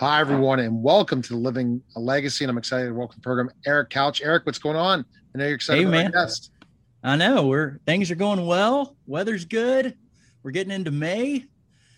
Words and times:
Hi, 0.00 0.18
everyone, 0.18 0.60
and 0.60 0.82
welcome 0.82 1.20
to 1.20 1.36
Living 1.36 1.82
a 1.94 2.00
Legacy. 2.00 2.42
And 2.42 2.50
I'm 2.50 2.56
excited 2.56 2.86
to 2.86 2.94
welcome 2.94 3.16
the 3.18 3.22
program 3.22 3.50
Eric 3.66 3.90
Couch. 3.90 4.22
Eric, 4.22 4.46
what's 4.46 4.58
going 4.58 4.74
on? 4.74 5.04
I 5.34 5.38
know 5.38 5.44
you're 5.44 5.56
excited. 5.56 5.84
Hey, 5.84 5.90
man. 5.90 6.10
I 7.04 7.16
know 7.16 7.46
we're 7.46 7.80
things 7.84 8.10
are 8.10 8.14
going 8.14 8.46
well. 8.46 8.96
Weather's 9.06 9.44
good. 9.44 9.94
We're 10.42 10.52
getting 10.52 10.72
into 10.72 10.90
May. 10.90 11.44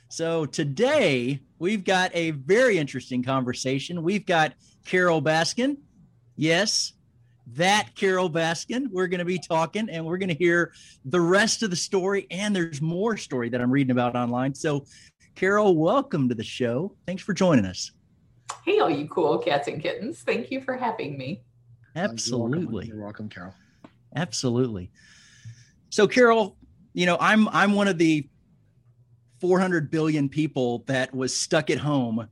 So 0.08 0.46
today 0.46 1.42
we've 1.60 1.84
got 1.84 2.10
a 2.12 2.32
very 2.32 2.76
interesting 2.76 3.22
conversation. 3.22 4.02
We've 4.02 4.26
got 4.26 4.54
Carole 4.84 5.22
Baskin. 5.22 5.76
Yes, 6.34 6.94
that 7.54 7.94
Carole 7.94 8.30
Baskin. 8.30 8.88
We're 8.90 9.06
going 9.06 9.20
to 9.20 9.24
be 9.24 9.38
talking 9.38 9.88
and 9.88 10.04
we're 10.04 10.18
going 10.18 10.28
to 10.28 10.34
hear 10.34 10.72
the 11.04 11.20
rest 11.20 11.62
of 11.62 11.70
the 11.70 11.76
story. 11.76 12.26
And 12.32 12.54
there's 12.54 12.82
more 12.82 13.16
story 13.16 13.48
that 13.50 13.60
I'm 13.60 13.70
reading 13.70 13.92
about 13.92 14.16
online. 14.16 14.56
So 14.56 14.86
Carole, 15.34 15.76
welcome 15.76 16.28
to 16.28 16.34
the 16.34 16.44
show. 16.44 16.94
Thanks 17.06 17.22
for 17.22 17.32
joining 17.32 17.64
us. 17.64 17.90
Hey, 18.64 18.78
all 18.78 18.90
you 18.90 19.08
cool 19.08 19.38
cats 19.38 19.68
and 19.68 19.82
kittens. 19.82 20.20
Thank 20.20 20.50
you 20.50 20.60
for 20.60 20.76
having 20.76 21.16
me. 21.16 21.42
Absolutely. 21.96 22.86
You're 22.86 22.96
welcome, 22.96 22.96
You're 22.96 23.04
welcome 23.04 23.28
Carole. 23.28 23.54
Absolutely. 24.14 24.90
So, 25.90 26.06
Carole, 26.06 26.56
you 26.92 27.06
know, 27.06 27.16
I'm 27.20 27.48
I'm 27.48 27.72
one 27.72 27.88
of 27.88 27.98
the 27.98 28.28
400 29.40 29.90
billion 29.90 30.28
people 30.28 30.84
that 30.86 31.14
was 31.14 31.34
stuck 31.36 31.70
at 31.70 31.78
home 31.78 32.28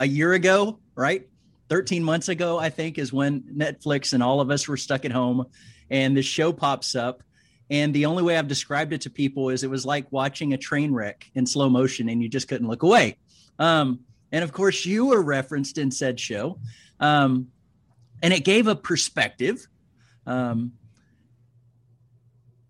a 0.00 0.06
year 0.06 0.32
ago, 0.32 0.80
right? 0.94 1.28
13 1.68 2.02
months 2.02 2.28
ago, 2.28 2.58
I 2.58 2.70
think, 2.70 2.98
is 2.98 3.12
when 3.12 3.42
Netflix 3.42 4.12
and 4.12 4.22
all 4.22 4.40
of 4.40 4.50
us 4.50 4.66
were 4.66 4.76
stuck 4.76 5.04
at 5.04 5.12
home, 5.12 5.46
and 5.90 6.16
this 6.16 6.26
show 6.26 6.52
pops 6.52 6.94
up 6.94 7.22
and 7.70 7.94
the 7.94 8.06
only 8.06 8.22
way 8.22 8.36
I've 8.36 8.48
described 8.48 8.92
it 8.92 9.00
to 9.02 9.10
people 9.10 9.48
is 9.48 9.64
it 9.64 9.70
was 9.70 9.86
like 9.86 10.10
watching 10.12 10.52
a 10.52 10.58
train 10.58 10.92
wreck 10.92 11.30
in 11.34 11.46
slow 11.46 11.68
motion 11.68 12.08
and 12.08 12.22
you 12.22 12.28
just 12.28 12.48
couldn't 12.48 12.68
look 12.68 12.82
away. 12.82 13.16
Um, 13.58 14.00
and 14.32 14.44
of 14.44 14.52
course, 14.52 14.84
you 14.84 15.06
were 15.06 15.22
referenced 15.22 15.78
in 15.78 15.90
said 15.90 16.20
show. 16.20 16.58
Um, 17.00 17.48
and 18.22 18.32
it 18.32 18.44
gave 18.44 18.66
a 18.66 18.76
perspective. 18.76 19.66
Um, 20.26 20.72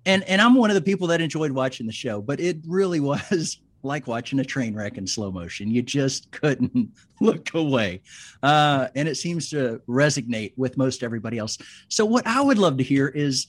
and, 0.06 0.22
and 0.24 0.40
I'm 0.40 0.54
one 0.54 0.70
of 0.70 0.74
the 0.74 0.82
people 0.82 1.08
that 1.08 1.20
enjoyed 1.20 1.52
watching 1.52 1.86
the 1.86 1.92
show, 1.92 2.20
but 2.20 2.38
it 2.38 2.58
really 2.66 3.00
was 3.00 3.58
like 3.82 4.06
watching 4.06 4.38
a 4.40 4.44
train 4.44 4.74
wreck 4.74 4.96
in 4.96 5.06
slow 5.06 5.30
motion. 5.30 5.70
You 5.70 5.82
just 5.82 6.30
couldn't 6.30 6.90
look 7.20 7.52
away. 7.54 8.02
Uh, 8.42 8.88
and 8.94 9.08
it 9.08 9.16
seems 9.16 9.50
to 9.50 9.80
resonate 9.88 10.52
with 10.56 10.76
most 10.76 11.02
everybody 11.02 11.38
else. 11.38 11.58
So, 11.88 12.04
what 12.04 12.26
I 12.26 12.40
would 12.40 12.58
love 12.58 12.78
to 12.78 12.84
hear 12.84 13.08
is 13.08 13.46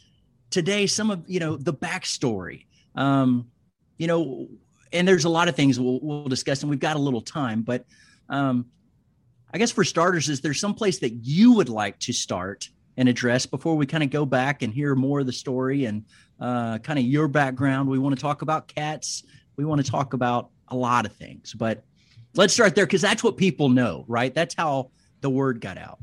today 0.55 0.87
some 0.87 1.11
of 1.11 1.21
you 1.27 1.37
know 1.37 1.57
the 1.57 1.73
backstory 1.73 2.63
um 2.95 3.45
you 3.97 4.07
know 4.07 4.47
and 4.93 5.05
there's 5.05 5.25
a 5.25 5.29
lot 5.29 5.49
of 5.49 5.55
things 5.55 5.77
we'll, 5.77 5.99
we'll 6.01 6.29
discuss 6.29 6.61
and 6.61 6.69
we've 6.69 6.79
got 6.79 6.95
a 6.95 6.99
little 6.99 7.19
time 7.19 7.61
but 7.61 7.83
um 8.29 8.65
i 9.53 9.57
guess 9.57 9.69
for 9.69 9.83
starters 9.83 10.29
is 10.29 10.39
there 10.39 10.53
some 10.53 10.73
place 10.73 10.99
that 10.99 11.09
you 11.09 11.51
would 11.51 11.67
like 11.67 11.99
to 11.99 12.13
start 12.13 12.69
and 12.95 13.09
address 13.09 13.45
before 13.45 13.75
we 13.75 13.85
kind 13.85 14.01
of 14.01 14.09
go 14.09 14.25
back 14.25 14.61
and 14.61 14.73
hear 14.73 14.95
more 14.95 15.19
of 15.19 15.25
the 15.25 15.33
story 15.33 15.83
and 15.83 16.05
uh, 16.39 16.77
kind 16.77 16.97
of 16.97 17.03
your 17.03 17.27
background? 17.27 17.89
We 17.89 17.99
want 17.99 18.15
to 18.15 18.21
talk 18.21 18.41
about 18.41 18.69
cats. 18.69 19.25
We 19.57 19.65
want 19.65 19.83
to 19.83 19.91
talk 19.91 20.13
about 20.13 20.51
a 20.69 20.75
lot 20.77 21.05
of 21.05 21.11
things 21.11 21.53
but 21.53 21.83
let's 22.35 22.53
start 22.53 22.75
there 22.75 22.85
because 22.85 23.01
that's 23.01 23.25
what 23.25 23.35
people 23.35 23.67
know 23.67 24.05
right? 24.07 24.33
That's 24.33 24.55
how 24.55 24.91
the 25.19 25.29
word 25.29 25.59
got 25.59 25.77
out 25.77 25.99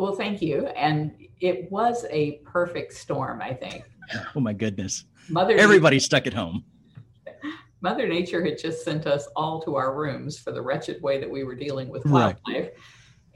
well 0.00 0.14
thank 0.14 0.42
you 0.42 0.66
and 0.68 1.12
it 1.40 1.70
was 1.70 2.04
a 2.10 2.38
perfect 2.44 2.92
storm, 2.92 3.40
I 3.42 3.54
think. 3.54 3.84
Oh 4.34 4.40
my 4.40 4.52
goodness. 4.52 5.04
Mother 5.28 5.56
Everybody's 5.56 6.04
stuck 6.04 6.26
at 6.26 6.34
home. 6.34 6.64
Mother 7.80 8.08
Nature 8.08 8.44
had 8.44 8.58
just 8.58 8.84
sent 8.84 9.06
us 9.06 9.28
all 9.36 9.62
to 9.62 9.76
our 9.76 9.94
rooms 9.94 10.36
for 10.36 10.50
the 10.50 10.60
wretched 10.60 11.00
way 11.00 11.20
that 11.20 11.30
we 11.30 11.44
were 11.44 11.54
dealing 11.54 11.88
with 11.88 12.04
wildlife. 12.06 12.40
Right. 12.48 12.72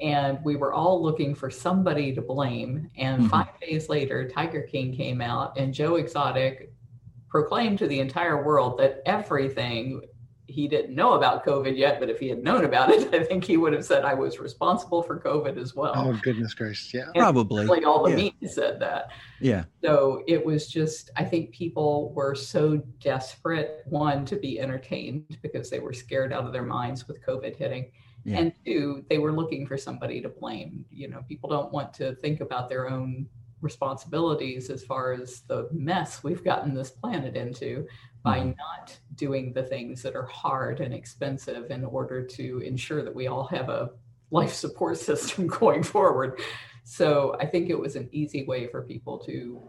And 0.00 0.40
we 0.42 0.56
were 0.56 0.74
all 0.74 1.00
looking 1.00 1.32
for 1.32 1.48
somebody 1.48 2.12
to 2.12 2.20
blame. 2.20 2.90
And 2.98 3.20
mm-hmm. 3.20 3.28
five 3.28 3.60
days 3.60 3.88
later, 3.88 4.28
Tiger 4.28 4.62
King 4.62 4.92
came 4.92 5.20
out, 5.20 5.56
and 5.56 5.72
Joe 5.72 5.94
Exotic 5.94 6.72
proclaimed 7.28 7.78
to 7.78 7.86
the 7.86 8.00
entire 8.00 8.42
world 8.42 8.76
that 8.80 9.00
everything 9.06 10.02
he 10.46 10.68
didn't 10.68 10.94
know 10.94 11.14
about 11.14 11.44
COVID 11.44 11.76
yet, 11.76 11.98
but 12.00 12.10
if 12.10 12.18
he 12.18 12.28
had 12.28 12.42
known 12.42 12.64
about 12.64 12.90
it, 12.90 13.14
I 13.20 13.24
think 13.24 13.44
he 13.44 13.56
would 13.56 13.72
have 13.72 13.84
said 13.84 14.04
I 14.04 14.14
was 14.14 14.38
responsible 14.38 15.02
for 15.02 15.18
COVID 15.18 15.56
as 15.56 15.74
well. 15.74 15.94
Oh 15.96 16.18
goodness 16.22 16.54
gracious, 16.54 16.92
yeah, 16.92 17.04
and 17.06 17.14
probably. 17.14 17.64
Like 17.66 17.86
all 17.86 18.02
the 18.02 18.10
yeah. 18.10 18.16
media 18.16 18.48
said 18.48 18.80
that. 18.80 19.08
Yeah. 19.40 19.64
So 19.82 20.22
it 20.26 20.44
was 20.44 20.68
just, 20.68 21.10
I 21.16 21.24
think 21.24 21.52
people 21.52 22.12
were 22.12 22.34
so 22.34 22.76
desperate 23.00 23.82
one 23.86 24.24
to 24.26 24.36
be 24.36 24.60
entertained 24.60 25.38
because 25.42 25.70
they 25.70 25.80
were 25.80 25.92
scared 25.92 26.32
out 26.32 26.44
of 26.44 26.52
their 26.52 26.62
minds 26.62 27.08
with 27.08 27.24
COVID 27.24 27.56
hitting, 27.56 27.90
yeah. 28.24 28.38
and 28.38 28.52
two, 28.64 29.04
they 29.08 29.18
were 29.18 29.32
looking 29.32 29.66
for 29.66 29.78
somebody 29.78 30.20
to 30.20 30.28
blame. 30.28 30.84
You 30.90 31.08
know, 31.08 31.22
people 31.28 31.48
don't 31.48 31.72
want 31.72 31.94
to 31.94 32.14
think 32.16 32.40
about 32.40 32.68
their 32.68 32.88
own 32.90 33.26
responsibilities 33.64 34.70
as 34.70 34.84
far 34.84 35.12
as 35.12 35.40
the 35.48 35.68
mess 35.72 36.22
we've 36.22 36.44
gotten 36.44 36.74
this 36.74 36.90
planet 36.90 37.34
into 37.34 37.86
by 38.22 38.38
mm-hmm. 38.38 38.50
not 38.50 38.96
doing 39.16 39.52
the 39.52 39.62
things 39.62 40.02
that 40.02 40.14
are 40.14 40.26
hard 40.26 40.80
and 40.80 40.94
expensive 40.94 41.70
in 41.70 41.84
order 41.84 42.24
to 42.24 42.60
ensure 42.60 43.02
that 43.02 43.14
we 43.14 43.26
all 43.26 43.46
have 43.46 43.68
a 43.68 43.90
life 44.30 44.52
support 44.52 44.96
system 45.10 45.46
going 45.46 45.82
forward. 45.82 46.40
So 46.84 47.36
I 47.40 47.46
think 47.46 47.70
it 47.70 47.78
was 47.78 47.96
an 47.96 48.08
easy 48.12 48.44
way 48.44 48.68
for 48.68 48.82
people 48.82 49.18
to 49.20 49.62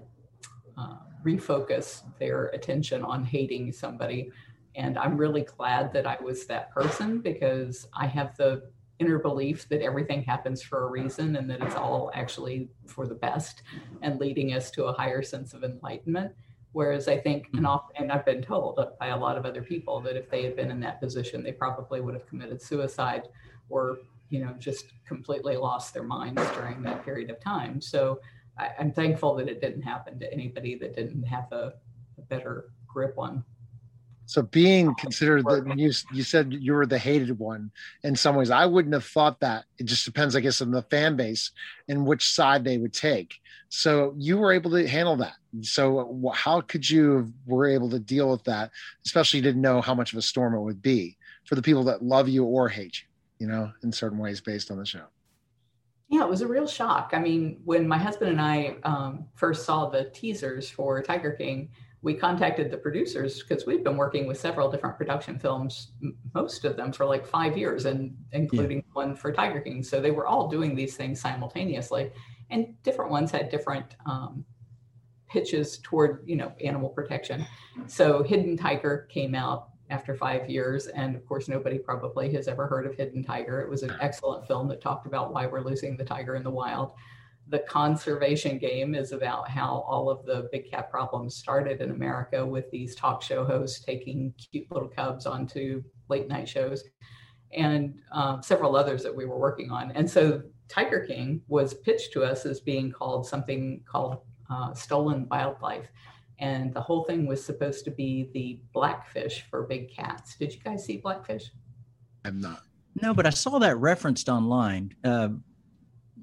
uh, 0.78 0.98
refocus 1.26 2.04
their 2.20 2.48
attention 2.48 3.04
on 3.04 3.24
hating 3.24 3.72
somebody. 3.72 4.32
And 4.76 4.98
I'm 4.98 5.16
really 5.16 5.44
glad 5.44 5.94
that 5.94 6.06
I 6.06 6.18
was 6.22 6.46
that 6.48 6.72
person 6.72 7.20
because 7.20 7.88
I 7.94 8.08
have 8.08 8.36
the 8.36 8.70
inner 9.00 9.20
belief 9.20 9.68
that 9.70 9.82
everything 9.82 10.24
happens 10.24 10.62
for 10.62 10.84
a 10.84 10.90
reason 10.90 11.36
and 11.36 11.50
that 11.50 11.62
it's 11.62 11.76
all 11.76 12.12
actually 12.14 12.70
for 12.86 13.08
the 13.08 13.16
best 13.16 13.64
and 14.02 14.20
leading 14.20 14.54
us 14.54 14.72
to 14.72 14.86
a 14.86 14.94
higher 14.94 15.22
sense 15.22 15.54
of 15.54 15.64
enlightenment. 15.64 16.32
Whereas 16.72 17.08
I 17.08 17.18
think, 17.18 17.48
and, 17.54 17.58
mm-hmm. 17.58 17.66
off, 17.68 17.86
and 17.96 18.12
I've 18.12 18.26
been 18.26 18.42
told 18.42 18.80
by 19.00 19.08
a 19.08 19.18
lot 19.18 19.38
of 19.38 19.46
other 19.46 19.62
people 19.62 20.02
that 20.02 20.16
if 20.16 20.30
they 20.30 20.44
had 20.44 20.56
been 20.56 20.72
in 20.72 20.80
that 20.82 21.00
position, 21.00 21.44
they 21.44 21.54
probably 21.54 22.02
would 22.02 22.14
have 22.14 22.28
committed 22.28 22.62
suicide 22.62 23.24
or, 23.70 24.00
you 24.30 24.44
know, 24.44 24.54
just 24.60 24.88
completely 25.06 25.56
lost 25.56 25.94
their 25.94 26.04
minds 26.04 26.42
during 26.54 26.82
that 26.84 27.04
period 27.04 27.30
of 27.30 27.40
time. 27.40 27.80
So 27.80 28.20
I, 28.58 28.72
am 28.78 28.92
thankful 28.92 29.36
that 29.36 29.48
it 29.48 29.62
didn't 29.62 29.84
happen 29.84 30.20
to 30.20 30.34
anybody 30.34 30.76
that 30.76 30.96
didn't 30.96 31.24
have 31.24 31.52
a, 31.52 31.74
a 32.18 32.22
better 32.22 32.70
grip 32.88 33.16
on 33.18 33.44
so 34.26 34.42
being 34.42 34.94
considered 34.96 35.46
that 35.46 35.78
you 35.78 35.92
you 36.12 36.24
said 36.24 36.52
you 36.52 36.74
were 36.74 36.86
the 36.86 36.98
hated 36.98 37.38
one 37.38 37.72
in 38.04 38.16
some 38.16 38.36
ways, 38.36 38.50
I 38.50 38.66
wouldn't 38.66 38.94
have 38.94 39.06
thought 39.06 39.40
that. 39.42 39.66
It 39.78 39.86
just 39.86 40.06
depends, 40.06 40.36
I 40.36 40.40
guess, 40.40 40.62
on 40.62 40.72
the 40.72 40.82
fan 40.84 41.16
base 41.16 41.52
and 41.88 42.06
which 42.06 42.30
side 42.30 42.64
they 42.64 42.78
would 42.78 42.94
take. 42.94 43.36
So 43.70 44.14
you 44.18 44.38
were 44.38 44.52
able 44.52 44.72
to 44.72 44.88
handle 44.88 45.16
that. 45.18 45.36
So 45.62 46.32
how 46.34 46.62
could 46.62 46.90
you 46.90 47.32
were 47.46 47.68
able 47.68 47.90
to 47.92 48.00
deal 48.00 48.32
with 48.32 48.44
that, 48.46 48.72
especially 49.06 49.40
you 49.40 49.44
didn't 49.44 49.62
know 49.62 49.82
how 49.82 49.94
much 49.94 50.14
of 50.14 50.20
a 50.20 50.24
storm 50.24 50.56
it 50.56 50.62
would 50.62 50.82
be 50.82 51.18
for 51.46 51.56
the 51.56 51.62
people 51.62 51.84
that 51.86 52.04
love 52.04 52.28
you 52.28 52.46
or 52.46 52.68
hate 52.68 53.02
you, 53.40 53.46
you 53.46 53.52
know, 53.52 53.72
in 53.84 53.92
certain 53.92 54.18
ways 54.18 54.42
based 54.42 54.72
on 54.72 54.78
the 54.78 54.86
show. 54.86 55.06
Yeah, 56.08 56.24
it 56.24 56.30
was 56.30 56.42
a 56.42 56.48
real 56.48 56.68
shock. 56.68 57.12
I 57.14 57.20
mean, 57.20 57.60
when 57.66 57.88
my 57.88 57.98
husband 57.98 58.32
and 58.32 58.42
I 58.42 58.76
um, 58.84 59.26
first 59.36 59.66
saw 59.66 59.90
the 59.90 60.06
teasers 60.12 60.70
for 60.70 61.02
Tiger 61.02 61.32
King 61.32 61.70
we 62.06 62.14
contacted 62.14 62.70
the 62.70 62.78
producers 62.78 63.42
because 63.42 63.66
we've 63.66 63.84
been 63.84 63.98
working 63.98 64.28
with 64.28 64.40
several 64.40 64.70
different 64.70 64.96
production 64.96 65.40
films, 65.40 65.94
most 66.36 66.64
of 66.64 66.78
them 66.78 66.94
for 66.94 67.04
like 67.04 67.26
five 67.26 67.58
years, 67.58 67.86
and 67.86 68.16
including 68.32 68.78
yeah. 68.78 68.94
one 68.94 69.16
for 69.16 69.34
Tiger 69.34 69.60
King. 69.60 69.82
So 69.82 70.00
they 70.00 70.12
were 70.12 70.28
all 70.28 70.48
doing 70.48 70.76
these 70.76 70.96
things 70.96 71.20
simultaneously, 71.20 72.12
and 72.52 72.76
different 72.84 73.10
ones 73.10 73.32
had 73.32 73.50
different 73.50 73.96
um, 74.06 74.46
pitches 75.28 75.80
toward 75.80 76.24
you 76.28 76.36
know 76.36 76.54
animal 76.64 76.90
protection. 76.90 77.44
So 77.88 78.22
Hidden 78.22 78.56
Tiger 78.58 79.08
came 79.10 79.34
out 79.34 79.70
after 79.90 80.14
five 80.14 80.48
years, 80.48 80.86
and 80.86 81.16
of 81.16 81.26
course 81.26 81.48
nobody 81.48 81.80
probably 81.80 82.32
has 82.34 82.48
ever 82.48 82.68
heard 82.68 82.86
of 82.86 82.94
Hidden 82.94 83.24
Tiger. 83.24 83.62
It 83.62 83.70
was 83.70 83.82
an 83.82 83.96
excellent 84.00 84.46
film 84.46 84.68
that 84.68 84.80
talked 84.80 85.08
about 85.08 85.34
why 85.34 85.48
we're 85.48 85.64
losing 85.64 85.98
the 85.98 86.06
tiger 86.06 86.36
in 86.36 86.44
the 86.44 86.52
wild 86.52 86.92
the 87.48 87.60
conservation 87.60 88.58
game 88.58 88.96
is 88.96 89.12
about 89.12 89.50
how 89.50 89.86
all 89.88 90.10
of 90.10 90.26
the 90.26 90.50
big 90.52 90.70
cat 90.70 90.90
problems 90.90 91.36
started 91.36 91.80
in 91.82 91.92
America 91.92 92.46
with 92.46 92.70
these 92.72 92.96
talk 92.96 93.22
show 93.22 93.46
hosts 93.46 93.84
taking 93.84 94.34
cute 94.52 94.66
little 94.72 94.90
cubs 94.90 95.26
onto 95.26 95.84
late 96.10 96.28
night 96.28 96.50
shows 96.50 96.84
and 97.56 97.96
um, 98.12 98.42
several 98.42 98.76
others 98.76 99.04
that 99.04 99.16
we 99.16 99.26
were 99.26 99.38
working 99.38 99.72
on. 99.72 99.92
And 99.92 100.10
so 100.10 100.42
Tiger 100.68 101.06
King 101.06 101.42
was 101.48 101.74
pitched 101.74 102.14
to 102.14 102.24
us 102.24 102.46
as 102.46 102.60
being 102.60 102.92
called 102.92 103.28
something 103.28 103.82
called 103.90 104.18
uh, 104.50 104.74
stolen 104.74 105.28
wildlife. 105.30 105.88
And 106.40 106.74
the 106.74 106.82
whole 106.82 107.06
thing 107.06 107.28
was 107.28 107.46
supposed 107.46 107.86
to 107.86 107.92
be 107.92 108.30
the 108.34 108.60
blackfish 108.74 109.46
for 109.50 109.64
big 109.64 109.94
cats. 109.94 110.36
Did 110.36 110.54
you 110.54 110.60
guys 110.60 110.84
see 110.84 110.98
blackfish? 110.98 111.52
I'm 112.26 112.42
not. 112.42 112.64
No, 113.02 113.14
but 113.14 113.26
I 113.26 113.30
saw 113.30 113.60
that 113.60 113.78
referenced 113.78 114.30
online. 114.30 114.96
Uh, 115.04 115.30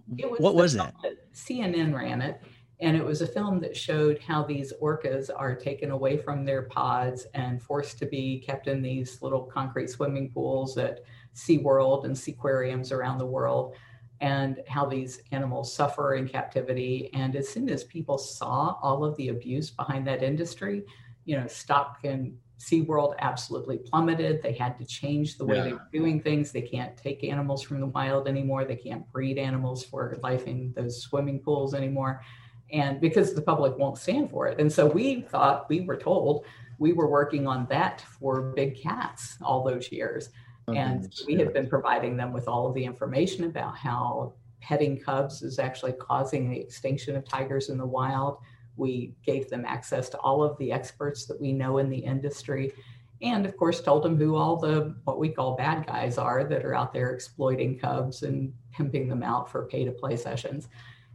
was 0.09 0.41
what 0.41 0.55
was 0.55 0.75
that? 0.75 0.95
that? 1.03 1.33
CNN 1.33 1.95
ran 1.95 2.21
it, 2.23 2.41
and 2.81 2.97
it 2.97 3.05
was 3.05 3.23
a 3.23 3.27
film 3.27 3.61
that 3.61 3.77
showed 3.77 4.19
how 4.19 4.43
these 4.43 4.73
orcas 4.83 5.31
are 5.35 5.55
taken 5.55 5.91
away 5.91 6.17
from 6.17 6.45
their 6.45 6.63
pods 6.63 7.27
and 7.35 7.63
forced 7.63 7.99
to 7.99 8.07
be 8.07 8.41
kept 8.41 8.67
in 8.67 8.83
these 8.83 9.23
little 9.23 9.43
concrete 9.43 9.89
swimming 9.89 10.31
pools 10.31 10.75
that 10.75 11.01
SeaWorld 11.35 12.05
and 12.05 12.15
seaquariums 12.15 12.93
around 12.93 13.19
the 13.19 13.27
world 13.27 13.75
and 14.21 14.63
how 14.69 14.87
these 14.87 15.21
animals 15.33 15.75
suffer 15.75 16.15
in 16.15 16.29
captivity. 16.29 17.11
And 17.13 17.35
as 17.35 17.49
soon 17.49 17.69
as 17.69 17.85
people 17.85 18.19
saw 18.19 18.77
all 18.81 19.05
of 19.05 19.17
the 19.17 19.29
abuse 19.29 19.71
behind 19.71 20.07
that 20.07 20.23
industry, 20.23 20.85
you 21.25 21.37
know, 21.39 21.47
stock 21.47 21.99
and 22.05 22.37
SeaWorld 22.63 23.15
absolutely 23.19 23.79
plummeted. 23.79 24.41
They 24.41 24.53
had 24.53 24.79
to 24.79 24.85
change 24.85 25.37
the 25.37 25.45
way 25.45 25.57
yeah. 25.57 25.65
they 25.65 25.73
were 25.73 25.89
doing 25.93 26.21
things. 26.21 26.53
They 26.53 26.63
can't 26.63 26.97
take 26.97 27.25
animals 27.25 27.63
from 27.63 27.81
the 27.81 27.87
wild 27.87 28.29
anymore. 28.29 28.65
They 28.65 28.77
can't 28.77 29.11
breed 29.11 29.37
animals 29.37 29.85
for 29.85 30.17
life 30.23 30.47
in 30.47 30.73
those 30.77 31.03
swimming 31.03 31.41
pools 31.41 31.75
anymore. 31.75 32.23
And 32.71 33.01
because 33.01 33.35
the 33.35 33.43
public 33.43 33.77
won't 33.77 33.99
stand 33.99 34.31
for 34.31 34.47
it. 34.47 34.61
And 34.61 34.73
so 34.73 34.87
we 34.87 35.23
thought, 35.23 35.69
we 35.69 35.81
were 35.81 35.97
told 35.97 36.45
we 36.79 36.93
were 36.93 37.09
working 37.09 37.47
on 37.47 37.67
that 37.69 38.01
for 38.01 38.53
big 38.55 38.81
cats 38.81 39.37
all 39.43 39.65
those 39.65 39.91
years. 39.91 40.31
Oh, 40.69 40.75
and 40.75 41.13
we 41.27 41.35
have 41.35 41.53
been 41.53 41.69
providing 41.69 42.17
them 42.17 42.33
with 42.33 42.47
all 42.47 42.69
of 42.69 42.75
the 42.75 42.85
information 42.85 43.45
about 43.45 43.77
how 43.77 44.35
petting 44.61 45.01
cubs 45.01 45.43
is 45.43 45.59
actually 45.59 45.93
causing 45.95 46.49
the 46.49 46.61
extinction 46.61 47.17
of 47.17 47.29
tigers 47.29 47.71
in 47.71 47.79
the 47.79 47.87
wild. 47.87 48.39
We 48.77 49.15
gave 49.25 49.51
them 49.51 49.65
access 49.67 50.09
to 50.11 50.19
all 50.19 50.43
of 50.43 50.57
the 50.59 50.73
experts 50.73 51.27
that 51.27 51.41
we 51.41 51.53
know 51.53 51.79
in 51.79 51.89
the 51.91 51.99
industry. 51.99 52.73
And 53.21 53.47
of 53.47 53.57
course, 53.57 53.81
told 53.81 54.03
them 54.03 54.17
who 54.17 54.35
all 54.37 54.57
the 54.57 54.97
what 55.05 55.19
we 55.19 55.29
call 55.29 55.57
bad 55.57 55.87
guys 55.87 56.19
are 56.19 56.45
that 56.45 56.65
are 56.65 56.75
out 56.75 56.93
there 56.93 57.13
exploiting 57.13 57.79
cubs 57.79 58.23
and 58.23 58.53
pimping 58.73 59.09
them 59.09 59.23
out 59.23 59.51
for 59.51 59.67
pay 59.67 59.85
to 59.85 59.93
play 59.93 60.17
sessions. 60.17 60.69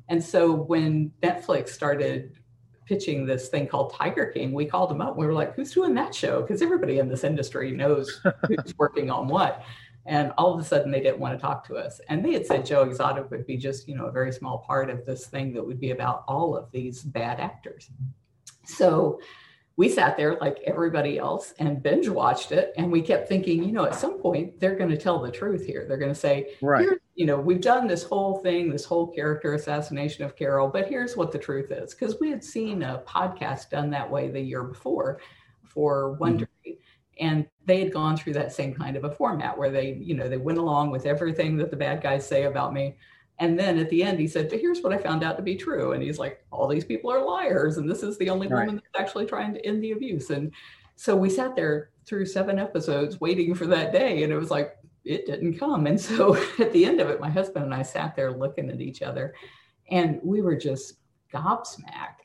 And 0.08 0.24
so 0.24 0.54
when 0.54 1.12
Netflix 1.22 1.70
started 1.70 2.38
pitching 2.86 3.26
this 3.26 3.50
thing 3.50 3.68
called 3.68 3.94
Tiger 3.94 4.28
King, 4.28 4.54
we 4.54 4.66
called 4.66 4.90
them 4.90 5.02
up. 5.02 5.18
We 5.18 5.26
were 5.26 5.34
like, 5.34 5.54
who's 5.56 5.74
doing 5.74 5.94
that 5.96 6.16
show? 6.16 6.42
Because 6.42 6.62
everybody 6.62 7.00
in 7.00 7.10
this 7.10 7.26
industry 7.26 7.72
knows 7.72 8.22
who's 8.48 8.78
working 8.78 9.12
on 9.12 9.28
what. 9.28 9.64
And 10.08 10.32
all 10.38 10.54
of 10.54 10.60
a 10.60 10.64
sudden 10.64 10.90
they 10.90 11.02
didn't 11.02 11.20
want 11.20 11.38
to 11.38 11.42
talk 11.42 11.68
to 11.68 11.76
us. 11.76 12.02
And 12.10 12.24
they 12.24 12.34
had 12.34 12.46
said 12.46 12.66
Joe 12.66 12.84
Exotic 12.84 13.30
would 13.30 13.46
be 13.46 13.58
just, 13.58 13.88
you 13.88 13.96
know, 13.96 14.06
a 14.06 14.12
very 14.12 14.32
small 14.32 14.60
part 14.60 14.90
of 14.90 15.06
this 15.06 15.28
thing 15.28 15.54
that 15.54 15.66
would 15.66 15.80
be 15.80 15.92
about 15.92 16.24
all 16.28 16.56
of 16.56 16.72
these 16.72 17.04
bad 17.04 17.40
actors. 17.40 17.90
So 18.66 19.20
we 19.78 19.88
sat 19.88 20.18
there 20.18 20.38
like 20.42 20.60
everybody 20.66 21.20
else 21.20 21.54
and 21.60 21.82
binge 21.82 22.10
watched 22.10 22.52
it 22.52 22.74
and 22.78 22.92
we 22.92 23.02
kept 23.02 23.30
thinking 23.30 23.64
you 23.64 23.72
know 23.72 23.86
at 23.86 23.96
some 23.96 24.20
point 24.20 24.60
they're 24.60 24.76
going 24.76 24.90
to 24.90 24.98
tell 24.98 25.20
the 25.22 25.32
truth 25.32 25.66
here 25.66 25.86
they're 25.88 25.98
going 25.98 26.14
to 26.14 26.20
say 26.20 26.50
right 26.62 26.90
you 27.16 27.26
know 27.26 27.40
we've 27.40 27.62
done 27.62 27.88
this 27.88 28.04
whole 28.04 28.40
thing 28.40 28.70
this 28.70 28.84
whole 28.84 29.08
character 29.08 29.54
assassination 29.54 30.26
of 30.26 30.36
carole 30.36 30.68
but 30.68 30.88
here's 30.88 31.16
what 31.16 31.32
the 31.32 31.38
truth 31.38 31.72
is 31.72 31.94
because 31.94 32.20
we 32.20 32.30
had 32.30 32.44
seen 32.44 32.84
a 32.84 33.04
podcast 33.08 33.70
done 33.70 33.90
that 33.90 34.10
way 34.10 34.28
the 34.30 34.42
year 34.42 34.64
before 34.64 35.22
for 35.64 36.18
wondery 36.20 36.48
mm-hmm. 36.66 36.72
And 37.20 37.48
they 37.66 37.80
had 37.80 37.92
gone 37.92 38.16
through 38.16 38.34
that 38.34 38.52
same 38.52 38.74
kind 38.74 38.96
of 38.96 39.04
a 39.04 39.12
format 39.12 39.58
where 39.58 39.72
they 39.72 39.94
you 40.02 40.16
know 40.16 40.30
they 40.30 40.38
went 40.38 40.58
along 40.58 40.92
with 40.92 41.06
everything 41.06 41.58
that 41.58 41.72
the 41.72 41.78
bad 41.78 42.02
guys 42.02 42.28
say 42.28 42.44
about 42.44 42.74
me 42.74 42.96
and 43.40 43.58
then 43.58 43.78
at 43.78 43.90
the 43.90 44.04
end, 44.04 44.20
he 44.20 44.28
said, 44.28 44.50
But 44.50 44.60
here's 44.60 44.82
what 44.82 44.94
I 44.94 44.98
found 44.98 45.24
out 45.24 45.38
to 45.38 45.44
be 45.44 45.56
true. 45.56 45.92
And 45.92 46.02
he's 46.02 46.18
like, 46.18 46.44
All 46.52 46.68
these 46.68 46.86
people 46.86 47.12
are 47.12 47.24
liars. 47.24 47.78
And 47.78 47.90
this 47.90 48.04
is 48.04 48.18
the 48.18 48.30
only 48.30 48.48
right. 48.48 48.66
woman 48.66 48.82
that's 48.82 49.04
actually 49.04 49.26
trying 49.26 49.54
to 49.54 49.66
end 49.66 49.84
the 49.84 49.92
abuse. 49.92 50.30
And 50.32 50.52
so 50.96 51.16
we 51.16 51.30
sat 51.30 51.56
there 51.56 51.92
through 52.06 52.26
seven 52.26 52.58
episodes 52.58 53.22
waiting 53.22 53.54
for 53.54 53.68
that 53.68 53.92
day. 53.92 54.24
And 54.24 54.34
it 54.34 54.38
was 54.38 54.50
like, 54.50 54.78
it 55.06 55.28
didn't 55.28 55.60
come. 55.60 55.86
And 55.86 56.00
so 56.00 56.36
at 56.60 56.74
the 56.74 56.86
end 56.86 57.00
of 57.00 57.10
it, 57.10 57.20
my 57.20 57.30
husband 57.30 57.66
and 57.66 57.74
I 57.74 57.84
sat 57.84 58.16
there 58.16 58.32
looking 58.32 58.70
at 58.70 58.82
each 58.82 59.02
other 59.02 59.36
and 59.92 60.20
we 60.24 60.42
were 60.42 60.56
just 60.56 60.96
gobsmacked 61.34 62.24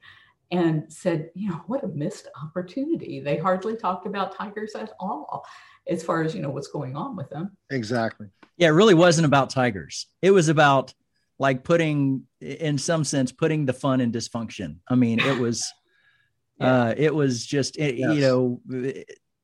and 0.52 0.92
said, 0.92 1.30
you 1.34 1.48
know, 1.48 1.62
what 1.66 1.82
a 1.82 1.88
missed 1.88 2.28
opportunity. 2.40 3.20
They 3.20 3.38
hardly 3.38 3.74
talked 3.76 4.06
about 4.06 4.36
tigers 4.36 4.74
at 4.74 4.92
all 5.00 5.44
as 5.88 6.04
far 6.04 6.22
as, 6.22 6.34
you 6.34 6.42
know, 6.42 6.50
what's 6.50 6.68
going 6.68 6.94
on 6.94 7.16
with 7.16 7.30
them. 7.30 7.56
Exactly. 7.70 8.28
Yeah, 8.58 8.68
it 8.68 8.72
really 8.72 8.94
wasn't 8.94 9.26
about 9.26 9.50
tigers. 9.50 10.06
It 10.20 10.30
was 10.30 10.48
about 10.48 10.94
like 11.42 11.64
putting 11.64 12.22
in 12.40 12.78
some 12.78 13.02
sense 13.02 13.32
putting 13.32 13.66
the 13.66 13.72
fun 13.72 14.00
in 14.00 14.12
dysfunction 14.12 14.76
i 14.88 14.94
mean 14.94 15.18
it 15.18 15.38
was 15.38 15.72
yeah. 16.60 16.84
uh 16.84 16.94
it 16.96 17.12
was 17.12 17.44
just 17.44 17.76
it, 17.78 17.96
yes. 17.96 18.14
you 18.14 18.20
know 18.20 18.60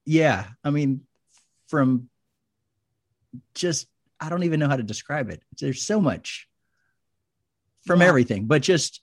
yeah 0.05 0.46
i 0.62 0.70
mean 0.70 1.00
from 1.66 2.08
just 3.55 3.88
i 4.20 4.28
don't 4.28 4.44
even 4.44 4.60
know 4.60 4.69
how 4.69 4.76
to 4.76 4.82
describe 4.82 5.28
it 5.28 5.43
there's 5.58 5.82
so 5.82 6.00
much 6.00 6.49
from 7.84 8.00
yeah. 8.00 8.06
everything 8.06 8.46
but 8.46 8.62
just 8.62 9.02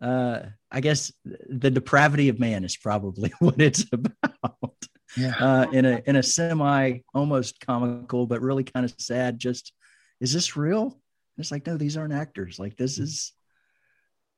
uh 0.00 0.40
i 0.70 0.80
guess 0.80 1.12
the 1.24 1.70
depravity 1.70 2.28
of 2.28 2.38
man 2.38 2.64
is 2.64 2.76
probably 2.76 3.32
what 3.38 3.60
it's 3.60 3.84
about 3.92 4.76
yeah. 5.16 5.34
uh 5.40 5.66
in 5.72 5.84
a 5.84 6.02
in 6.06 6.16
a 6.16 6.22
semi 6.22 6.98
almost 7.14 7.58
comical 7.60 8.26
but 8.26 8.42
really 8.42 8.64
kind 8.64 8.84
of 8.84 8.94
sad 8.98 9.38
just 9.38 9.72
is 10.20 10.32
this 10.32 10.56
real 10.56 10.98
it's 11.38 11.50
like, 11.50 11.66
no, 11.66 11.76
these 11.76 11.96
aren't 11.96 12.12
actors. 12.14 12.58
Like 12.58 12.76
this 12.76 12.98
is, 12.98 13.32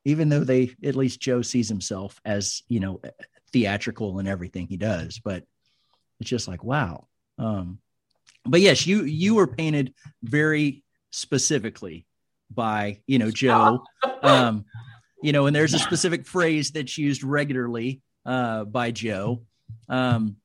even 0.05 0.28
though 0.28 0.44
they, 0.44 0.70
at 0.84 0.96
least 0.96 1.20
Joe 1.20 1.43
sees 1.43 1.69
himself 1.69 2.20
as, 2.25 2.62
you 2.69 2.81
know, 2.81 3.00
theatrical 3.52 4.19
in 4.19 4.26
everything 4.26 4.66
he 4.66 4.76
does, 4.76 5.20
but 5.22 5.44
it's 6.20 6.31
just 6.31 6.49
like, 6.49 6.64
wow. 6.64 7.06
Um, 7.38 7.78
but 8.44 8.60
yes, 8.60 8.87
you, 8.87 9.05
you 9.05 9.34
were 9.34 9.46
painted 9.46 9.94
very 10.22 10.82
specifically 11.10 12.06
by, 12.50 13.00
you 13.06 13.19
know, 13.19 13.31
Joe, 13.34 13.84
um, 14.22 14.64
you 15.23 15.32
know, 15.32 15.47
and 15.47 15.55
there's 15.55 15.75
a 15.75 15.79
specific 15.79 16.26
phrase 16.26 16.70
that's 16.70 16.99
used 16.99 17.25
regularly, 17.25 18.00
uh, 18.26 18.65
by 18.65 18.91
Joe. 18.91 19.43
Um, 19.88 20.37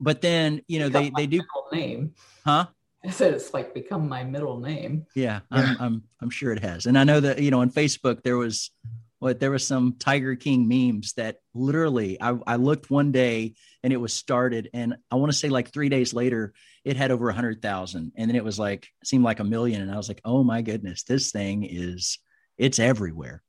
but 0.00 0.20
then, 0.20 0.62
you 0.66 0.78
know, 0.78 0.88
they, 0.88 1.10
they 1.16 1.26
do 1.26 1.40
name, 1.72 2.14
huh? 2.44 2.66
I 3.04 3.10
said 3.10 3.34
it's 3.34 3.52
like 3.52 3.74
become 3.74 4.08
my 4.08 4.24
middle 4.24 4.58
name. 4.58 5.06
Yeah, 5.14 5.40
I'm, 5.50 5.76
I'm, 5.78 6.02
I'm 6.22 6.30
sure 6.30 6.52
it 6.52 6.62
has. 6.62 6.86
And 6.86 6.98
I 6.98 7.04
know 7.04 7.20
that, 7.20 7.38
you 7.40 7.50
know, 7.50 7.60
on 7.60 7.70
Facebook, 7.70 8.22
there 8.22 8.36
was 8.36 8.70
what 9.18 9.40
there 9.40 9.50
was 9.50 9.66
some 9.66 9.96
Tiger 9.98 10.36
King 10.36 10.68
memes 10.68 11.12
that 11.14 11.36
literally 11.54 12.20
I, 12.20 12.36
I 12.46 12.56
looked 12.56 12.90
one 12.90 13.12
day 13.12 13.54
and 13.82 13.92
it 13.92 13.98
was 13.98 14.12
started. 14.12 14.70
And 14.72 14.96
I 15.10 15.16
want 15.16 15.32
to 15.32 15.38
say 15.38 15.48
like 15.48 15.72
three 15.72 15.88
days 15.88 16.14
later, 16.14 16.54
it 16.84 16.96
had 16.96 17.10
over 17.10 17.28
a 17.28 17.34
hundred 17.34 17.60
thousand. 17.60 18.12
And 18.16 18.30
then 18.30 18.36
it 18.36 18.44
was 18.44 18.58
like, 18.58 18.88
seemed 19.02 19.24
like 19.24 19.40
a 19.40 19.44
million. 19.44 19.82
And 19.82 19.90
I 19.90 19.96
was 19.96 20.08
like, 20.08 20.20
oh 20.24 20.42
my 20.42 20.62
goodness, 20.62 21.02
this 21.02 21.30
thing 21.30 21.64
is, 21.64 22.18
it's 22.56 22.78
everywhere. 22.78 23.42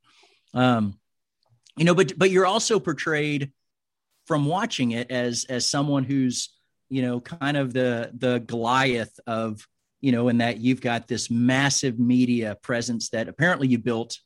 Um, 0.55 0.97
you 1.77 1.85
know, 1.85 1.93
but, 1.93 2.17
but 2.17 2.31
you're 2.31 2.47
also 2.47 2.79
portrayed 2.79 3.51
from 4.25 4.45
watching 4.45 4.91
it 4.91 5.11
as, 5.11 5.45
as 5.49 5.69
someone 5.69 6.03
who's, 6.03 6.49
you 6.89 7.01
know, 7.01 7.19
kind 7.19 7.57
of 7.57 7.73
the 7.73 8.11
the 8.13 8.39
Goliath 8.39 9.19
of, 9.27 9.67
you 10.01 10.11
know, 10.11 10.29
in 10.29 10.37
that 10.37 10.57
you've 10.57 10.81
got 10.81 11.07
this 11.07 11.31
massive 11.31 11.99
media 11.99 12.57
presence 12.61 13.09
that 13.09 13.27
apparently 13.27 13.67
you 13.67 13.79
built 13.79 14.19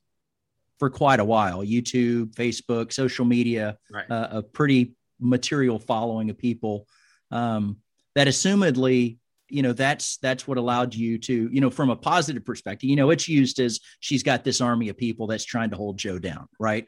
for 0.78 0.90
quite 0.90 1.20
a 1.20 1.24
while. 1.24 1.64
YouTube, 1.64 2.34
Facebook, 2.34 2.92
social 2.92 3.24
media, 3.24 3.78
right. 3.90 4.10
uh, 4.10 4.28
a 4.30 4.42
pretty 4.42 4.94
material 5.18 5.78
following 5.78 6.30
of 6.30 6.38
people 6.38 6.86
um, 7.30 7.78
that 8.14 8.26
assumedly 8.26 9.18
you 9.50 9.62
know 9.62 9.72
that's 9.72 10.16
that's 10.18 10.46
what 10.46 10.58
allowed 10.58 10.94
you 10.94 11.18
to 11.18 11.48
you 11.52 11.60
know 11.60 11.70
from 11.70 11.90
a 11.90 11.96
positive 11.96 12.44
perspective 12.44 12.88
you 12.88 12.96
know 12.96 13.10
it's 13.10 13.28
used 13.28 13.58
as 13.60 13.80
she's 14.00 14.22
got 14.22 14.44
this 14.44 14.60
army 14.60 14.88
of 14.88 14.96
people 14.96 15.26
that's 15.26 15.44
trying 15.44 15.70
to 15.70 15.76
hold 15.76 15.98
joe 15.98 16.18
down 16.18 16.48
right 16.58 16.86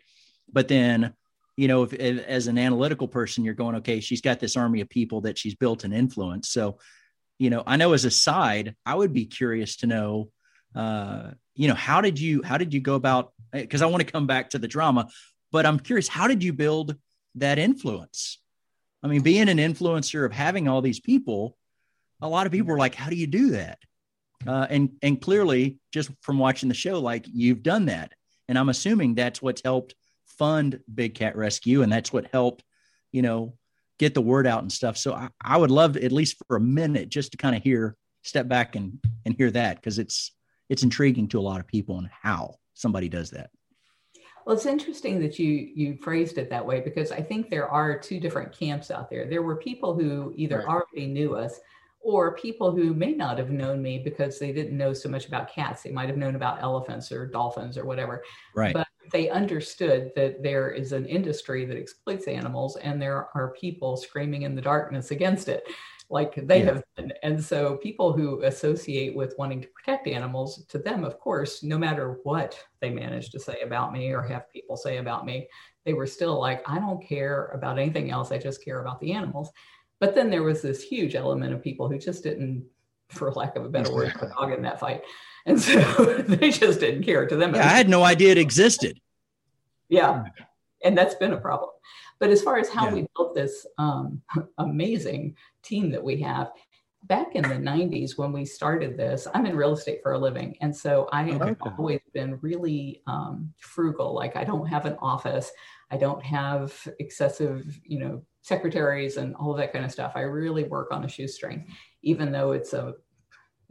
but 0.52 0.68
then 0.68 1.14
you 1.56 1.68
know, 1.68 1.82
if, 1.82 1.92
if, 1.92 2.24
as 2.26 2.46
an 2.46 2.58
analytical 2.58 3.08
person, 3.08 3.44
you're 3.44 3.54
going, 3.54 3.76
okay, 3.76 4.00
she's 4.00 4.20
got 4.20 4.40
this 4.40 4.56
army 4.56 4.80
of 4.80 4.88
people 4.88 5.22
that 5.22 5.38
she's 5.38 5.54
built 5.54 5.84
an 5.84 5.92
influence. 5.92 6.48
So, 6.48 6.78
you 7.38 7.50
know, 7.50 7.62
I 7.66 7.76
know 7.76 7.92
as 7.92 8.04
a 8.04 8.10
side, 8.10 8.74
I 8.86 8.94
would 8.94 9.12
be 9.12 9.26
curious 9.26 9.76
to 9.76 9.86
know, 9.86 10.30
uh, 10.74 11.32
you 11.54 11.68
know, 11.68 11.74
how 11.74 12.00
did 12.00 12.18
you 12.18 12.42
how 12.42 12.56
did 12.56 12.72
you 12.72 12.80
go 12.80 12.94
about? 12.94 13.32
Because 13.52 13.82
I 13.82 13.86
want 13.86 14.04
to 14.04 14.10
come 14.10 14.26
back 14.26 14.50
to 14.50 14.58
the 14.58 14.68
drama, 14.68 15.08
but 15.50 15.66
I'm 15.66 15.78
curious, 15.78 16.08
how 16.08 16.26
did 16.26 16.42
you 16.42 16.54
build 16.54 16.96
that 17.34 17.58
influence? 17.58 18.38
I 19.02 19.08
mean, 19.08 19.20
being 19.20 19.48
an 19.48 19.58
influencer 19.58 20.24
of 20.24 20.32
having 20.32 20.68
all 20.68 20.80
these 20.80 21.00
people, 21.00 21.56
a 22.22 22.28
lot 22.28 22.46
of 22.46 22.52
people 22.52 22.68
were 22.68 22.78
like, 22.78 22.94
how 22.94 23.10
do 23.10 23.16
you 23.16 23.26
do 23.26 23.50
that? 23.50 23.78
Uh, 24.46 24.66
and 24.70 24.90
and 25.02 25.20
clearly, 25.20 25.78
just 25.92 26.10
from 26.20 26.38
watching 26.38 26.68
the 26.68 26.74
show, 26.74 26.98
like 27.00 27.26
you've 27.32 27.62
done 27.62 27.86
that, 27.86 28.12
and 28.48 28.58
I'm 28.58 28.70
assuming 28.70 29.14
that's 29.14 29.42
what's 29.42 29.62
helped 29.62 29.94
fund 30.26 30.80
Big 30.92 31.14
Cat 31.14 31.36
Rescue, 31.36 31.82
and 31.82 31.92
that's 31.92 32.12
what 32.12 32.26
helped, 32.32 32.64
you 33.12 33.22
know, 33.22 33.54
get 33.98 34.14
the 34.14 34.22
word 34.22 34.46
out 34.46 34.62
and 34.62 34.72
stuff. 34.72 34.96
So 34.96 35.12
I, 35.12 35.28
I 35.40 35.56
would 35.56 35.70
love 35.70 35.92
to, 35.92 36.04
at 36.04 36.10
least 36.10 36.36
for 36.48 36.56
a 36.56 36.60
minute 36.60 37.08
just 37.08 37.32
to 37.32 37.38
kind 37.38 37.54
of 37.54 37.62
hear, 37.62 37.96
step 38.22 38.48
back 38.48 38.74
and 38.74 38.98
and 39.24 39.34
hear 39.36 39.50
that 39.50 39.76
because 39.76 39.98
it's 39.98 40.32
it's 40.68 40.82
intriguing 40.82 41.28
to 41.28 41.38
a 41.38 41.42
lot 41.42 41.60
of 41.60 41.66
people 41.66 41.98
and 41.98 42.08
how 42.22 42.56
somebody 42.74 43.08
does 43.08 43.30
that. 43.30 43.50
Well, 44.44 44.56
it's 44.56 44.66
interesting 44.66 45.20
that 45.20 45.38
you 45.38 45.70
you 45.74 45.96
phrased 46.02 46.38
it 46.38 46.50
that 46.50 46.66
way 46.66 46.80
because 46.80 47.12
I 47.12 47.20
think 47.20 47.48
there 47.48 47.68
are 47.68 47.96
two 47.96 48.18
different 48.18 48.52
camps 48.52 48.90
out 48.90 49.08
there. 49.08 49.28
There 49.28 49.42
were 49.42 49.56
people 49.56 49.94
who 49.94 50.32
either 50.34 50.58
right. 50.58 50.66
already 50.66 51.06
knew 51.06 51.36
us 51.36 51.60
or 52.02 52.34
people 52.36 52.74
who 52.74 52.94
may 52.94 53.12
not 53.12 53.38
have 53.38 53.50
known 53.50 53.82
me 53.82 53.98
because 53.98 54.38
they 54.38 54.52
didn't 54.52 54.76
know 54.76 54.92
so 54.92 55.08
much 55.08 55.26
about 55.26 55.52
cats. 55.52 55.82
They 55.82 55.90
might 55.90 56.08
have 56.08 56.18
known 56.18 56.36
about 56.36 56.62
elephants 56.62 57.12
or 57.12 57.26
dolphins 57.26 57.78
or 57.78 57.84
whatever. 57.84 58.22
Right. 58.54 58.74
But 58.74 58.88
they 59.12 59.30
understood 59.30 60.10
that 60.16 60.42
there 60.42 60.70
is 60.70 60.92
an 60.92 61.06
industry 61.06 61.64
that 61.64 61.76
exploits 61.76 62.26
animals 62.26 62.76
and 62.76 63.00
there 63.00 63.28
are 63.34 63.54
people 63.58 63.96
screaming 63.96 64.42
in 64.42 64.54
the 64.54 64.62
darkness 64.62 65.10
against 65.10 65.48
it 65.48 65.64
like 66.12 66.34
they 66.46 66.58
yeah. 66.58 66.66
have 66.66 66.82
been. 66.96 67.12
And 67.22 67.42
so 67.42 67.78
people 67.78 68.12
who 68.12 68.42
associate 68.42 69.16
with 69.16 69.34
wanting 69.38 69.62
to 69.62 69.68
protect 69.68 70.06
animals, 70.06 70.64
to 70.66 70.78
them, 70.78 71.04
of 71.04 71.18
course, 71.18 71.62
no 71.62 71.78
matter 71.78 72.18
what 72.22 72.58
they 72.80 72.90
manage 72.90 73.30
to 73.30 73.40
say 73.40 73.62
about 73.62 73.92
me 73.92 74.12
or 74.12 74.20
have 74.22 74.52
people 74.52 74.76
say 74.76 74.98
about 74.98 75.24
me, 75.24 75.48
they 75.86 75.94
were 75.94 76.06
still 76.06 76.38
like, 76.38 76.62
I 76.68 76.78
don't 76.78 77.02
care 77.02 77.46
about 77.54 77.78
anything 77.78 78.10
else. 78.10 78.30
I 78.30 78.36
just 78.36 78.62
care 78.62 78.82
about 78.82 79.00
the 79.00 79.12
animals. 79.12 79.50
But 80.02 80.16
then 80.16 80.30
there 80.30 80.42
was 80.42 80.62
this 80.62 80.82
huge 80.82 81.14
element 81.14 81.54
of 81.54 81.62
people 81.62 81.88
who 81.88 81.96
just 81.96 82.24
didn't, 82.24 82.64
for 83.08 83.30
lack 83.30 83.54
of 83.54 83.64
a 83.64 83.68
better 83.68 83.94
word, 83.94 84.12
put 84.18 84.30
dog 84.30 84.50
in 84.50 84.60
that 84.62 84.80
fight. 84.80 85.02
And 85.46 85.62
so 85.62 85.78
they 86.26 86.50
just 86.50 86.80
didn't 86.80 87.04
care 87.04 87.24
to 87.24 87.36
them. 87.36 87.54
Yeah, 87.54 87.66
I 87.66 87.68
had 87.68 87.88
no 87.88 88.02
idea 88.02 88.32
it 88.32 88.38
existed. 88.38 88.98
Yeah. 89.88 90.24
And 90.82 90.98
that's 90.98 91.14
been 91.14 91.34
a 91.34 91.40
problem. 91.40 91.70
But 92.18 92.30
as 92.30 92.42
far 92.42 92.58
as 92.58 92.68
how 92.68 92.86
yeah. 92.86 92.94
we 92.94 93.06
built 93.14 93.36
this 93.36 93.64
um, 93.78 94.22
amazing 94.58 95.36
team 95.62 95.92
that 95.92 96.02
we 96.02 96.20
have, 96.22 96.50
back 97.04 97.36
in 97.36 97.42
the 97.42 97.54
90s 97.54 98.18
when 98.18 98.32
we 98.32 98.44
started 98.44 98.96
this, 98.96 99.28
I'm 99.32 99.46
in 99.46 99.54
real 99.54 99.74
estate 99.74 100.00
for 100.02 100.14
a 100.14 100.18
living. 100.18 100.56
And 100.60 100.76
so 100.76 101.08
I 101.12 101.22
have 101.30 101.42
okay. 101.42 101.70
always 101.78 102.00
been 102.12 102.40
really 102.42 103.02
um, 103.06 103.54
frugal. 103.56 104.16
Like 104.16 104.34
I 104.34 104.42
don't 104.42 104.66
have 104.66 104.84
an 104.84 104.96
office, 105.00 105.52
I 105.92 105.96
don't 105.96 106.24
have 106.24 106.74
excessive, 106.98 107.80
you 107.84 108.00
know, 108.00 108.22
secretaries 108.42 109.16
and 109.16 109.34
all 109.36 109.52
of 109.52 109.56
that 109.56 109.72
kind 109.72 109.84
of 109.84 109.90
stuff. 109.90 110.12
I 110.14 110.20
really 110.20 110.64
work 110.64 110.92
on 110.92 111.04
a 111.04 111.08
shoestring, 111.08 111.66
even 112.02 112.30
though 112.30 112.52
it's 112.52 112.72
a 112.72 112.94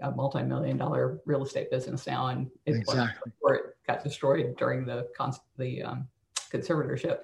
a 0.02 0.12
multi-million 0.12 0.78
dollar 0.78 1.20
real 1.26 1.44
estate 1.44 1.70
business 1.70 2.08
now, 2.08 2.28
and 2.28 2.50
it 2.66 2.76
exactly. 2.76 3.32
before 3.32 3.56
it 3.56 3.64
got 3.88 4.04
destroyed 4.04 4.56
during 4.58 4.86
the 4.86 5.08
cons- 5.16 5.40
the 5.58 5.84
um, 5.84 6.08
conservatorship. 6.52 7.20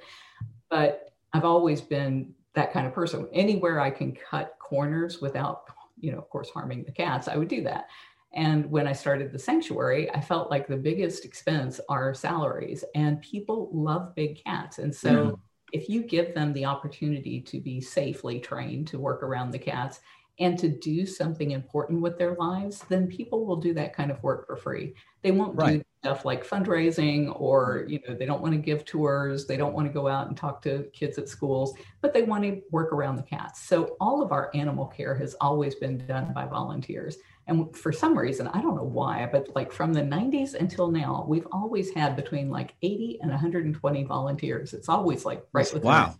But 0.70 1.10
I've 1.34 1.46
always 1.46 1.82
been 1.82 2.34
that 2.54 2.72
kind 2.72 2.88
of 2.88 2.94
person. 2.94 3.28
Anywhere 3.34 3.80
I 3.80 3.90
can 3.90 4.16
cut 4.16 4.56
corners 4.60 5.22
without, 5.22 5.64
you 6.00 6.12
know, 6.12 6.20
of 6.20 6.30
course, 6.30 6.50
harming 6.50 6.84
the 6.84 6.92
cats, 6.92 7.28
I 7.28 7.36
would 7.36 7.48
do 7.48 7.64
that. 7.64 7.88
And 8.34 8.70
when 8.70 8.88
I 8.88 8.94
started 8.94 9.32
the 9.32 9.40
sanctuary, 9.40 10.12
I 10.12 10.22
felt 10.22 10.52
like 10.52 10.68
the 10.68 10.78
biggest 10.78 11.26
expense 11.26 11.80
are 11.90 12.14
salaries, 12.14 12.84
and 12.94 13.22
people 13.22 13.70
love 13.74 14.14
big 14.16 14.44
cats, 14.44 14.78
and 14.78 14.94
so. 14.94 15.10
Mm. 15.10 15.40
If 15.74 15.90
you 15.90 16.04
give 16.04 16.34
them 16.34 16.54
the 16.54 16.66
opportunity 16.66 17.42
to 17.42 17.60
be 17.60 17.82
safely 17.82 18.40
trained 18.40 18.88
to 18.88 19.00
work 19.00 19.24
around 19.24 19.52
the 19.52 19.60
cats 19.60 20.00
and 20.40 20.58
to 20.60 20.70
do 20.70 21.06
something 21.06 21.52
important 21.52 22.02
with 22.02 22.18
their 22.18 22.36
lives, 22.36 22.86
then 22.90 23.08
people 23.08 23.46
will 23.46 23.56
do 23.56 23.74
that 23.74 23.96
kind 23.96 24.12
of 24.12 24.22
work 24.22 24.46
for 24.46 24.56
free. 24.56 24.94
They 25.24 25.32
won't 25.32 25.56
right. 25.56 25.80
do 25.80 25.86
stuff 26.04 26.26
like 26.26 26.48
fundraising 26.48 27.40
or, 27.42 27.86
you 27.88 28.00
know, 28.08 28.14
they 28.14 28.26
don't 28.26 28.42
want 28.42 28.54
to 28.54 28.60
give 28.60 28.86
tours, 28.86 29.48
they 29.48 29.58
don't 29.58 29.74
want 29.74 29.88
to 29.88 29.94
go 29.94 30.08
out 30.08 30.28
and 30.28 30.38
talk 30.38 30.62
to 30.62 30.86
kids 30.94 31.18
at 31.18 31.28
schools, 31.28 31.74
but 32.02 32.14
they 32.14 32.22
want 32.22 32.44
to 32.44 32.62
work 32.72 32.94
around 32.94 33.16
the 33.16 33.24
cats. 33.24 33.68
So 33.68 33.98
all 34.00 34.22
of 34.22 34.32
our 34.32 34.52
animal 34.54 34.86
care 34.86 35.16
has 35.16 35.36
always 35.42 35.74
been 35.76 36.06
done 36.06 36.34
by 36.34 36.46
volunteers. 36.46 37.18
And 37.48 37.76
for 37.76 37.92
some 37.92 38.18
reason, 38.18 38.48
I 38.48 38.62
don't 38.62 38.76
know 38.76 38.84
why, 38.84 39.28
but 39.32 39.56
like 39.56 39.72
from 39.72 39.94
the 39.94 40.02
90s 40.02 40.54
until 40.54 40.92
now, 40.92 41.26
we've 41.28 41.48
always 41.52 41.92
had 41.92 42.16
between 42.16 42.50
like 42.50 42.76
80 42.82 43.20
and 43.22 43.32
120 43.32 44.04
volunteers. 44.04 44.74
It's 44.74 44.90
always 44.90 45.26
like 45.26 45.44
right 45.54 45.74
with 45.74 45.84
wow. 45.84 46.16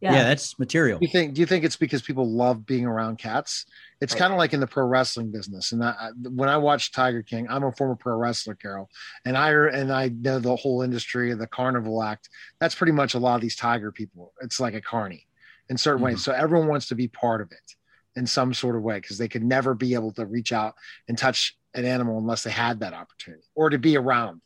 Yeah. 0.00 0.12
yeah, 0.12 0.24
that's 0.24 0.58
material. 0.58 0.98
Do 0.98 1.06
you 1.06 1.10
think? 1.10 1.32
Do 1.32 1.40
you 1.40 1.46
think 1.46 1.64
it's 1.64 1.76
because 1.76 2.02
people 2.02 2.30
love 2.30 2.66
being 2.66 2.84
around 2.84 3.16
cats? 3.16 3.64
It's 4.02 4.12
right. 4.12 4.20
kind 4.20 4.32
of 4.34 4.38
like 4.38 4.52
in 4.52 4.60
the 4.60 4.66
pro 4.66 4.84
wrestling 4.84 5.32
business. 5.32 5.72
And 5.72 5.82
I, 5.82 6.10
when 6.22 6.50
I 6.50 6.58
watch 6.58 6.92
Tiger 6.92 7.22
King, 7.22 7.46
I'm 7.48 7.64
a 7.64 7.72
former 7.72 7.96
pro 7.96 8.14
wrestler, 8.14 8.54
Carole, 8.54 8.90
and 9.24 9.38
I 9.38 9.52
and 9.52 9.90
I 9.90 10.08
know 10.08 10.38
the 10.38 10.54
whole 10.54 10.82
industry 10.82 11.30
of 11.30 11.38
the 11.38 11.46
carnival 11.46 12.02
act. 12.02 12.28
That's 12.60 12.74
pretty 12.74 12.92
much 12.92 13.14
a 13.14 13.18
lot 13.18 13.36
of 13.36 13.40
these 13.40 13.56
tiger 13.56 13.90
people. 13.90 14.34
It's 14.42 14.60
like 14.60 14.74
a 14.74 14.82
carny 14.82 15.26
in 15.70 15.78
certain 15.78 15.98
mm-hmm. 15.98 16.06
ways. 16.06 16.22
So 16.22 16.32
everyone 16.32 16.68
wants 16.68 16.88
to 16.88 16.94
be 16.94 17.08
part 17.08 17.40
of 17.40 17.50
it 17.50 17.76
in 18.16 18.26
some 18.26 18.54
sort 18.54 18.76
of 18.76 18.82
way 18.82 18.98
because 18.98 19.18
they 19.18 19.28
could 19.28 19.44
never 19.44 19.74
be 19.74 19.94
able 19.94 20.12
to 20.12 20.26
reach 20.26 20.52
out 20.52 20.74
and 21.08 21.16
touch 21.16 21.56
an 21.74 21.84
animal 21.84 22.18
unless 22.18 22.42
they 22.42 22.50
had 22.50 22.80
that 22.80 22.94
opportunity 22.94 23.44
or 23.54 23.70
to 23.70 23.78
be 23.78 23.96
around 23.96 24.40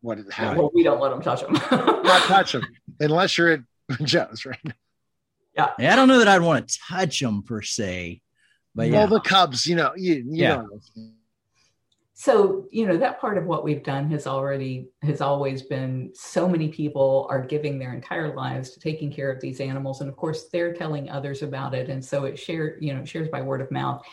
what 0.00 0.18
it 0.18 0.30
had. 0.32 0.58
Well, 0.58 0.70
we 0.74 0.82
don't 0.82 1.00
let 1.00 1.10
them 1.10 1.22
touch 1.22 1.40
them. 1.40 1.52
Not 1.70 2.22
touch 2.24 2.52
them 2.52 2.66
unless 3.00 3.38
you're 3.38 3.52
at 3.52 3.60
Joe's, 4.02 4.44
right? 4.44 4.58
Yeah. 5.56 5.70
I 5.78 5.96
don't 5.96 6.08
know 6.08 6.18
that 6.18 6.28
I'd 6.28 6.42
want 6.42 6.68
to 6.68 6.78
touch 6.88 7.20
them 7.20 7.42
per 7.42 7.62
se, 7.62 8.20
but 8.74 8.88
yeah. 8.88 8.98
Well, 8.98 9.06
the 9.06 9.20
Cubs, 9.20 9.66
you 9.66 9.76
know, 9.76 9.92
you, 9.96 10.14
you 10.14 10.24
yeah. 10.28 10.56
know. 10.56 10.80
So, 12.16 12.68
you 12.70 12.86
know, 12.86 12.96
that 12.96 13.20
part 13.20 13.38
of 13.38 13.46
what 13.46 13.64
we've 13.64 13.82
done 13.82 14.08
has 14.10 14.28
already, 14.28 14.88
has 15.02 15.20
always 15.20 15.62
been 15.62 16.12
so 16.14 16.48
many 16.48 16.68
people 16.68 17.26
are 17.28 17.42
giving 17.42 17.76
their 17.76 17.92
entire 17.92 18.34
lives 18.36 18.70
to 18.70 18.80
taking 18.80 19.12
care 19.12 19.32
of 19.32 19.40
these 19.40 19.60
animals. 19.60 20.00
And 20.00 20.08
of 20.08 20.16
course, 20.16 20.44
they're 20.44 20.72
telling 20.72 21.10
others 21.10 21.42
about 21.42 21.74
it. 21.74 21.90
And 21.90 22.02
so 22.04 22.24
it 22.24 22.38
shared, 22.38 22.78
you 22.80 22.94
know, 22.94 23.04
shares 23.04 23.28
by 23.28 23.42
word 23.42 23.60
of 23.60 23.70
mouth. 23.72 24.04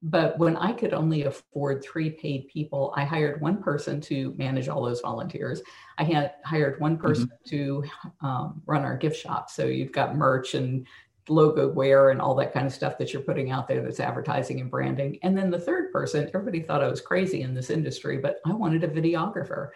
But 0.00 0.38
when 0.38 0.56
I 0.56 0.72
could 0.72 0.92
only 0.94 1.24
afford 1.24 1.82
three 1.82 2.10
paid 2.10 2.46
people, 2.46 2.94
I 2.96 3.04
hired 3.04 3.40
one 3.40 3.60
person 3.60 4.00
to 4.02 4.32
manage 4.38 4.68
all 4.68 4.84
those 4.84 5.00
volunteers. 5.00 5.60
I 5.98 6.04
had 6.04 6.34
hired 6.44 6.80
one 6.80 6.96
person 6.96 7.26
mm-hmm. 7.26 7.50
to 7.50 7.84
um, 8.20 8.62
run 8.66 8.84
our 8.84 8.96
gift 8.96 9.16
shop. 9.16 9.50
So 9.50 9.64
you've 9.64 9.90
got 9.90 10.14
merch 10.14 10.54
and 10.54 10.86
logo 11.30 11.68
wear 11.68 12.10
and 12.10 12.20
all 12.20 12.34
that 12.36 12.52
kind 12.52 12.66
of 12.66 12.72
stuff 12.72 12.98
that 12.98 13.12
you're 13.12 13.22
putting 13.22 13.50
out 13.50 13.68
there 13.68 13.82
that's 13.82 14.00
advertising 14.00 14.60
and 14.60 14.70
branding. 14.70 15.18
And 15.22 15.36
then 15.36 15.50
the 15.50 15.60
third 15.60 15.92
person, 15.92 16.30
everybody 16.34 16.60
thought 16.60 16.82
I 16.82 16.88
was 16.88 17.00
crazy 17.00 17.42
in 17.42 17.54
this 17.54 17.70
industry, 17.70 18.18
but 18.18 18.40
I 18.46 18.52
wanted 18.52 18.84
a 18.84 18.88
videographer. 18.88 19.70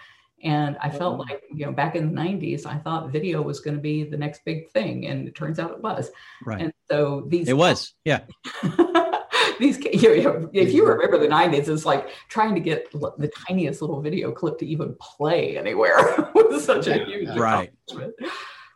And 0.44 0.76
I 0.80 0.90
felt 0.90 1.20
mm-hmm. 1.20 1.30
like, 1.30 1.42
you 1.54 1.66
know, 1.66 1.72
back 1.72 1.94
in 1.94 2.12
the 2.12 2.20
90s, 2.20 2.66
I 2.66 2.76
thought 2.78 3.12
video 3.12 3.40
was 3.42 3.60
going 3.60 3.76
to 3.76 3.80
be 3.80 4.04
the 4.04 4.16
next 4.16 4.44
big 4.44 4.70
thing. 4.72 5.06
And 5.06 5.28
it 5.28 5.36
turns 5.36 5.58
out 5.60 5.70
it 5.70 5.80
was. 5.80 6.10
Right. 6.44 6.60
And 6.60 6.72
so 6.90 7.24
these. 7.28 7.48
It 7.48 7.56
was. 7.56 7.94
Yeah. 8.04 8.22
these 9.60 9.78
you 9.78 10.22
know, 10.22 10.50
if 10.52 10.72
you 10.72 10.86
remember 10.86 11.18
the 11.18 11.28
90s 11.28 11.68
it's 11.68 11.84
like 11.84 12.08
trying 12.28 12.54
to 12.54 12.60
get 12.60 12.90
the 12.92 13.30
tiniest 13.46 13.80
little 13.80 14.00
video 14.00 14.32
clip 14.32 14.58
to 14.58 14.66
even 14.66 14.96
play 15.00 15.56
anywhere 15.56 15.96
was 16.34 16.64
such 16.64 16.86
a 16.86 17.04
huge 17.04 17.28
right 17.36 17.72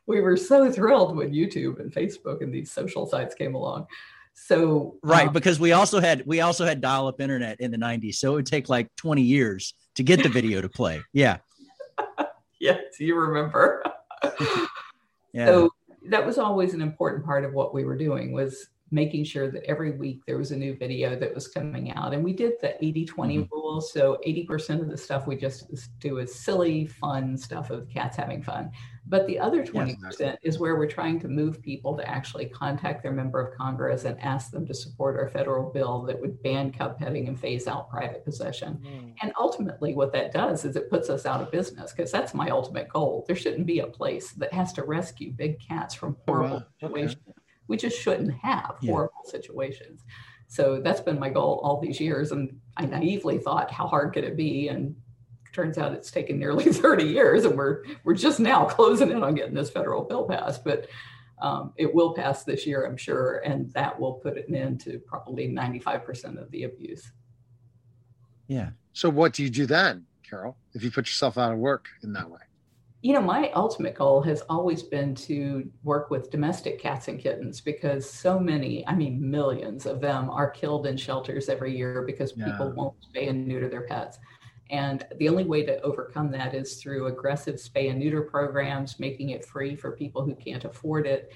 we 0.07 0.21
were 0.21 0.37
so 0.37 0.71
thrilled 0.71 1.17
when 1.17 1.33
youtube 1.33 1.81
and 1.81 1.93
facebook 1.93 2.43
and 2.43 2.53
these 2.53 2.71
social 2.71 3.07
sites 3.07 3.35
came 3.35 3.55
along 3.55 3.87
so 4.35 4.97
right 5.03 5.29
um, 5.29 5.33
because 5.33 5.59
we 5.59 5.73
also 5.73 6.01
had 6.01 6.23
we 6.27 6.41
also 6.41 6.65
had 6.65 6.81
dial-up 6.81 7.21
internet 7.21 7.61
in 7.61 7.71
the 7.71 7.79
90s 7.79 8.17
so 8.17 8.33
it 8.33 8.35
would 8.37 8.47
take 8.47 8.69
like 8.69 8.95
20 8.97 9.23
years 9.23 9.75
to 9.95 10.03
get 10.03 10.23
the 10.23 10.29
video 10.29 10.61
to 10.61 10.69
play 10.69 11.01
yeah 11.13 11.39
yes 12.61 12.79
you 12.99 13.15
remember 13.15 13.83
yeah. 15.33 15.47
so 15.47 15.71
that 16.09 16.25
was 16.25 16.39
always 16.39 16.75
an 16.75 16.81
important 16.81 17.25
part 17.25 17.45
of 17.45 17.53
what 17.53 17.75
we 17.75 17.85
were 17.85 17.97
doing 17.97 18.33
was 18.33 18.69
making 18.91 19.25
sure 19.25 19.51
that 19.51 19.65
every 19.65 19.93
week 19.93 20.21
there 20.27 20.39
was 20.39 20.53
a 20.53 20.57
new 20.57 20.77
video 20.77 21.17
that 21.17 21.35
was 21.35 21.49
coming 21.49 21.93
out. 21.93 22.15
And 22.15 22.23
we 22.23 22.33
did 22.33 22.53
the 22.61 22.83
80 22.85 23.05
20 23.05 23.39
mm-hmm. 23.39 23.55
rule. 23.55 23.81
So 23.81 24.19
80% 24.27 24.81
of 24.81 24.89
the 24.89 24.97
stuff 24.97 25.27
we 25.27 25.37
just 25.37 25.69
do 25.99 26.19
is 26.19 26.35
silly, 26.35 26.87
fun 26.87 27.37
stuff 27.37 27.71
of 27.71 27.89
cats 27.89 28.17
having 28.17 28.43
fun. 28.43 28.71
But 29.09 29.27
the 29.27 29.39
other 29.39 29.65
20% 29.65 29.97
yes, 30.19 30.37
is 30.43 30.59
where 30.59 30.77
we're 30.77 30.91
trying 30.91 31.21
to 31.21 31.29
move 31.29 31.63
people 31.63 31.97
to 31.97 32.09
actually 32.09 32.47
contact 32.47 33.03
their 33.03 33.13
member 33.13 33.41
of 33.41 33.57
Congress 33.57 34.05
and 34.05 34.21
ask 34.21 34.51
them 34.51 34.67
to 34.67 34.75
support 34.75 35.17
our 35.17 35.29
federal 35.29 35.71
bill 35.71 36.03
that 36.03 36.21
would 36.21 36.43
ban 36.43 36.73
cub 36.73 36.99
petting 36.99 37.29
and 37.29 37.39
phase 37.39 37.69
out 37.69 37.89
private 37.89 38.25
possession. 38.25 38.81
Mm. 38.85 39.15
And 39.23 39.33
ultimately, 39.39 39.95
what 39.95 40.13
that 40.13 40.33
does 40.33 40.65
is 40.65 40.75
it 40.75 40.91
puts 40.91 41.09
us 41.09 41.25
out 41.25 41.41
of 41.41 41.53
business 41.53 41.93
because 41.93 42.11
that's 42.11 42.35
my 42.35 42.51
ultimate 42.51 42.89
goal. 42.89 43.25
There 43.29 43.37
shouldn't 43.37 43.67
be 43.67 43.79
a 43.79 43.87
place 43.87 44.33
that 44.33 44.53
has 44.53 44.73
to 44.75 44.83
rescue 44.83 45.33
big 45.33 45.61
cats 45.61 45.95
from 45.95 46.17
horrible 46.27 46.57
oh, 46.57 46.59
wow. 46.59 46.65
situations. 46.81 47.23
Okay 47.29 47.43
we 47.69 47.77
just 47.77 47.99
shouldn't 47.99 48.33
have 48.43 48.77
yeah. 48.81 48.93
horrible 48.93 49.25
situations. 49.25 50.05
So 50.49 50.81
that's 50.83 51.01
been 51.01 51.19
my 51.19 51.31
goal 51.31 51.61
all 51.63 51.81
these 51.81 52.01
years. 52.01 52.33
And 52.33 52.61
I 52.77 52.87
naively 52.87 53.39
thought, 53.39 53.71
how 53.71 53.87
hard 53.87 54.13
could 54.13 54.25
it 54.25 54.37
be? 54.37 54.69
And 54.69 54.95
turns 55.57 55.79
out 55.79 55.93
it's 55.93 56.11
taken 56.11 56.39
nearly 56.39 56.65
30 56.73 57.05
years 57.05 57.45
and 57.45 57.57
we're 57.57 57.83
we're 58.05 58.15
just 58.15 58.39
now 58.39 58.67
closing 58.67 59.11
in 59.11 59.25
on 59.25 59.35
getting 59.35 59.55
this 59.55 59.71
federal 59.71 60.05
bill 60.05 60.29
passed. 60.29 60.65
But 60.65 60.89
um, 61.41 61.73
it 61.77 61.93
will 61.93 62.15
pass 62.15 62.45
this 62.45 62.67
year, 62.67 62.87
I'm 62.87 62.97
sure, 62.97 63.39
and 63.39 63.71
that 63.73 63.99
will 63.99 64.15
put 64.15 64.39
an 64.39 64.55
end 64.55 64.81
to 64.83 64.99
probably 65.01 65.49
95% 65.49 66.41
of 66.41 66.51
the 66.51 66.65
abuse. 66.65 67.13
Yeah. 68.49 68.71
So 68.95 69.11
what 69.11 69.35
do 69.35 69.43
you 69.43 69.51
do 69.51 69.67
then, 69.67 70.07
Carole, 70.29 70.57
if 70.73 70.83
you 70.83 70.91
put 70.91 71.07
yourself 71.07 71.37
out 71.37 71.53
of 71.53 71.59
work 71.59 71.89
in 72.03 72.15
that 72.15 72.31
way? 72.31 72.41
you 73.07 73.13
know, 73.13 73.21
my 73.21 73.53
ultimate 73.55 73.95
goal 73.95 74.21
has 74.23 74.41
always 74.49 74.83
been 74.83 75.15
to 75.15 75.71
work 75.85 76.11
with 76.11 76.29
domestic 76.29 76.81
cats 76.81 77.07
and 77.07 77.21
kittens 77.21 77.61
because 77.61 78.09
so 78.11 78.37
many, 78.37 78.85
I 78.89 78.97
mean, 78.97 79.31
millions 79.31 79.87
of 79.87 80.01
them 80.01 80.29
are 80.29 80.51
killed 80.51 80.89
in 80.89 80.97
shelters 80.97 81.49
every 81.49 81.77
year 81.77 82.03
because 82.03 82.33
yeah. 82.37 82.47
people 82.47 82.73
won't 82.73 82.97
spay 83.01 83.29
and 83.31 83.47
neuter 83.47 83.69
their 83.69 83.83
pets. 83.83 84.19
And 84.71 85.07
the 85.19 85.29
only 85.29 85.45
way 85.45 85.65
to 85.65 85.81
overcome 85.83 86.31
that 86.33 86.55
is 86.55 86.77
through 86.77 87.07
aggressive 87.07 87.57
spay 87.57 87.91
and 87.91 88.01
neuter 88.01 88.23
programs, 88.23 88.99
making 88.99 89.31
it 89.31 89.45
free 89.45 89.77
for 89.77 89.93
people 89.93 90.23
who 90.25 90.35
can't 90.35 90.65
afford 90.65 91.07
it, 91.07 91.33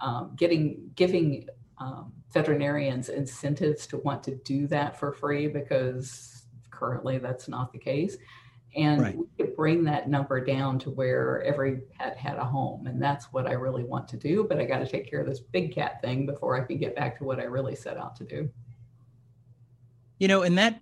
um, 0.00 0.32
getting 0.36 0.90
giving 0.94 1.48
um, 1.78 2.12
veterinarians 2.32 3.08
incentives 3.08 3.86
to 3.88 3.98
want 3.98 4.22
to 4.24 4.34
do 4.36 4.66
that 4.68 4.98
for 4.98 5.12
free 5.12 5.48
because 5.48 6.46
currently 6.70 7.18
that's 7.18 7.48
not 7.48 7.72
the 7.72 7.78
case 7.78 8.16
And 8.76 9.00
Right. 9.00 9.16
we 9.16 9.26
could 9.38 9.54
bring 9.56 9.84
that 9.84 10.08
number 10.08 10.44
down 10.44 10.78
to 10.80 10.90
where 10.90 11.42
every 11.44 11.82
pet 11.98 12.16
had 12.16 12.36
a 12.38 12.44
home. 12.44 12.86
And 12.88 13.00
that's 13.00 13.26
what 13.32 13.46
I 13.46 13.52
really 13.52 13.84
want 13.84 14.08
to 14.08 14.16
do. 14.16 14.44
But 14.48 14.58
I 14.58 14.64
got 14.64 14.78
to 14.80 14.86
take 14.88 15.08
care 15.08 15.20
of 15.20 15.26
this 15.28 15.40
big 15.40 15.72
cat 15.74 16.00
thing 16.02 16.26
before 16.26 16.60
I 16.60 16.64
can 16.66 16.78
get 16.78 16.96
back 16.96 17.16
to 17.18 17.24
what 17.24 17.38
I 17.40 17.44
really 17.44 17.76
set 17.76 17.96
out 17.96 18.16
to 18.16 18.24
do. 18.24 18.50
You 20.18 20.28
know, 20.28 20.42
and 20.42 20.58
that 20.58 20.80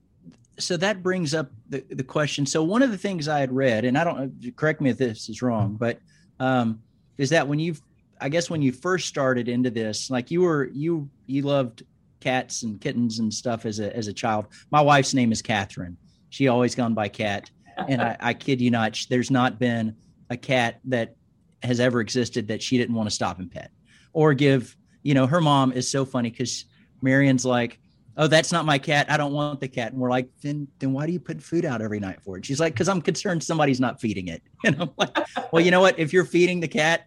so 0.59 0.77
that 0.79 1.03
brings 1.03 1.35
up 1.35 1.51
the, 1.73 1.83
the 1.95 2.05
question. 2.05 2.45
So 2.45 2.63
one 2.63 2.83
of 2.83 2.91
the 2.91 2.99
things 2.99 3.29
I 3.29 3.41
had 3.41 3.51
read, 3.51 3.87
and 3.87 3.97
I 3.97 4.05
don't 4.05 4.57
correct 4.57 4.81
me 4.83 4.91
if 4.91 4.99
this 4.99 5.31
is 5.31 5.41
wrong, 5.41 5.75
but 5.75 5.99
um, 6.39 6.81
is 7.17 7.31
that 7.31 7.49
when 7.49 7.59
you, 7.59 7.75
I 8.21 8.29
guess 8.29 8.51
when 8.51 8.61
you 8.61 8.73
first 8.73 9.09
started 9.09 9.49
into 9.49 9.71
this, 9.71 10.11
like 10.11 10.31
you 10.31 10.43
were 10.43 10.69
you 10.73 11.09
you 11.27 11.43
loved 11.43 11.83
cats 12.21 12.63
and 12.63 12.81
kittens 12.81 13.19
and 13.19 13.33
stuff 13.33 13.65
as 13.65 13.81
a 13.81 13.95
as 13.97 14.07
a 14.07 14.13
child. 14.13 14.47
My 14.71 14.83
wife's 14.83 15.15
name 15.15 15.33
is 15.33 15.41
Catherine. 15.41 15.97
She 16.29 16.49
always 16.49 16.75
gone 16.75 16.93
by 16.95 17.09
cat, 17.09 17.51
and 17.89 18.03
I, 18.03 18.17
I 18.21 18.35
kid 18.35 18.61
you 18.61 18.71
not, 18.71 18.99
there's 19.09 19.31
not 19.31 19.59
been 19.59 19.97
a 20.31 20.37
cat 20.37 20.79
that 20.85 21.17
has 21.63 21.81
ever 21.81 22.01
existed 22.01 22.49
that 22.49 22.63
she 22.63 22.77
didn't 22.77 22.95
want 22.95 23.09
to 23.09 23.15
stop 23.15 23.39
and 23.39 23.51
pet 23.51 23.71
or 24.13 24.35
give. 24.35 24.77
You 25.03 25.15
know, 25.15 25.27
her 25.27 25.41
mom 25.41 25.73
is 25.73 25.91
so 25.91 26.05
funny 26.05 26.31
because 26.31 26.67
Marion's 27.03 27.45
like, 27.45 27.81
oh 28.17 28.27
that's 28.27 28.53
not 28.53 28.65
my 28.65 28.79
cat. 28.79 29.11
I 29.11 29.17
don't 29.17 29.33
want 29.33 29.61
the 29.61 29.69
cat. 29.69 29.93
And 29.93 30.01
we're 30.01 30.11
like 30.11 30.29
then 30.43 30.69
then 30.79 30.93
why 30.93 31.07
do 31.07 31.13
you 31.13 31.21
put 31.21 31.43
food 31.43 31.65
out 31.65 31.83
every 31.83 32.01
night 32.01 32.21
for 32.23 32.37
it? 32.37 32.45
She's 32.45 32.61
like 32.61 32.75
because 32.75 32.89
i'm 32.89 33.03
concerned 33.03 33.43
somebody's 33.43 33.81
not 33.81 34.01
feeding 34.01 34.29
it. 34.29 34.43
And 34.65 34.81
i'm 34.81 34.91
like 34.97 35.17
well 35.53 35.65
you 35.65 35.71
know 35.71 35.81
what? 35.81 35.99
If 35.99 36.13
you're 36.13 36.25
feeding 36.25 36.61
the 36.61 36.69
cat 36.69 37.07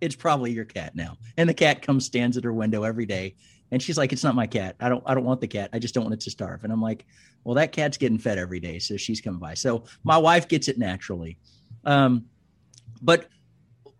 it's 0.00 0.16
probably 0.16 0.50
your 0.50 0.64
cat 0.64 0.96
now. 0.96 1.16
And 1.36 1.48
the 1.48 1.54
cat 1.54 1.80
comes 1.80 2.04
stands 2.04 2.36
at 2.36 2.42
her 2.42 2.52
window 2.52 2.82
every 2.82 3.06
day. 3.06 3.36
And 3.70 3.80
she's 3.80 3.96
like 3.96 4.12
it's 4.12 4.24
not 4.24 4.34
my 4.34 4.46
cat. 4.46 4.76
I 4.80 4.88
don't 4.88 5.02
i 5.06 5.14
don't 5.14 5.24
want 5.24 5.40
the 5.40 5.48
cat. 5.48 5.70
I 5.72 5.78
just 5.78 5.94
don't 5.94 6.04
want 6.04 6.14
it 6.14 6.20
to 6.20 6.30
starve. 6.30 6.64
And 6.64 6.72
i'm 6.72 6.82
like 6.82 7.06
well 7.44 7.54
that 7.54 7.72
cat's 7.72 7.96
getting 7.96 8.18
fed 8.18 8.38
every 8.38 8.60
day 8.60 8.78
so 8.78 8.96
she's 8.96 9.20
coming 9.20 9.40
by. 9.40 9.54
So 9.54 9.84
my 10.04 10.18
wife 10.18 10.48
gets 10.48 10.68
it 10.68 10.78
naturally. 10.78 11.38
Um, 11.84 12.26
but 13.00 13.28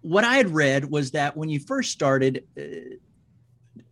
what 0.02 0.24
i 0.24 0.34
had 0.34 0.48
read 0.50 0.84
was 0.84 1.12
that 1.12 1.36
when 1.36 1.48
you 1.48 1.60
first 1.60 1.92
started 1.92 2.44
uh, 2.58 2.96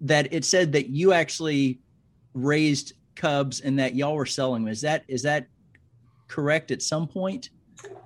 that 0.01 0.33
it 0.33 0.45
said 0.45 0.73
that 0.73 0.89
you 0.89 1.13
actually 1.13 1.81
raised 2.35 2.95
cubs 3.17 3.61
and 3.61 3.79
that 3.79 3.95
y'all 3.95 4.15
were 4.15 4.27
selling 4.27 4.65
them. 4.65 4.73
Is 4.73 4.81
that 4.83 5.05
is 5.09 5.23
that 5.23 5.47
correct 6.29 6.71
at 6.71 6.83
some 6.83 7.07
point? 7.09 7.51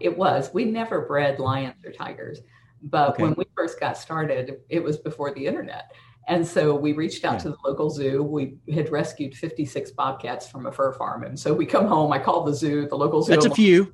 It 0.00 0.16
was. 0.16 0.50
We 0.54 0.64
never 0.64 1.02
bred 1.02 1.38
lions 1.38 1.74
or 1.84 1.92
tigers. 1.92 2.40
But 2.82 3.10
Okay. 3.10 3.22
when 3.22 3.34
we 3.36 3.44
first 3.56 3.80
got 3.80 3.96
started, 3.96 4.58
it 4.68 4.82
was 4.82 4.98
before 4.98 5.32
the 5.34 5.46
internet. 5.46 5.90
And 6.28 6.46
so 6.46 6.74
we 6.74 6.92
reached 6.92 7.24
out 7.24 7.34
Yeah. 7.34 7.38
to 7.40 7.48
the 7.50 7.56
local 7.64 7.90
zoo. 7.90 8.22
We 8.22 8.56
had 8.72 8.90
rescued 8.90 9.34
56 9.34 9.90
bobcats 9.92 10.46
from 10.48 10.66
a 10.66 10.72
fur 10.72 10.92
farm. 10.92 11.24
And 11.24 11.38
so 11.38 11.52
we 11.52 11.66
come 11.66 11.86
home, 11.86 12.12
I 12.12 12.18
called 12.18 12.46
the 12.46 12.54
zoo, 12.54 12.86
the 12.88 12.96
local 12.96 13.22
zoo. 13.22 13.32
That's 13.32 13.44
I'm 13.46 13.52
a 13.52 13.54
few. 13.54 13.92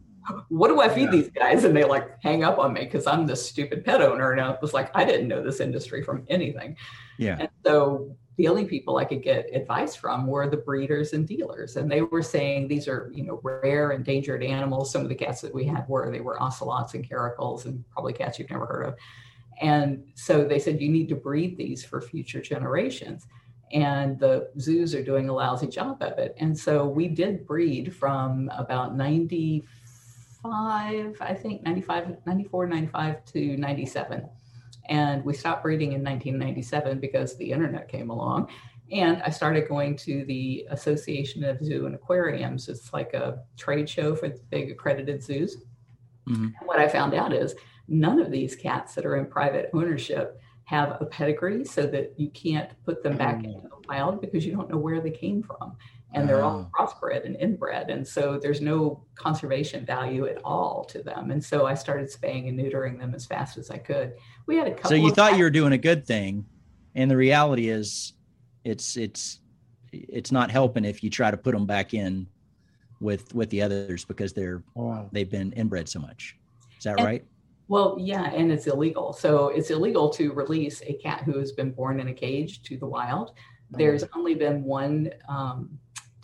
what 0.49 0.69
do 0.69 0.81
I 0.81 0.89
feed 0.89 1.05
Yeah. 1.05 1.11
these 1.11 1.31
guys? 1.31 1.65
And 1.65 1.75
they 1.77 1.83
like 1.85 2.09
hang 2.23 2.45
up 2.45 2.59
on 2.59 2.73
me 2.73 2.85
because 2.85 3.07
I'm 3.07 3.27
this 3.27 3.45
stupid 3.49 3.85
pet 3.85 4.01
owner. 4.01 4.31
And 4.33 4.41
I 4.41 4.57
was 4.63 4.73
like, 4.75 4.91
I 4.95 5.05
didn't 5.05 5.27
know 5.29 5.43
this 5.43 5.59
industry 5.61 6.03
from 6.05 6.25
anything. 6.29 6.77
Yeah. 7.19 7.37
And 7.41 7.49
so 7.67 8.17
the 8.41 8.49
only 8.49 8.65
people 8.65 8.97
I 8.97 9.05
could 9.05 9.23
get 9.23 9.55
advice 9.55 9.95
from 9.95 10.27
were 10.27 10.49
the 10.49 10.57
breeders 10.57 11.13
and 11.13 11.29
dealers. 11.29 11.77
And 11.77 11.93
they 11.93 12.01
were 12.01 12.23
saying 12.23 12.69
these 12.69 12.89
are, 12.89 13.11
you 13.13 13.23
know, 13.23 13.39
rare 13.43 13.93
endangered 13.93 14.43
animals. 14.43 14.91
Some 14.91 15.03
of 15.03 15.11
the 15.11 15.15
cats 15.15 15.43
that 15.43 15.55
we 15.55 15.67
had 15.67 15.87
were, 15.89 16.11
they 16.11 16.23
were 16.23 16.43
ocelots 16.43 16.95
and 16.95 17.07
caracals 17.07 17.67
and 17.67 17.85
probably 17.91 18.15
cats 18.15 18.39
you've 18.39 18.49
never 18.49 18.65
heard 18.65 18.87
of. 18.87 18.95
And 19.61 20.05
so 20.15 20.43
they 20.43 20.59
said, 20.59 20.81
you 20.81 20.89
need 20.89 21.11
to 21.11 21.17
breed 21.17 21.59
these 21.59 21.85
for 21.85 22.01
future 22.01 22.41
generations. 22.41 23.27
And 23.73 24.19
the 24.19 24.51
zoos 24.59 24.95
are 24.95 25.05
doing 25.05 25.29
a 25.29 25.35
lousy 25.35 25.67
job 25.67 26.03
of 26.03 26.19
it. 26.19 26.35
And 26.39 26.59
so 26.59 26.87
we 26.87 27.09
did 27.09 27.47
breed 27.47 27.95
from 27.95 28.51
about 28.57 28.97
95, 28.97 29.67
I 31.21 31.35
think 31.35 31.63
95, 31.63 32.17
94, 32.25 32.67
95 32.69 33.23
to 33.27 33.57
97. 33.59 34.31
And 34.91 35.25
we 35.25 35.33
stopped 35.35 35.63
breeding 35.63 35.93
in 35.93 36.03
1997 36.03 36.99
because 36.99 37.37
the 37.37 37.51
internet 37.53 37.89
came 37.89 38.11
along. 38.11 38.51
And 38.91 39.23
I 39.23 39.31
started 39.31 39.69
going 39.69 39.97
to 39.99 40.25
the 40.25 40.67
Association 40.71 41.45
of 41.45 41.65
Zoo 41.65 41.87
and 41.87 41.95
Aquariums. 41.95 42.69
It's 42.69 42.93
like 42.93 43.15
a 43.15 43.45
trade 43.57 43.89
show 43.89 44.17
for 44.17 44.29
the 44.29 44.41
big 44.51 44.73
accredited 44.73 45.23
zoos. 45.23 45.59
Mhm. 46.29 46.53
What 46.65 46.81
I 46.81 46.89
found 46.89 47.15
out 47.15 47.33
is 47.33 47.55
none 47.87 48.21
of 48.21 48.33
these 48.33 48.57
cats 48.57 48.97
that 48.97 49.07
are 49.07 49.17
in 49.17 49.27
private 49.27 49.71
ownership 49.73 50.41
have 50.65 51.01
a 51.01 51.07
pedigree 51.07 51.65
so 51.65 51.87
that 51.87 52.19
you 52.19 52.29
can't 52.31 52.71
put 52.85 53.03
them 53.05 53.17
back 53.17 53.43
Oh. 53.45 53.49
into 53.49 53.69
the 53.69 53.89
wild 53.89 54.21
because 54.21 54.45
you 54.45 54.53
don't 54.53 54.69
know 54.69 54.77
where 54.77 55.01
they 55.01 55.11
came 55.11 55.43
from. 55.43 55.77
And 56.13 56.29
they're 56.29 56.43
all 56.43 56.71
crossbred 56.77 57.25
and 57.25 57.37
inbred. 57.37 57.89
And 57.91 58.07
so 58.07 58.39
there's 58.43 58.61
no 58.61 59.05
conservation 59.15 59.87
value 59.87 60.27
at 60.27 60.39
all 60.45 60.85
to 60.87 61.03
them. 61.03 61.31
And 61.31 61.43
so 61.45 61.67
I 61.67 61.75
started 61.75 62.11
spaying 62.11 62.49
and 62.49 62.59
neutering 62.59 62.99
them 62.99 63.15
as 63.15 63.27
fast 63.27 63.57
as 63.59 63.71
I 63.71 63.79
could. 63.79 64.15
We 64.47 64.57
had 64.57 64.67
a 64.67 64.73
couple 64.75 64.91
So 64.91 64.97
you 64.97 65.09
of 65.11 65.15
thought 65.15 65.29
cats- 65.31 65.39
you 65.39 65.45
were 65.45 65.51
doing 65.51 65.73
a 65.73 65.79
good 65.79 66.05
thing, 66.07 66.45
and 66.97 67.09
the 67.11 67.17
reality 67.17 67.69
is, 67.69 68.15
it's 68.65 68.97
it's 68.97 69.41
it's 69.93 70.33
not 70.33 70.51
helping 70.51 70.85
if 70.85 71.03
you 71.05 71.11
try 71.11 71.31
to 71.31 71.37
put 71.37 71.53
them 71.55 71.65
back 71.67 71.95
in 71.95 72.27
with 73.01 73.33
with 73.35 73.49
the 73.51 73.63
others 73.63 74.05
because 74.05 74.33
they're 74.33 74.63
Wow. 74.75 75.09
they've 75.13 75.31
been 75.31 75.53
inbred 75.53 75.89
so 75.89 76.01
much. 76.01 76.37
Is 76.77 76.85
that 76.85 76.99
And- 76.99 77.07
right? 77.07 77.25
Well, 77.69 77.97
yeah, 78.01 78.25
and 78.33 78.51
it's 78.51 78.67
illegal. 78.67 79.13
So 79.13 79.49
it's 79.51 79.71
illegal 79.71 80.11
to 80.11 80.33
release 80.33 80.83
a 80.83 80.95
cat 80.95 81.23
who 81.23 81.39
has 81.39 81.53
been 81.53 81.71
born 81.71 82.01
in 82.01 82.09
a 82.09 82.13
cage 82.13 82.63
to 82.65 82.77
the 82.77 82.87
wild. 82.87 83.33
There's 83.71 84.03
only 84.17 84.35
been 84.35 84.65
one 84.65 85.11
um, 85.29 85.79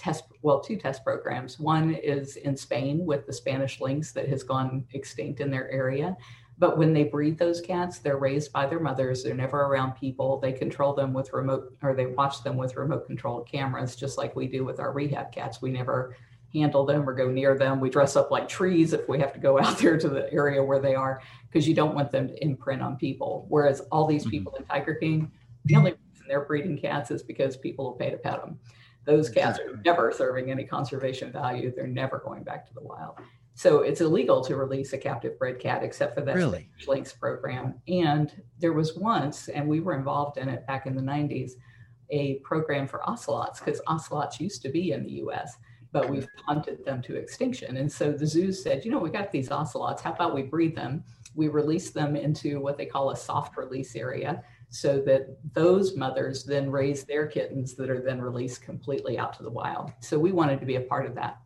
test, 0.07 0.25
well, 0.42 0.61
two 0.61 0.77
test 0.77 1.03
programs. 1.03 1.59
One 1.59 1.92
is 1.95 2.37
in 2.37 2.57
Spain 2.57 3.05
with 3.05 3.27
the 3.27 3.33
Spanish 3.33 3.81
lynx 3.81 4.12
that 4.12 4.29
has 4.29 4.45
gone 4.45 4.85
extinct 4.92 5.40
in 5.40 5.51
their 5.51 5.69
area. 5.71 6.16
But 6.59 6.79
when 6.79 6.92
they 6.95 7.05
breed 7.05 7.37
those 7.38 7.61
cats, 7.61 7.99
they're 7.99 8.16
raised 8.16 8.53
by 8.53 8.66
their 8.66 8.79
mothers. 8.79 9.25
They're 9.25 9.35
never 9.35 9.62
around 9.62 9.92
people. 9.92 10.38
They 10.38 10.53
control 10.53 10.95
them 10.95 11.12
with 11.12 11.33
remote, 11.33 11.77
or 11.83 11.92
they 11.92 12.07
watch 12.07 12.45
them 12.45 12.57
with 12.57 12.77
remote 12.77 13.07
controlled 13.09 13.49
cameras, 13.49 13.97
just 13.97 14.16
like 14.16 14.37
we 14.37 14.47
do 14.47 14.64
with 14.64 14.79
our 14.79 14.92
rehab 14.92 15.33
cats. 15.33 15.61
We 15.61 15.71
never 15.71 16.16
handle 16.55 16.87
them 16.87 17.07
or 17.07 17.12
go 17.12 17.29
near 17.29 17.59
them. 17.59 17.81
We 17.81 17.90
dress 17.90 18.14
up 18.14 18.31
like 18.31 18.49
trees 18.49 18.92
if 18.92 19.09
we 19.09 19.19
have 19.19 19.33
to 19.33 19.40
go 19.40 19.59
out 19.62 19.77
there 19.79 19.99
to 19.99 20.09
the 20.09 20.33
area 20.33 20.62
where 20.62 20.81
they 20.81 20.95
are 20.95 21.21
because 21.49 21.66
you 21.66 21.75
don't 21.75 21.97
want 21.97 22.12
them 22.12 22.29
to 22.29 22.45
imprint 22.45 22.81
on 22.81 22.97
people. 22.97 23.45
Whereas 23.49 23.81
all 23.90 24.07
these 24.07 24.25
Mhm. 24.25 24.31
people 24.31 24.55
in 24.55 24.64
Tiger 24.64 24.95
King, 24.95 25.33
the 25.64 25.75
only 25.75 25.90
reason 25.90 26.27
they're 26.29 26.45
breeding 26.45 26.79
cats 26.79 27.11
is 27.11 27.25
because 27.25 27.57
people 27.57 27.87
will 27.87 27.97
pay 27.97 28.11
to 28.11 28.16
pet 28.16 28.40
them. 28.40 28.61
Those 29.07 29.31
cats 29.31 29.61
are 29.61 29.81
never 29.85 30.12
serving 30.12 30.51
any 30.51 30.64
conservation 30.64 31.31
value. 31.33 31.73
They're 31.75 31.87
never 31.87 32.19
going 32.19 32.42
back 32.42 32.66
to 32.66 32.75
the 32.75 32.83
wild. 32.83 33.16
So 33.55 33.81
it's 33.81 34.03
illegal 34.03 34.45
to 34.45 34.57
release 34.57 34.92
a 34.92 34.99
captive 34.99 35.38
bred 35.38 35.59
cat 35.59 35.83
except 35.83 36.14
for 36.14 36.21
that 36.23 36.35
Really? 36.35 36.69
Lynx 36.87 37.12
program. 37.12 37.81
And 37.88 38.42
there 38.59 38.75
was 38.75 38.97
once, 38.97 39.49
and 39.49 39.66
we 39.66 39.81
were 39.81 39.95
involved 39.95 40.37
in 40.37 40.49
it 40.49 40.66
back 40.66 40.87
in 40.87 40.95
the 40.95 41.03
90s, 41.03 41.53
a 42.11 42.35
program 42.40 42.87
for 42.87 43.09
ocelots 43.09 43.61
because 43.61 43.81
ocelots 43.87 44.40
used 44.40 44.61
to 44.62 44.69
be 44.69 44.92
in 44.92 45.05
the 45.05 45.12
US, 45.23 45.57
but 45.92 46.11
we've 46.11 46.29
hunted 46.47 46.85
them 46.85 47.01
to 47.03 47.16
extinction. 47.16 47.79
And 47.79 47.90
so 47.90 48.12
the 48.12 48.27
zoos 48.27 48.62
said, 48.62 48.85
you 48.85 48.90
know, 48.90 48.99
we 48.99 49.09
got 49.09 49.33
these 49.33 49.51
ocelots. 49.51 50.03
How 50.03 50.12
about 50.12 50.35
we 50.35 50.42
breed 50.42 50.77
them? 50.77 51.03
We 51.35 51.49
release 51.49 51.90
them 51.90 52.16
into 52.16 52.61
what 52.61 52.77
they 52.77 52.87
call 52.87 53.11
a 53.11 53.16
soft 53.16 53.57
release 53.57 53.95
area 53.97 54.42
so 54.69 55.01
that 55.01 55.39
those 55.55 55.97
mothers 55.97 56.45
then 56.45 56.71
raise 56.71 57.05
their 57.05 57.27
kittens 57.27 57.75
that 57.75 57.91
are 57.91 58.03
then 58.03 58.21
released 58.21 58.63
completely 58.63 59.19
out 59.19 59.33
to 59.35 59.43
the 59.43 59.51
wild. 59.51 59.93
So 60.01 60.19
we 60.19 60.33
wanted 60.33 60.61
to 60.61 60.67
be 60.67 60.77
a 60.77 60.81
part 60.81 61.07
of 61.07 61.15
that. 61.15 61.39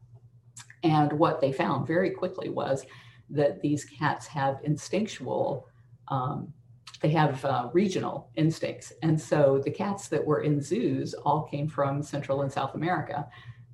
And 0.83 1.13
what 1.13 1.41
they 1.41 1.53
found 1.53 1.87
very 1.87 2.11
quickly 2.11 2.49
was 2.49 2.87
that 3.29 3.61
these 3.61 3.85
cats 3.85 4.27
have 4.27 4.59
instinctual, 4.65 5.69
um, 6.09 6.53
they 7.01 7.11
have 7.11 7.45
uh, 7.45 7.69
regional 7.73 8.31
instincts. 8.37 8.93
And 9.03 9.21
so 9.21 9.61
the 9.65 9.71
cats 9.71 10.09
that 10.09 10.25
were 10.25 10.43
in 10.43 10.61
zoos 10.61 11.15
all 11.15 11.45
came 11.45 11.69
from 11.69 12.03
Central 12.03 12.43
and 12.43 12.53
South 12.53 12.75
America. 12.75 13.29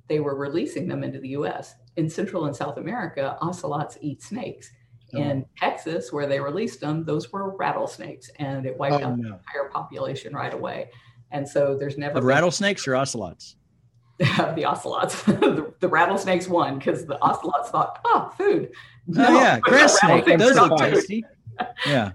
They 0.07 0.19
were 0.19 0.35
releasing 0.35 0.87
them 0.87 1.03
into 1.03 1.19
the 1.19 1.29
US. 1.29 1.75
In 1.95 2.09
Central 2.09 2.45
and 2.45 2.55
South 2.55 2.77
America, 2.77 3.37
ocelots 3.41 3.97
eat 4.01 4.21
snakes. 4.21 4.71
In 5.13 5.45
oh. 5.45 5.49
Texas, 5.57 6.11
where 6.11 6.27
they 6.27 6.39
released 6.39 6.81
them, 6.81 7.05
those 7.05 7.31
were 7.31 7.55
rattlesnakes, 7.55 8.29
and 8.39 8.65
it 8.65 8.77
wiped 8.77 9.03
Oh, 9.03 9.07
out 9.07 9.17
the 9.17 9.23
entire 9.23 9.69
population 9.71 10.33
right 10.33 10.53
away. 10.53 10.89
And 11.31 11.47
so 11.47 11.77
there's 11.77 11.97
never 11.97 12.15
been- 12.15 12.25
rattlesnakes 12.25 12.87
or 12.87 12.95
ocelots? 12.95 13.55
the 14.17 14.65
ocelots. 14.65 15.21
the, 15.23 15.73
the 15.79 15.87
rattlesnakes 15.87 16.47
won 16.47 16.77
because 16.77 17.05
the 17.05 17.21
ocelots 17.21 17.69
thought, 17.69 17.99
oh, 18.05 18.33
food. 18.37 18.71
Oh 19.17 19.39
yeah, 19.39 19.59
grass 19.61 19.99
snake. 19.99 20.25
Those 20.37 20.57
are 20.57 20.67
look 20.67 20.79
tasty. 20.79 21.23
Yeah. 21.85 22.11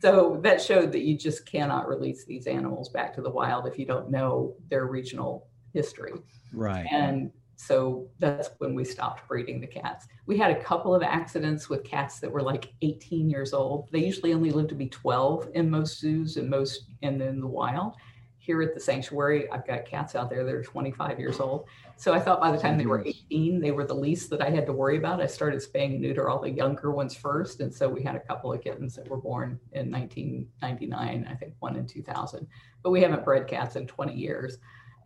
So 0.00 0.38
that 0.44 0.62
showed 0.62 0.92
that 0.92 1.02
you 1.02 1.18
just 1.18 1.44
cannot 1.44 1.88
release 1.88 2.24
these 2.24 2.46
animals 2.46 2.88
back 2.88 3.12
to 3.14 3.20
the 3.20 3.30
wild 3.30 3.66
if 3.66 3.78
you 3.78 3.84
don't 3.84 4.10
know 4.10 4.54
their 4.70 4.86
regional 4.86 5.48
history. 5.72 6.12
Right. 6.52 6.86
And 6.90 7.32
so 7.60 8.08
that's 8.20 8.50
when 8.58 8.72
we 8.72 8.84
stopped 8.84 9.26
breeding 9.26 9.60
the 9.60 9.66
cats. 9.66 10.06
We 10.26 10.38
had 10.38 10.52
a 10.52 10.62
couple 10.62 10.94
of 10.94 11.02
accidents 11.02 11.68
with 11.68 11.82
cats 11.82 12.20
that 12.20 12.30
were 12.30 12.40
like 12.40 12.72
18 12.82 13.28
years 13.28 13.52
old. 13.52 13.88
They 13.90 13.98
usually 13.98 14.32
only 14.32 14.52
live 14.52 14.68
to 14.68 14.76
be 14.76 14.86
12 14.86 15.48
in 15.54 15.68
most 15.68 15.98
zoos 15.98 16.36
and 16.36 16.48
most 16.48 16.84
and 17.02 17.20
in 17.20 17.40
the 17.40 17.48
wild. 17.48 17.96
here 18.38 18.62
at 18.62 18.74
the 18.74 18.80
sanctuary, 18.80 19.50
I've 19.50 19.66
got 19.66 19.84
cats 19.84 20.14
out 20.14 20.30
there 20.30 20.44
that 20.44 20.54
are 20.54 20.62
25 20.62 21.18
years 21.18 21.40
old. 21.40 21.66
So 21.96 22.14
I 22.14 22.20
thought 22.20 22.40
by 22.40 22.52
the 22.52 22.58
time 22.58 22.78
they 22.78 22.86
were 22.86 23.04
18, 23.04 23.60
they 23.60 23.72
were 23.72 23.84
the 23.84 23.92
least 23.92 24.30
that 24.30 24.40
I 24.40 24.50
had 24.50 24.64
to 24.66 24.72
worry 24.72 24.96
about. 24.96 25.20
I 25.20 25.26
started 25.26 25.60
spaying 25.60 25.94
and 25.94 26.00
neuter 26.00 26.30
all 26.30 26.40
the 26.40 26.48
younger 26.48 26.92
ones 26.92 27.14
first. 27.14 27.60
And 27.60 27.74
so 27.74 27.88
we 27.88 28.04
had 28.04 28.14
a 28.14 28.20
couple 28.20 28.52
of 28.52 28.62
kittens 28.62 28.94
that 28.94 29.08
were 29.08 29.16
born 29.16 29.58
in 29.72 29.90
1999, 29.90 31.28
I 31.28 31.34
think 31.34 31.54
one 31.58 31.74
in 31.74 31.88
2000. 31.88 32.46
But 32.84 32.90
we 32.90 33.02
haven't 33.02 33.24
bred 33.24 33.48
cats 33.48 33.74
in 33.74 33.88
20 33.88 34.14
years. 34.14 34.58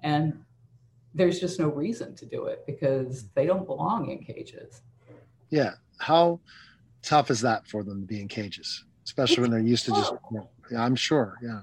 And 0.03 0.45
there's 1.15 1.41
just 1.41 1.59
no 1.59 1.69
reason 1.69 2.15
to 2.17 2.27
do 2.27 2.47
it 2.47 2.65
because 2.67 3.25
mm. 3.25 3.29
they 3.35 3.47
don't 3.47 3.67
belong 3.67 4.11
in 4.11 4.19
cages. 4.23 4.83
Yeah. 5.51 5.73
How 5.99 6.41
tough 7.03 7.31
is 7.31 7.41
that 7.43 7.67
for 7.67 7.83
them 7.83 8.01
to 8.01 8.07
be 8.07 8.21
in 8.21 8.29
cages, 8.29 8.85
especially 9.05 9.35
it's 9.35 9.41
when 9.43 9.51
they're 9.51 9.61
used 9.61 9.85
to 9.87 9.93
just, 9.93 10.15
yeah, 10.71 10.83
I'm 10.83 10.97
sure. 10.97 11.37
Yeah. 11.43 11.61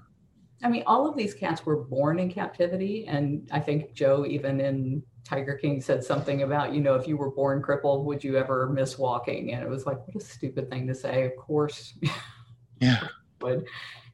I 0.62 0.70
mean, 0.70 0.84
all 0.86 1.08
of 1.08 1.16
these 1.16 1.34
cats 1.34 1.66
were 1.66 1.78
born 1.78 2.20
in 2.20 2.30
captivity. 2.30 3.08
And 3.08 3.48
I 3.52 3.60
think 3.60 3.94
Joe, 3.94 4.26
even 4.26 4.60
in 4.60 5.02
Tiger 5.24 5.56
King, 5.56 5.82
said 5.82 6.04
something 6.04 6.44
about, 6.44 6.74
you 6.74 6.82
know, 6.82 6.96
if 6.96 7.08
you 7.08 7.18
were 7.18 7.32
born 7.32 7.62
crippled, 7.62 8.06
would 8.06 8.24
you 8.24 8.38
ever 8.38 8.68
miss 8.70 8.98
walking? 8.98 9.54
And 9.54 9.64
it 9.64 9.70
was 9.70 9.86
like, 9.86 9.98
what 10.06 10.22
a 10.22 10.26
stupid 10.26 10.70
thing 10.70 10.86
to 10.88 10.96
say. 10.96 11.24
Of 11.24 11.36
course. 11.38 11.94
Yeah. 12.80 13.08
would. 13.42 13.66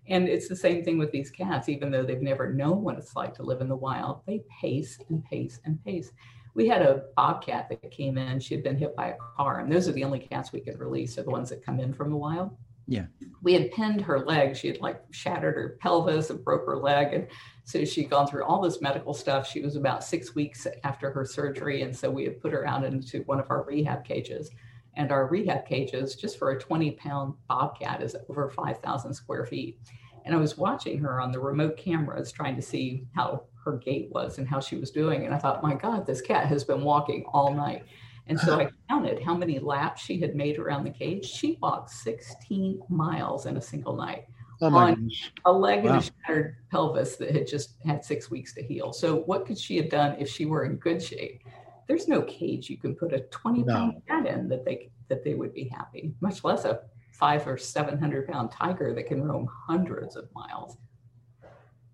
And 0.08 0.28
it's 0.28 0.48
the 0.48 0.56
same 0.56 0.84
thing 0.84 0.98
with 0.98 1.12
these 1.12 1.32
cats, 1.32 1.70
even 1.70 1.92
though 1.92 2.04
they've 2.04 2.22
never 2.22 2.54
known 2.54 2.84
what 2.84 2.98
it's 2.98 3.16
like 3.16 3.34
to 3.36 3.44
live 3.44 3.62
in 3.62 3.68
the 3.68 3.76
wild, 3.76 4.22
they 4.28 4.44
pace 4.62 5.00
and 5.10 5.24
pace 5.26 5.60
and 5.66 5.84
pace. 5.84 6.12
We 6.54 6.68
had 6.68 6.82
a 6.82 7.04
bobcat 7.18 7.70
that 7.70 7.92
came 7.92 8.18
in, 8.18 8.40
she 8.40 8.54
had 8.54 8.64
been 8.64 8.78
hit 8.78 8.96
by 8.96 9.10
a 9.10 9.18
car, 9.36 9.60
and 9.60 9.72
those 9.72 9.90
are 9.90 9.92
the 9.92 10.04
only 10.04 10.20
cats 10.20 10.54
we 10.54 10.62
could 10.62 10.80
release, 10.80 11.18
are 11.18 11.24
the 11.24 11.32
ones 11.32 11.50
that 11.50 11.66
come 11.66 11.80
in 11.80 11.94
from 11.94 12.12
the 12.12 12.18
wild. 12.18 12.56
Yeah. 12.88 13.06
We 13.42 13.54
had 13.54 13.72
pinned 13.72 14.02
her 14.02 14.20
leg. 14.20 14.56
She 14.56 14.68
had 14.68 14.80
like 14.80 15.02
shattered 15.12 15.56
her 15.56 15.78
pelvis 15.82 16.30
and 16.30 16.44
broke 16.44 16.66
her 16.66 16.78
leg. 16.78 17.14
And 17.14 17.28
so 17.64 17.84
she'd 17.84 18.10
gone 18.10 18.28
through 18.28 18.46
all 18.46 18.62
this 18.62 18.82
medical 18.82 19.14
stuff. 19.14 19.48
She 19.48 19.62
was 19.62 19.76
about 19.76 20.04
six 20.04 20.36
weeks 20.36 20.68
after 20.84 21.10
her 21.12 21.26
surgery. 21.26 21.82
And 21.82 21.96
so 21.96 22.12
we 22.12 22.24
had 22.24 22.40
put 22.40 22.54
her 22.54 22.68
out 22.68 22.84
into 22.84 23.24
one 23.24 23.40
of 23.40 23.50
our 23.50 23.64
rehab 23.64 24.06
cages. 24.06 24.52
And 24.98 25.12
our 25.12 25.28
rehab 25.28 25.68
cages, 25.68 26.16
just 26.16 26.40
for 26.40 26.52
a 26.52 26.60
20 26.60 26.92
pound 26.92 27.34
bobcat, 27.48 28.02
is 28.02 28.16
over 28.30 28.50
5,000 28.50 29.14
square 29.14 29.46
feet. 29.46 29.80
And 30.24 30.34
I 30.34 30.38
was 30.38 30.58
watching 30.58 31.00
her 31.00 31.22
on 31.22 31.32
the 31.32 31.40
remote 31.40 31.78
cameras, 31.78 32.32
trying 32.32 32.56
to 32.56 32.62
see 32.62 33.06
how 33.16 33.44
her 33.64 33.78
gait 33.78 34.10
was 34.12 34.38
and 34.38 34.48
how 34.48 34.60
she 34.60 34.78
was 34.78 34.92
doing. 34.92 35.26
And 35.26 35.34
I 35.34 35.38
thought, 35.38 35.64
my 35.64 35.76
God, 35.76 36.06
this 36.06 36.22
cat 36.22 36.48
has 36.48 36.64
been 36.64 36.84
walking 36.84 37.26
all 37.34 37.54
night. 37.54 37.84
And 38.28 38.40
so 38.40 38.54
uh-huh. 38.54 38.64
I 38.64 38.94
counted 38.94 39.22
how 39.22 39.36
many 39.36 39.60
laps 39.60 40.02
she 40.02 40.20
had 40.20 40.36
made 40.36 40.58
around 40.58 40.84
the 40.84 40.90
cage. 40.90 41.26
She 41.26 41.58
walked 41.62 41.92
16 41.92 42.82
miles 42.90 43.46
in 43.46 43.58
a 43.58 43.62
single 43.62 43.96
night 43.96 44.26
oh 44.62 44.76
on 44.76 45.10
a 45.46 45.52
leg 45.52 45.84
wow. 45.84 45.94
and 45.94 46.02
a 46.02 46.04
shattered 46.04 46.56
pelvis 46.72 47.18
that 47.18 47.32
had 47.32 47.48
just 47.48 47.76
had 47.86 48.04
six 48.04 48.32
weeks 48.32 48.54
to 48.54 48.64
heal. 48.64 48.94
So 48.94 49.18
what 49.18 49.46
could 49.46 49.58
she 49.58 49.78
have 49.78 49.90
done 49.90 50.16
if 50.20 50.30
she 50.30 50.46
were 50.46 50.66
in 50.66 50.78
good 50.78 51.02
shape? 51.02 51.44
There's 51.88 52.08
no 52.08 52.22
cage 52.24 52.70
you 52.70 52.78
can 52.78 52.96
put 52.96 53.14
a 53.14 53.22
20 53.22 53.64
pound 53.64 53.94
no. 53.94 54.02
cat 54.08 54.28
in 54.28 54.50
that 54.50 54.66
they 54.66 54.90
that 55.10 55.24
they 55.24 55.36
would 55.36 55.54
be 55.54 55.66
happy, 55.66 56.14
much 56.20 56.44
less 56.44 56.66
a 56.66 56.82
five 57.12 57.48
or 57.48 57.58
seven 57.58 57.98
hundred 57.98 58.28
pound 58.28 58.52
tiger 58.52 58.94
that 58.94 59.08
can 59.08 59.24
roam 59.24 59.48
hundreds 59.68 60.16
of 60.16 60.28
miles. 60.34 60.78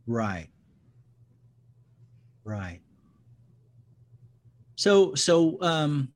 Right. 0.08 0.48
Right. 2.44 2.82
So 4.76 5.14
so 5.14 5.62
um 5.62 6.14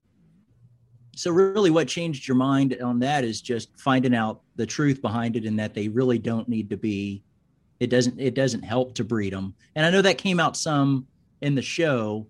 so 1.16 1.32
really 1.32 1.70
what 1.70 1.88
changed 1.88 2.28
your 2.28 2.36
mind 2.36 2.78
on 2.82 3.00
that 3.00 3.24
is 3.24 3.42
just 3.42 3.70
finding 3.80 4.14
out 4.14 4.42
the 4.56 4.66
truth 4.66 5.02
behind 5.02 5.36
it 5.36 5.46
and 5.46 5.58
that 5.60 5.74
they 5.74 5.88
really 5.88 6.20
don't 6.20 6.50
need 6.50 6.70
to 6.70 6.78
be 6.78 7.24
it 7.80 7.88
doesn't 7.90 8.20
it 8.20 8.34
doesn't 8.36 8.64
help 8.64 8.94
to 8.96 9.04
breed 9.04 9.32
them 9.32 9.56
and 9.76 9.86
i 9.86 9.90
know 9.90 10.02
that 10.02 10.18
came 10.18 10.42
out 10.42 10.58
some 10.58 11.08
in 11.42 11.56
the 11.56 11.62
show 11.62 12.28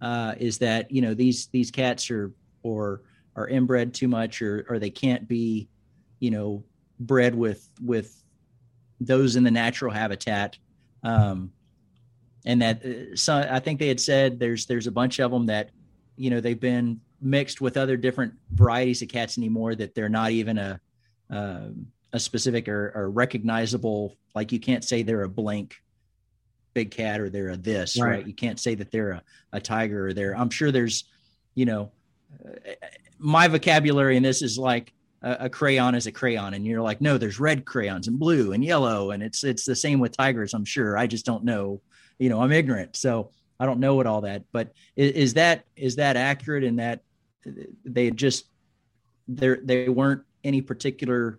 uh, 0.00 0.34
is 0.38 0.58
that 0.58 0.90
you 0.90 1.02
know 1.02 1.14
these 1.14 1.46
these 1.48 1.70
cats 1.70 2.10
are 2.10 2.32
or 2.62 3.02
are 3.36 3.48
inbred 3.48 3.94
too 3.94 4.08
much 4.08 4.42
or 4.42 4.66
or 4.68 4.78
they 4.78 4.90
can't 4.90 5.28
be 5.28 5.68
you 6.18 6.30
know 6.30 6.64
bred 6.98 7.34
with 7.34 7.68
with 7.82 8.22
those 9.00 9.36
in 9.36 9.44
the 9.44 9.50
natural 9.50 9.92
habitat. 9.92 10.58
Um 11.02 11.52
and 12.44 12.62
that 12.62 12.84
uh, 12.84 13.16
so 13.16 13.46
i 13.50 13.58
think 13.58 13.78
they 13.78 13.88
had 13.88 14.00
said 14.00 14.38
there's 14.38 14.66
there's 14.66 14.86
a 14.86 14.90
bunch 14.92 15.18
of 15.18 15.30
them 15.30 15.46
that 15.46 15.70
you 16.16 16.30
know 16.30 16.40
they've 16.40 16.60
been 16.60 17.00
mixed 17.20 17.60
with 17.60 17.76
other 17.76 17.96
different 17.96 18.32
varieties 18.52 19.02
of 19.02 19.08
cats 19.08 19.36
anymore 19.36 19.74
that 19.74 19.94
they're 19.94 20.08
not 20.08 20.30
even 20.30 20.58
a 20.58 20.80
uh, 21.30 21.68
a 22.12 22.18
specific 22.18 22.68
or, 22.68 22.92
or, 22.94 23.08
recognizable 23.08 24.16
like 24.34 24.50
you 24.50 24.58
can't 24.58 24.82
say 24.82 25.02
they're 25.02 25.22
a 25.22 25.28
blank 25.28 25.76
big 26.74 26.90
cat 26.90 27.20
or 27.20 27.28
they're 27.28 27.50
a 27.50 27.56
this 27.56 28.00
right, 28.00 28.08
right? 28.08 28.26
you 28.26 28.34
can't 28.34 28.60
say 28.60 28.74
that 28.74 28.90
they're 28.90 29.10
a, 29.10 29.22
a 29.52 29.60
tiger 29.60 30.08
or 30.08 30.12
they're 30.12 30.36
i'm 30.36 30.50
sure 30.50 30.70
there's 30.70 31.04
you 31.54 31.64
know 31.64 31.90
uh, 32.44 32.70
my 33.18 33.48
vocabulary 33.48 34.16
in 34.16 34.22
this 34.22 34.42
is 34.42 34.58
like 34.58 34.92
a, 35.22 35.36
a, 35.40 35.48
crayon 35.48 35.94
is 35.94 36.06
a 36.06 36.12
crayon 36.12 36.54
and 36.54 36.66
you're 36.66 36.80
like 36.80 37.00
no 37.00 37.18
there's 37.18 37.40
red 37.40 37.64
crayons 37.64 38.08
and 38.08 38.18
blue 38.18 38.52
and 38.52 38.64
yellow 38.64 39.10
and 39.10 39.22
it's 39.22 39.44
it's 39.44 39.64
the 39.64 39.76
same 39.76 39.98
with 40.00 40.16
tigers 40.16 40.54
i'm 40.54 40.64
sure 40.64 40.96
i 40.96 41.06
just 41.06 41.26
don't 41.26 41.44
know 41.44 41.80
you 42.18 42.28
know 42.28 42.40
i'm 42.40 42.52
ignorant 42.52 42.96
so 42.96 43.30
i 43.58 43.66
don't 43.66 43.80
know 43.80 43.94
what 43.94 44.06
all 44.06 44.20
that 44.20 44.44
but 44.52 44.72
is, 44.96 45.12
is 45.12 45.34
that 45.34 45.64
is 45.76 45.96
that 45.96 46.16
accurate 46.16 46.64
in 46.64 46.76
that 46.76 47.02
they 47.84 48.10
just 48.10 48.46
they 49.28 49.56
they 49.62 49.88
weren't 49.88 50.22
any 50.44 50.60
particular 50.60 51.38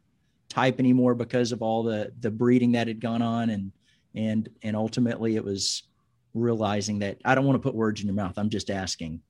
type 0.50 0.80
anymore 0.80 1.16
because 1.16 1.52
of 1.52 1.62
all 1.62 1.84
the 1.84 2.12
the 2.20 2.30
breeding 2.30 2.74
that 2.74 2.88
had 2.88 3.00
gone 3.00 3.22
on 3.22 3.50
and 3.50 3.72
and 4.16 4.50
and 4.64 4.76
ultimately 4.76 5.36
it 5.36 5.44
was 5.44 5.84
realizing 6.34 7.00
that 7.00 7.18
I 7.26 7.36
don't 7.36 7.46
want 7.46 7.56
to 7.56 7.68
put 7.68 7.76
words 7.76 8.02
in 8.02 8.08
your 8.08 8.16
mouth. 8.16 8.38
I'm 8.38 8.50
just 8.50 8.70
asking. 8.70 9.22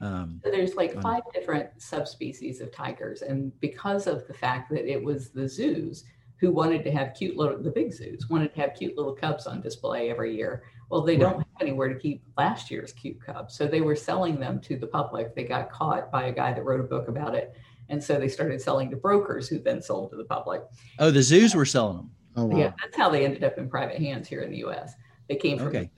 Um, 0.00 0.40
so 0.44 0.50
there's 0.50 0.74
like 0.74 1.00
five 1.00 1.22
different 1.32 1.70
subspecies 1.78 2.60
of 2.60 2.70
tigers, 2.70 3.22
and 3.22 3.58
because 3.60 4.06
of 4.06 4.26
the 4.26 4.34
fact 4.34 4.70
that 4.70 4.90
it 4.90 5.02
was 5.02 5.30
the 5.30 5.48
zoos 5.48 6.04
who 6.38 6.50
wanted 6.50 6.84
to 6.84 6.90
have 6.90 7.14
cute 7.14 7.36
little 7.36 7.62
the 7.62 7.70
big 7.70 7.92
zoos 7.92 8.28
wanted 8.28 8.54
to 8.54 8.60
have 8.60 8.74
cute 8.74 8.96
little 8.96 9.14
cubs 9.14 9.46
on 9.46 9.60
display 9.60 10.10
every 10.10 10.34
year 10.34 10.62
well, 10.90 11.02
they 11.02 11.16
don't 11.16 11.36
have 11.36 11.46
anywhere 11.60 11.88
to 11.88 11.98
keep 11.98 12.22
last 12.36 12.70
year's 12.70 12.92
cute 12.92 13.24
cubs. 13.24 13.54
So 13.54 13.66
they 13.66 13.80
were 13.80 13.94
selling 13.94 14.40
them 14.40 14.60
to 14.62 14.76
the 14.76 14.88
public. 14.88 15.36
They 15.36 15.44
got 15.44 15.70
caught 15.70 16.10
by 16.10 16.24
a 16.24 16.32
guy 16.32 16.52
that 16.52 16.64
wrote 16.64 16.80
a 16.80 16.84
book 16.84 17.06
about 17.06 17.36
it. 17.36 17.56
And 17.88 18.02
so 18.02 18.18
they 18.18 18.28
started 18.28 18.60
selling 18.60 18.90
to 18.90 18.96
brokers 18.96 19.48
who 19.48 19.60
then 19.60 19.80
sold 19.80 20.10
to 20.10 20.16
the 20.16 20.24
public. 20.24 20.62
Oh, 20.98 21.12
the 21.12 21.22
zoos 21.22 21.54
were 21.54 21.64
selling 21.64 21.96
them. 21.96 22.10
Oh, 22.36 22.44
wow. 22.46 22.58
Yeah, 22.58 22.72
that's 22.80 22.96
how 22.96 23.10
they 23.10 23.24
ended 23.24 23.44
up 23.44 23.58
in 23.58 23.68
private 23.68 23.98
hands 23.98 24.28
here 24.28 24.42
in 24.42 24.50
the 24.50 24.58
US. 24.64 24.94
They 25.28 25.36
came 25.36 25.58
from 25.58 25.68
okay. 25.68 25.90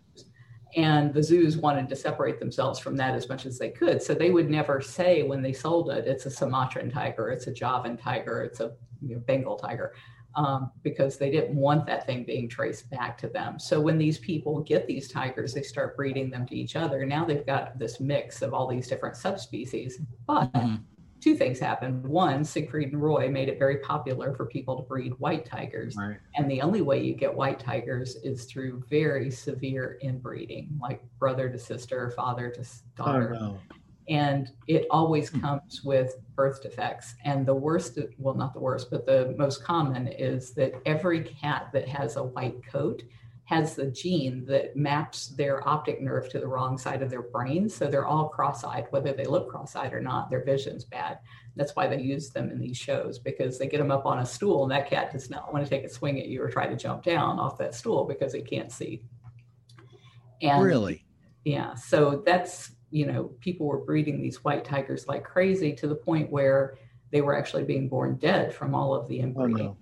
and 0.77 1.13
the 1.13 1.23
zoos 1.23 1.57
wanted 1.57 1.89
to 1.89 1.97
separate 1.97 2.39
themselves 2.39 2.79
from 2.79 2.97
that 2.97 3.15
as 3.15 3.29
much 3.29 3.47
as 3.47 3.59
they 3.59 3.71
could. 3.71 4.03
So 4.03 4.15
they 4.15 4.31
would 4.31 4.51
never 4.51 4.81
say 4.81 5.23
when 5.23 5.43
they 5.43 5.53
sold 5.53 5.91
it, 5.91 6.07
it's 6.07 6.27
a 6.27 6.31
Sumatran 6.31 6.91
tiger, 6.91 7.31
it's 7.31 7.47
a 7.47 7.53
Javan 7.53 7.97
tiger, 7.97 8.43
it's 8.43 8.61
a 8.61 8.73
you 9.01 9.17
know, 9.17 9.23
Bengal 9.27 9.57
tiger 9.57 9.95
um, 10.35 10.71
because 10.83 11.19
they 11.19 11.31
didn't 11.31 11.57
want 11.57 11.87
that 11.87 12.07
thing 12.07 12.25
being 12.25 12.49
traced 12.49 12.91
back 12.91 13.19
to 13.19 13.29
them. 13.29 13.59
So 13.59 13.81
when 13.81 13.99
these 13.99 14.19
people 14.19 14.61
get 14.63 14.87
these 14.87 15.11
tigers, 15.11 15.53
they 15.53 15.63
start 15.63 15.97
breeding 15.97 16.31
them 16.31 16.47
to 16.47 16.57
each 16.57 16.77
other. 16.77 17.05
Now 17.05 17.25
they've 17.25 17.47
got 17.47 17.79
this 17.79 18.01
mix 18.01 18.43
of 18.43 18.55
all 18.55 18.67
these 18.67 18.89
different 18.89 19.17
subspecies. 19.17 20.01
But 20.27 20.53
mm-hmm. 20.53 20.77
Two 21.23 21.37
things 21.37 21.59
happened. 21.59 22.05
One, 22.05 22.45
Siegfried 22.45 22.93
and 22.93 23.01
Roy 23.01 23.31
made 23.31 23.49
it 23.49 23.59
very 23.59 23.79
popular 23.79 24.35
for 24.35 24.47
people 24.47 24.77
to 24.77 24.83
breed 24.83 25.13
white 25.19 25.47
tigers. 25.47 25.97
Right. 25.97 26.19
And 26.35 26.51
the 26.51 26.61
only 26.61 26.83
way 26.83 27.03
you 27.03 27.15
get 27.15 27.33
white 27.33 27.61
tigers 27.61 28.17
is 28.17 28.45
through 28.45 28.83
very 28.91 29.31
severe 29.31 29.99
inbreeding, 30.03 30.79
like 30.81 31.03
brother 31.19 31.49
to 31.49 31.59
sister, 31.59 32.11
father 32.11 32.51
to 32.51 32.65
daughter. 32.97 33.37
Oh, 33.39 33.41
no 33.41 33.61
and 34.09 34.51
it 34.67 34.87
always 34.91 35.29
hmm. 35.31 35.41
comes 35.41 35.83
with 35.85 36.17
birth 36.35 36.63
defects 36.63 37.15
and 37.25 37.47
the 37.47 37.55
worst 37.55 37.99
well 38.19 38.35
not 38.35 38.53
the 38.53 38.61
worst 38.61 38.91
but 38.91 39.07
the 39.07 39.35
most 39.39 39.63
common 39.63 40.09
is 40.09 40.53
that 40.55 40.73
every 40.87 41.23
cat 41.23 41.69
that 41.73 41.89
has 41.89 42.17
a 42.17 42.23
white 42.23 42.57
coat 42.67 43.03
has 43.45 43.75
the 43.75 43.91
gene 43.91 44.45
that 44.47 44.77
maps 44.77 45.29
their 45.29 45.67
optic 45.69 46.01
nerve 46.01 46.29
to 46.29 46.39
the 46.39 46.47
wrong 46.47 46.79
side 46.79 47.03
of 47.03 47.11
their 47.11 47.23
brain 47.23 47.69
so 47.69 47.87
they're 47.87 48.07
all 48.07 48.29
cross-eyed 48.29 48.87
whether 48.91 49.13
they 49.13 49.25
look 49.25 49.49
cross-eyed 49.49 49.93
or 49.93 50.01
not 50.01 50.31
their 50.31 50.45
vision's 50.45 50.85
bad 50.85 51.19
that's 51.57 51.77
why 51.77 51.87
they 51.87 52.01
use 52.01 52.31
them 52.31 52.51
in 52.51 52.59
these 52.59 52.79
shows 52.79 53.19
because 53.19 53.59
they 53.59 53.67
get 53.67 53.79
them 53.79 53.91
up 53.91 54.07
on 54.07 54.21
a 54.21 54.27
stool 54.27 54.63
and 54.63 54.73
that 54.73 54.89
cat 54.89 55.13
does 55.13 55.29
not 55.29 55.53
want 55.53 55.65
to 55.65 55.69
take 55.69 55.85
a 55.85 55.89
swing 55.89 56.19
at 56.19 56.27
you 56.27 56.43
or 56.43 56.49
try 56.49 56.67
to 56.67 56.77
jump 56.77 57.03
down 57.03 57.39
off 57.39 57.59
that 57.59 57.75
stool 57.75 58.05
because 58.05 58.35
it 58.35 58.49
can't 58.49 58.73
see 58.73 59.03
and 60.41 60.63
really 60.63 61.05
yeah 61.45 61.75
so 61.75 62.23
that's 62.25 62.73
you 62.93 63.07
know, 63.07 63.33
people 63.41 63.67
were 63.67 63.79
breeding 63.79 64.21
these 64.21 64.45
white 64.45 64.65
tigers 64.65 65.09
like 65.09 65.25
crazy 65.25 65.73
to 65.73 65.89
the 65.89 65.95
point 65.95 66.31
where 66.31 66.77
they 67.11 67.23
were 67.23 67.37
actually 67.37 67.65
being 67.65 67.89
born 67.89 68.17
dead 68.17 68.55
from 68.55 68.75
all 68.75 68.95
of 68.95 69.09
the 69.09 69.19
inbreeding. 69.19 69.69
Oh, 69.69 69.77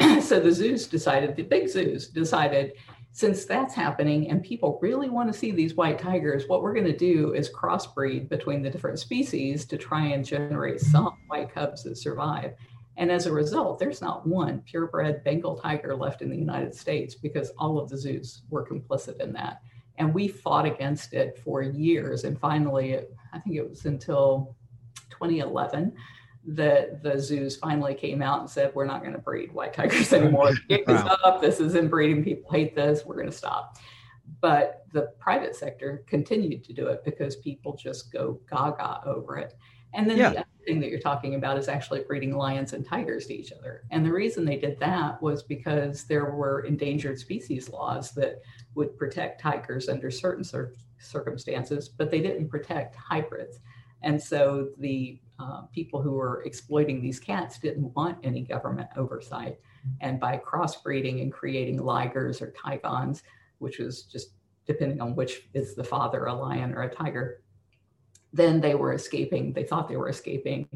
no. 0.00 0.20
so 0.20 0.40
the 0.40 0.52
zoos 0.52 0.88
decided, 0.88 1.36
the 1.36 1.44
big 1.44 1.68
zoos 1.68 2.08
decided, 2.08 2.72
since 3.16 3.46
that's 3.46 3.72
happening 3.72 4.28
and 4.28 4.42
people 4.42 4.78
really 4.82 5.08
want 5.08 5.32
to 5.32 5.38
see 5.38 5.50
these 5.50 5.74
white 5.74 5.98
tigers, 5.98 6.46
what 6.48 6.60
we're 6.60 6.74
going 6.74 6.84
to 6.84 6.94
do 6.94 7.32
is 7.32 7.48
crossbreed 7.48 8.28
between 8.28 8.60
the 8.60 8.68
different 8.68 8.98
species 8.98 9.64
to 9.64 9.78
try 9.78 10.08
and 10.08 10.22
generate 10.22 10.78
some 10.82 11.16
white 11.26 11.50
cubs 11.50 11.82
that 11.82 11.96
survive. 11.96 12.52
And 12.98 13.10
as 13.10 13.24
a 13.24 13.32
result, 13.32 13.78
there's 13.78 14.02
not 14.02 14.26
one 14.26 14.60
purebred 14.60 15.24
Bengal 15.24 15.56
tiger 15.56 15.96
left 15.96 16.20
in 16.20 16.28
the 16.28 16.36
United 16.36 16.74
States 16.74 17.14
because 17.14 17.52
all 17.58 17.78
of 17.78 17.88
the 17.88 17.96
zoos 17.96 18.42
were 18.50 18.68
complicit 18.68 19.18
in 19.18 19.32
that. 19.32 19.62
And 19.96 20.12
we 20.12 20.28
fought 20.28 20.66
against 20.66 21.14
it 21.14 21.38
for 21.42 21.62
years. 21.62 22.24
And 22.24 22.38
finally, 22.38 22.98
I 23.32 23.38
think 23.38 23.56
it 23.56 23.66
was 23.66 23.86
until 23.86 24.54
2011 25.08 25.90
that 26.46 27.02
the 27.02 27.18
zoos 27.18 27.56
finally 27.56 27.94
came 27.94 28.22
out 28.22 28.40
and 28.40 28.48
said, 28.48 28.72
we're 28.74 28.86
not 28.86 29.00
going 29.00 29.12
to 29.12 29.18
breed 29.18 29.52
white 29.52 29.72
tigers 29.72 30.12
anymore. 30.12 30.52
Get 30.68 30.86
this 30.86 31.02
wow. 31.02 31.16
up. 31.24 31.40
This 31.40 31.60
is 31.60 31.74
inbreeding. 31.74 32.22
People 32.22 32.50
hate 32.50 32.74
this. 32.74 33.04
We're 33.04 33.16
going 33.16 33.30
to 33.30 33.32
stop. 33.32 33.78
But 34.40 34.84
the 34.92 35.12
private 35.18 35.56
sector 35.56 36.04
continued 36.06 36.64
to 36.64 36.72
do 36.72 36.86
it 36.88 37.04
because 37.04 37.36
people 37.36 37.76
just 37.76 38.12
go 38.12 38.40
gaga 38.48 39.02
over 39.04 39.38
it. 39.38 39.54
And 39.94 40.08
then 40.08 40.18
yeah. 40.18 40.30
the 40.30 40.38
other 40.38 40.48
thing 40.66 40.80
that 40.80 40.90
you're 40.90 41.00
talking 41.00 41.36
about 41.36 41.58
is 41.58 41.68
actually 41.68 42.00
breeding 42.00 42.36
lions 42.36 42.72
and 42.72 42.84
tigers 42.84 43.26
to 43.26 43.34
each 43.34 43.52
other. 43.52 43.84
And 43.90 44.04
the 44.04 44.12
reason 44.12 44.44
they 44.44 44.58
did 44.58 44.78
that 44.80 45.20
was 45.22 45.42
because 45.42 46.04
there 46.04 46.26
were 46.26 46.60
endangered 46.60 47.18
species 47.18 47.70
laws 47.70 48.12
that 48.12 48.42
would 48.74 48.96
protect 48.96 49.40
tigers 49.40 49.88
under 49.88 50.10
certain 50.10 50.44
cir- 50.44 50.74
circumstances, 50.98 51.88
but 51.88 52.10
they 52.10 52.20
didn't 52.20 52.48
protect 52.48 52.94
hybrids. 52.96 53.60
And 54.02 54.20
so 54.20 54.68
the 54.78 55.18
uh, 55.38 55.62
people 55.74 56.00
who 56.00 56.12
were 56.12 56.42
exploiting 56.44 57.00
these 57.00 57.20
cats 57.20 57.58
didn't 57.58 57.94
want 57.94 58.18
any 58.22 58.42
government 58.42 58.88
oversight. 58.96 59.58
And 60.00 60.18
by 60.18 60.38
crossbreeding 60.38 61.22
and 61.22 61.32
creating 61.32 61.78
ligers 61.78 62.40
or 62.42 62.52
tigons, 62.52 63.22
which 63.58 63.78
was 63.78 64.02
just 64.02 64.30
depending 64.66 65.00
on 65.00 65.14
which 65.14 65.48
is 65.54 65.74
the 65.74 65.84
father, 65.84 66.26
a 66.26 66.34
lion 66.34 66.74
or 66.74 66.82
a 66.82 66.94
tiger, 66.94 67.42
then 68.32 68.60
they 68.60 68.74
were 68.74 68.92
escaping, 68.92 69.52
they 69.52 69.62
thought 69.62 69.88
they 69.88 69.96
were 69.96 70.08
escaping 70.08 70.68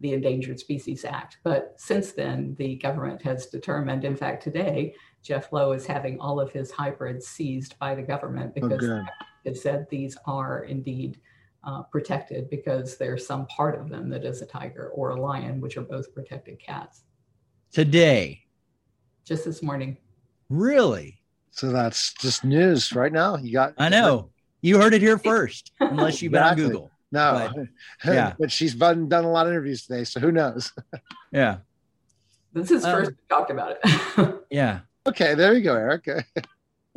the 0.00 0.12
Endangered 0.12 0.60
Species 0.60 1.04
Act. 1.04 1.38
But 1.42 1.74
since 1.76 2.12
then, 2.12 2.54
the 2.58 2.76
government 2.76 3.22
has 3.22 3.46
determined, 3.46 4.04
in 4.04 4.16
fact, 4.16 4.42
today, 4.42 4.94
Jeff 5.22 5.52
Lowe 5.52 5.72
is 5.72 5.86
having 5.86 6.20
all 6.20 6.38
of 6.38 6.52
his 6.52 6.70
hybrids 6.70 7.26
seized 7.26 7.78
by 7.78 7.94
the 7.94 8.02
government 8.02 8.54
because 8.54 8.84
oh, 8.84 9.04
it 9.44 9.56
said 9.56 9.86
these 9.90 10.16
are 10.26 10.64
indeed 10.64 11.18
uh, 11.64 11.82
protected 11.82 12.48
because 12.50 12.96
there's 12.96 13.26
some 13.26 13.46
part 13.46 13.78
of 13.78 13.88
them 13.88 14.08
that 14.10 14.24
is 14.24 14.42
a 14.42 14.46
tiger 14.46 14.88
or 14.94 15.10
a 15.10 15.20
lion, 15.20 15.60
which 15.60 15.76
are 15.76 15.82
both 15.82 16.14
protected 16.14 16.58
cats. 16.58 17.02
Today. 17.72 18.42
Just 19.24 19.44
this 19.44 19.62
morning. 19.62 19.98
Really? 20.48 21.20
So 21.50 21.70
that's 21.70 22.14
just 22.14 22.44
news 22.44 22.92
right 22.92 23.12
now. 23.12 23.36
You 23.36 23.52
got. 23.52 23.74
I 23.78 23.88
know. 23.88 24.30
You 24.60 24.78
heard 24.78 24.94
it 24.94 25.02
here 25.02 25.18
first, 25.24 25.72
unless 25.80 26.22
you've 26.22 26.32
been 26.32 26.42
exactly. 26.42 26.64
on 26.64 26.70
Google. 26.70 26.90
No, 27.10 27.50
but, 27.54 27.66
yeah, 28.12 28.34
but 28.38 28.52
she's 28.52 28.74
done, 28.74 29.08
done 29.08 29.24
a 29.24 29.30
lot 29.30 29.46
of 29.46 29.52
interviews 29.52 29.86
today, 29.86 30.04
so 30.04 30.20
who 30.20 30.30
knows? 30.30 30.72
yeah, 31.32 31.58
this 32.52 32.70
is 32.70 32.84
first 32.84 33.10
um, 33.10 33.16
talked 33.28 33.50
about 33.50 33.78
it. 33.82 34.34
yeah. 34.50 34.80
Okay, 35.06 35.34
there 35.34 35.54
you 35.54 35.62
go, 35.62 35.74
Eric. 35.74 36.06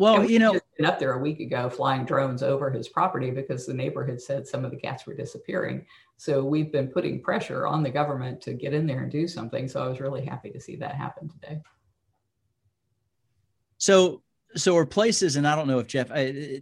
Well, 0.02 0.28
you 0.28 0.40
know, 0.40 0.60
been 0.78 0.88
up 0.88 0.98
there 0.98 1.14
a 1.14 1.20
week 1.20 1.40
ago 1.40 1.70
flying 1.70 2.06
drones 2.06 2.42
over 2.42 2.72
his 2.72 2.90
property 2.90 3.30
because 3.30 3.68
the 3.68 3.74
neighbor 3.74 4.04
had 4.04 4.20
said 4.20 4.48
some 4.48 4.66
of 4.66 4.72
the 4.72 4.78
cats 4.78 5.06
were 5.06 5.14
disappearing. 5.14 5.86
So 6.18 6.44
we've 6.44 6.72
been 6.72 6.88
putting 6.88 7.22
pressure 7.22 7.68
on 7.68 7.84
the 7.84 7.92
government 7.92 8.42
to 8.42 8.54
get 8.54 8.74
in 8.74 8.88
there 8.88 9.04
and 9.04 9.12
do 9.12 9.28
something. 9.28 9.68
So 9.68 9.84
I 9.84 9.88
was 9.88 10.00
really 10.00 10.26
happy 10.26 10.50
to 10.50 10.60
see 10.60 10.76
that 10.78 10.96
happen 10.96 11.30
today. 11.30 11.62
So, 13.78 14.24
so 14.56 14.76
are 14.76 14.88
places, 14.88 15.36
and 15.36 15.48
I 15.48 15.56
don't 15.56 15.68
know 15.68 15.78
if 15.78 15.86
Jeff, 15.86 16.10
I, 16.12 16.62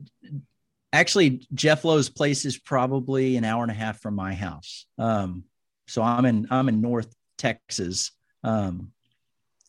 actually 0.91 1.47
Jeff 1.53 1.85
Lowe's 1.85 2.09
place 2.09 2.43
is 2.43 2.57
probably 2.57 3.37
an 3.37 3.45
hour 3.45 3.63
and 3.63 3.71
a 3.71 3.75
half 3.75 4.01
from 4.01 4.15
my 4.15 4.33
house. 4.33 4.85
Um, 4.97 5.45
so 5.87 6.01
I'm 6.01 6.25
in 6.25 6.45
I'm 6.51 6.67
in 6.67 6.81
North 6.81 7.15
Texas. 7.37 8.11
Um, 8.43 8.91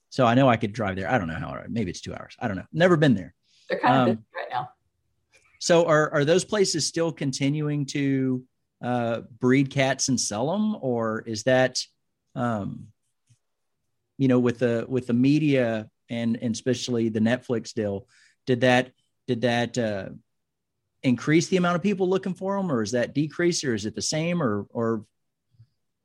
so 0.08 0.26
I 0.26 0.34
know 0.34 0.48
I 0.48 0.56
could 0.56 0.72
drive 0.72 0.96
there. 0.96 1.08
I 1.08 1.18
don't 1.18 1.28
know 1.28 1.34
how. 1.34 1.62
Maybe 1.68 1.92
it's 1.92 2.00
two 2.00 2.14
hours. 2.14 2.34
I 2.40 2.48
don't 2.48 2.56
know. 2.56 2.66
Never 2.72 2.96
been 2.96 3.14
there. 3.14 3.32
They're 3.70 3.78
kind 3.78 4.10
of 4.10 4.16
um, 4.16 4.24
right 4.34 4.48
now. 4.50 4.70
So 5.60 5.86
are 5.86 6.10
are 6.12 6.24
those 6.24 6.44
places 6.44 6.86
still 6.86 7.12
continuing 7.12 7.86
to 7.86 8.42
uh, 8.82 9.20
breed 9.38 9.70
cats 9.70 10.08
and 10.08 10.20
sell 10.20 10.50
them, 10.50 10.76
or 10.80 11.20
is 11.20 11.44
that, 11.44 11.78
um, 12.34 12.88
you 14.18 14.26
know, 14.28 14.40
with 14.40 14.58
the 14.58 14.84
with 14.88 15.06
the 15.06 15.12
media 15.12 15.88
and 16.08 16.36
and 16.42 16.54
especially 16.54 17.08
the 17.08 17.20
Netflix 17.20 17.72
deal, 17.72 18.06
did 18.46 18.62
that 18.62 18.92
did 19.28 19.42
that 19.42 19.78
uh, 19.78 20.08
increase 21.02 21.48
the 21.48 21.56
amount 21.56 21.76
of 21.76 21.82
people 21.82 22.08
looking 22.08 22.34
for 22.34 22.56
them, 22.56 22.72
or 22.72 22.82
is 22.82 22.92
that 22.92 23.14
decrease, 23.14 23.62
or 23.62 23.74
is 23.74 23.86
it 23.86 23.94
the 23.94 24.02
same, 24.02 24.42
or 24.42 24.66
or 24.70 25.04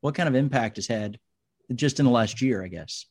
what 0.02 0.16
kind 0.16 0.30
of 0.30 0.36
impact 0.36 0.76
has 0.76 0.88
had 0.88 1.18
just 1.74 2.00
in 2.00 2.06
the 2.06 2.12
last 2.12 2.42
year, 2.42 2.64
I 2.64 2.68
guess? 2.68 3.06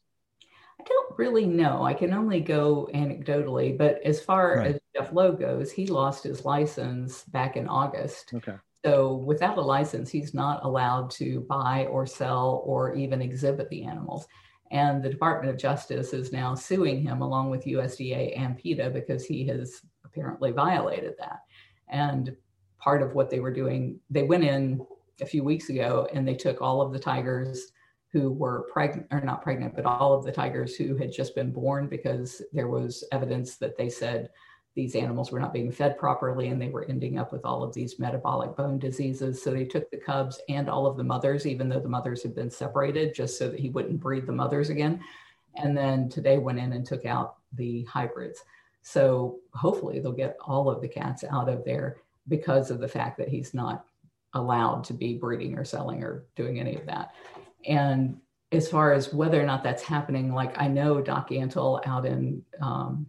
Really 1.17 1.47
know. 1.47 1.83
I 1.85 1.95
can 1.95 2.13
only 2.13 2.41
go 2.41 2.89
anecdotally, 2.95 3.77
but 3.77 4.01
as 4.05 4.21
far 4.21 4.59
right. 4.59 4.75
as 4.75 4.81
Jeff 4.97 5.13
Lowe 5.13 5.33
goes, 5.33 5.71
he 5.71 5.87
lost 5.87 6.25
his 6.25 6.45
license 6.45 7.25
back 7.25 7.57
in 7.57 7.69
August. 7.69 8.33
Okay. 8.35 8.55
So 8.85 9.15
without 9.15 9.57
a 9.57 9.63
license, 9.63 10.11
he's 10.11 10.35
not 10.35 10.65
allowed 10.65 11.11
to 11.13 11.41
buy 11.49 11.87
or 11.87 12.07
sell 12.07 12.63
or 12.65 12.95
even 12.95 13.23
exhibit 13.23 13.71
the 13.71 13.85
animals. 13.85 14.27
And 14.71 15.03
the 15.03 15.09
Department 15.09 15.51
of 15.51 15.61
Justice 15.61 16.13
is 16.13 16.33
now 16.33 16.55
suing 16.55 17.01
him 17.01 17.23
along 17.23 17.51
with 17.51 17.65
USDA 17.65 18.39
and 18.39 18.59
PETA 18.59 18.91
because 18.91 19.25
he 19.25 19.47
has 19.47 19.81
apparently 20.05 20.51
violated 20.51 21.15
that. 21.19 21.41
And 21.89 22.37
part 22.79 23.03
of 23.03 23.15
what 23.15 23.31
they 23.31 23.41
were 23.41 23.53
doing, 23.53 24.01
they 24.11 24.25
went 24.25 24.45
in 24.45 24.85
a 25.21 25.27
few 25.27 25.45
weeks 25.45 25.71
ago 25.71 26.09
and 26.13 26.27
they 26.27 26.35
took 26.35 26.61
all 26.61 26.83
of 26.83 26.93
the 26.93 26.99
tigers 26.99 27.73
who 28.15 28.31
were 28.31 28.69
pregnant 28.73 29.09
or 29.11 29.21
not 29.21 29.43
pregnant, 29.43 29.75
but 29.75 29.85
all 29.85 30.15
of 30.15 30.25
the 30.25 30.31
tigers 30.31 30.77
who 30.77 30.97
had 30.97 31.11
just 31.11 31.35
been 31.35 31.51
born 31.51 31.89
because 31.89 32.41
there 32.53 32.69
was 32.69 33.03
evidence 33.11 33.57
that 33.57 33.77
they 33.77 33.89
said 33.89 34.31
these 34.77 34.95
animals 34.95 35.33
were 35.33 35.41
not 35.41 35.53
being 35.53 35.73
fed 35.73 35.99
properly 35.99 36.49
and 36.49 36.63
they 36.63 36.69
were 36.69 36.85
ending 36.89 37.19
up 37.19 37.33
with 37.33 37.45
all 37.45 37.65
of 37.65 37.75
these 37.75 37.99
metabolic 37.99 38.57
bone 38.57 38.79
diseases. 38.79 39.43
So 39.43 39.51
they 39.51 39.65
took 39.65 39.91
the 39.91 39.97
cubs 39.97 40.41
and 40.49 40.71
all 40.71 40.87
of 40.87 40.97
the 40.97 41.03
mothers, 41.03 41.45
even 41.45 41.69
though 41.69 41.81
the 41.81 41.89
mothers 41.89 42.23
had 42.23 42.37
been 42.37 42.51
separated, 42.51 43.17
just 43.17 43.37
so 43.37 43.49
that 43.49 43.59
he 43.59 43.71
wouldn't 43.71 43.99
breed 43.99 44.27
the 44.27 44.33
mothers 44.33 44.71
again. 44.71 45.01
And 45.57 45.77
then 45.77 46.09
today 46.09 46.39
went 46.39 46.61
in 46.61 46.73
and 46.73 46.87
took 46.87 47.05
out 47.05 47.39
the 47.55 47.83
hybrids. 47.83 48.45
So 48.83 49.41
hopefully 49.55 49.99
they'll 49.99 50.13
get 50.13 50.37
all 50.41 50.71
of 50.71 50.81
the 50.81 50.89
cats 50.89 51.25
out 51.29 51.49
of 51.49 51.65
there 51.65 51.97
because 52.29 52.71
of 52.71 52.79
the 52.79 52.87
fact 52.87 53.19
that 53.19 53.29
he's 53.29 53.55
not 53.55 53.87
allowed 54.35 54.85
to 54.85 54.93
be 54.93 55.15
breeding 55.15 55.59
or 55.59 55.65
selling 55.65 56.05
or 56.05 56.27
doing 56.37 56.61
any 56.61 56.77
of 56.77 56.87
that. 56.87 57.13
And 57.67 58.19
as 58.53 58.69
far 58.69 58.93
as 58.93 59.13
whether 59.13 59.41
or 59.41 59.47
not 59.47 59.63
that's 59.63 59.83
happening, 59.83 60.33
like 60.33 60.61
I 60.61 60.69
know 60.69 61.01
Doc 61.01 61.31
Antle 61.31 61.87
out 61.87 62.07
in 62.07 62.43
um, 62.61 63.07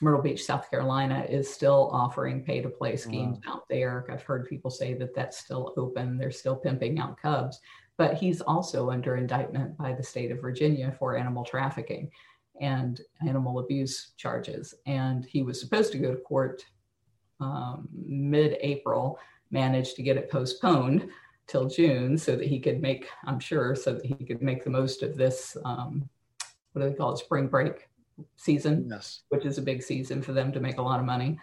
Myrtle 0.00 0.22
Beach, 0.22 0.44
South 0.44 0.70
Carolina, 0.70 1.24
is 1.28 1.52
still 1.52 1.90
offering 1.92 2.44
pay 2.44 2.60
to 2.60 2.68
play 2.68 2.96
schemes 2.96 3.38
wow. 3.46 3.54
out 3.54 3.68
there. 3.68 4.06
I've 4.10 4.22
heard 4.22 4.48
people 4.48 4.70
say 4.70 4.94
that 4.94 5.14
that's 5.14 5.38
still 5.38 5.72
open. 5.76 6.18
They're 6.18 6.30
still 6.30 6.56
pimping 6.56 6.98
out 6.98 7.20
cubs, 7.20 7.60
but 7.96 8.14
he's 8.14 8.40
also 8.40 8.90
under 8.90 9.16
indictment 9.16 9.76
by 9.76 9.92
the 9.92 10.02
state 10.02 10.30
of 10.30 10.40
Virginia 10.40 10.94
for 10.98 11.16
animal 11.16 11.44
trafficking 11.44 12.10
and 12.60 13.00
animal 13.26 13.60
abuse 13.60 14.12
charges. 14.16 14.74
And 14.86 15.24
he 15.24 15.42
was 15.42 15.60
supposed 15.60 15.92
to 15.92 15.98
go 15.98 16.12
to 16.12 16.20
court 16.20 16.64
um, 17.40 17.88
mid 17.92 18.56
April, 18.60 19.18
managed 19.50 19.96
to 19.96 20.02
get 20.02 20.16
it 20.16 20.30
postponed 20.30 21.08
till 21.48 21.66
June 21.66 22.16
so 22.16 22.36
that 22.36 22.46
he 22.46 22.60
could 22.60 22.80
make, 22.80 23.08
I'm 23.26 23.40
sure, 23.40 23.74
so 23.74 23.94
that 23.94 24.04
he 24.04 24.14
could 24.14 24.42
make 24.42 24.62
the 24.62 24.70
most 24.70 25.02
of 25.02 25.16
this, 25.16 25.56
um, 25.64 26.08
what 26.72 26.82
do 26.82 26.88
they 26.88 26.94
call 26.94 27.14
it, 27.14 27.18
spring 27.18 27.48
break 27.48 27.88
season, 28.36 28.86
yes. 28.90 29.22
which 29.30 29.44
is 29.44 29.58
a 29.58 29.62
big 29.62 29.82
season 29.82 30.22
for 30.22 30.32
them 30.32 30.52
to 30.52 30.60
make 30.60 30.78
a 30.78 30.82
lot 30.82 31.00
of 31.00 31.06
money. 31.06 31.38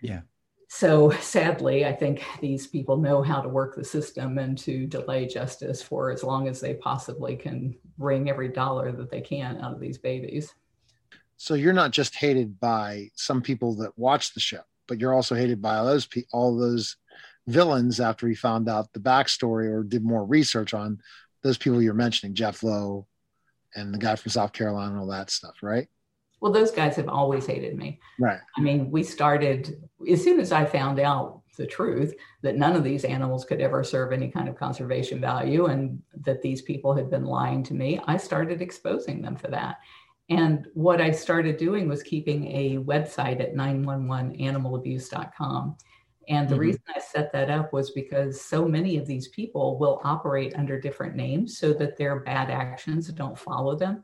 Yeah. 0.00 0.20
So 0.68 1.10
sadly, 1.20 1.86
I 1.86 1.92
think 1.92 2.22
these 2.40 2.66
people 2.66 2.98
know 2.98 3.22
how 3.22 3.40
to 3.40 3.48
work 3.48 3.74
the 3.74 3.84
system 3.84 4.38
and 4.38 4.56
to 4.58 4.86
delay 4.86 5.26
justice 5.26 5.82
for 5.82 6.10
as 6.10 6.22
long 6.22 6.46
as 6.46 6.60
they 6.60 6.74
possibly 6.74 7.36
can 7.36 7.74
wring 7.96 8.28
every 8.28 8.48
dollar 8.48 8.92
that 8.92 9.10
they 9.10 9.22
can 9.22 9.58
out 9.60 9.72
of 9.72 9.80
these 9.80 9.98
babies. 9.98 10.54
So 11.38 11.54
you're 11.54 11.72
not 11.72 11.92
just 11.92 12.14
hated 12.14 12.60
by 12.60 13.10
some 13.14 13.40
people 13.40 13.74
that 13.76 13.96
watch 13.98 14.34
the 14.34 14.40
show, 14.40 14.60
but 14.86 15.00
you're 15.00 15.14
also 15.14 15.34
hated 15.34 15.62
by 15.62 15.76
all 15.76 15.86
those 15.86 16.06
pe- 16.06 16.24
all 16.32 16.56
those 16.56 16.96
villains 17.48 17.98
after 17.98 18.28
he 18.28 18.34
found 18.34 18.68
out 18.68 18.92
the 18.92 19.00
backstory 19.00 19.70
or 19.70 19.82
did 19.82 20.04
more 20.04 20.24
research 20.24 20.74
on 20.74 21.00
those 21.42 21.58
people 21.58 21.82
you're 21.82 21.94
mentioning, 21.94 22.34
Jeff 22.34 22.62
Lowe 22.62 23.06
and 23.74 23.92
the 23.92 23.98
guy 23.98 24.16
from 24.16 24.30
South 24.30 24.52
Carolina 24.52 24.92
and 24.92 25.00
all 25.00 25.06
that 25.08 25.30
stuff, 25.30 25.56
right? 25.62 25.88
Well, 26.40 26.52
those 26.52 26.70
guys 26.70 26.94
have 26.96 27.08
always 27.08 27.46
hated 27.46 27.76
me. 27.76 27.98
Right. 28.20 28.38
I 28.56 28.60
mean, 28.60 28.90
we 28.90 29.02
started 29.02 29.82
as 30.10 30.22
soon 30.22 30.38
as 30.38 30.52
I 30.52 30.64
found 30.64 31.00
out 31.00 31.42
the 31.56 31.66
truth 31.66 32.14
that 32.42 32.56
none 32.56 32.76
of 32.76 32.84
these 32.84 33.04
animals 33.04 33.44
could 33.44 33.60
ever 33.60 33.82
serve 33.82 34.12
any 34.12 34.28
kind 34.28 34.48
of 34.48 34.56
conservation 34.56 35.20
value 35.20 35.66
and 35.66 36.00
that 36.20 36.40
these 36.40 36.62
people 36.62 36.94
had 36.94 37.10
been 37.10 37.24
lying 37.24 37.64
to 37.64 37.74
me, 37.74 38.00
I 38.06 38.16
started 38.16 38.62
exposing 38.62 39.20
them 39.20 39.34
for 39.34 39.48
that. 39.48 39.78
And 40.30 40.66
what 40.74 41.00
I 41.00 41.10
started 41.10 41.56
doing 41.56 41.88
was 41.88 42.02
keeping 42.02 42.54
a 42.54 42.76
website 42.78 43.40
at 43.40 43.54
911animalabuse.com. 43.54 45.76
And 46.28 46.48
the 46.48 46.54
mm-hmm. 46.54 46.60
reason 46.60 46.82
I 46.94 47.00
set 47.00 47.32
that 47.32 47.50
up 47.50 47.72
was 47.72 47.90
because 47.90 48.40
so 48.40 48.66
many 48.66 48.98
of 48.98 49.06
these 49.06 49.28
people 49.28 49.78
will 49.78 50.00
operate 50.04 50.54
under 50.56 50.78
different 50.78 51.16
names 51.16 51.58
so 51.58 51.72
that 51.74 51.96
their 51.96 52.20
bad 52.20 52.50
actions 52.50 53.08
don't 53.08 53.38
follow 53.38 53.76
them. 53.76 54.02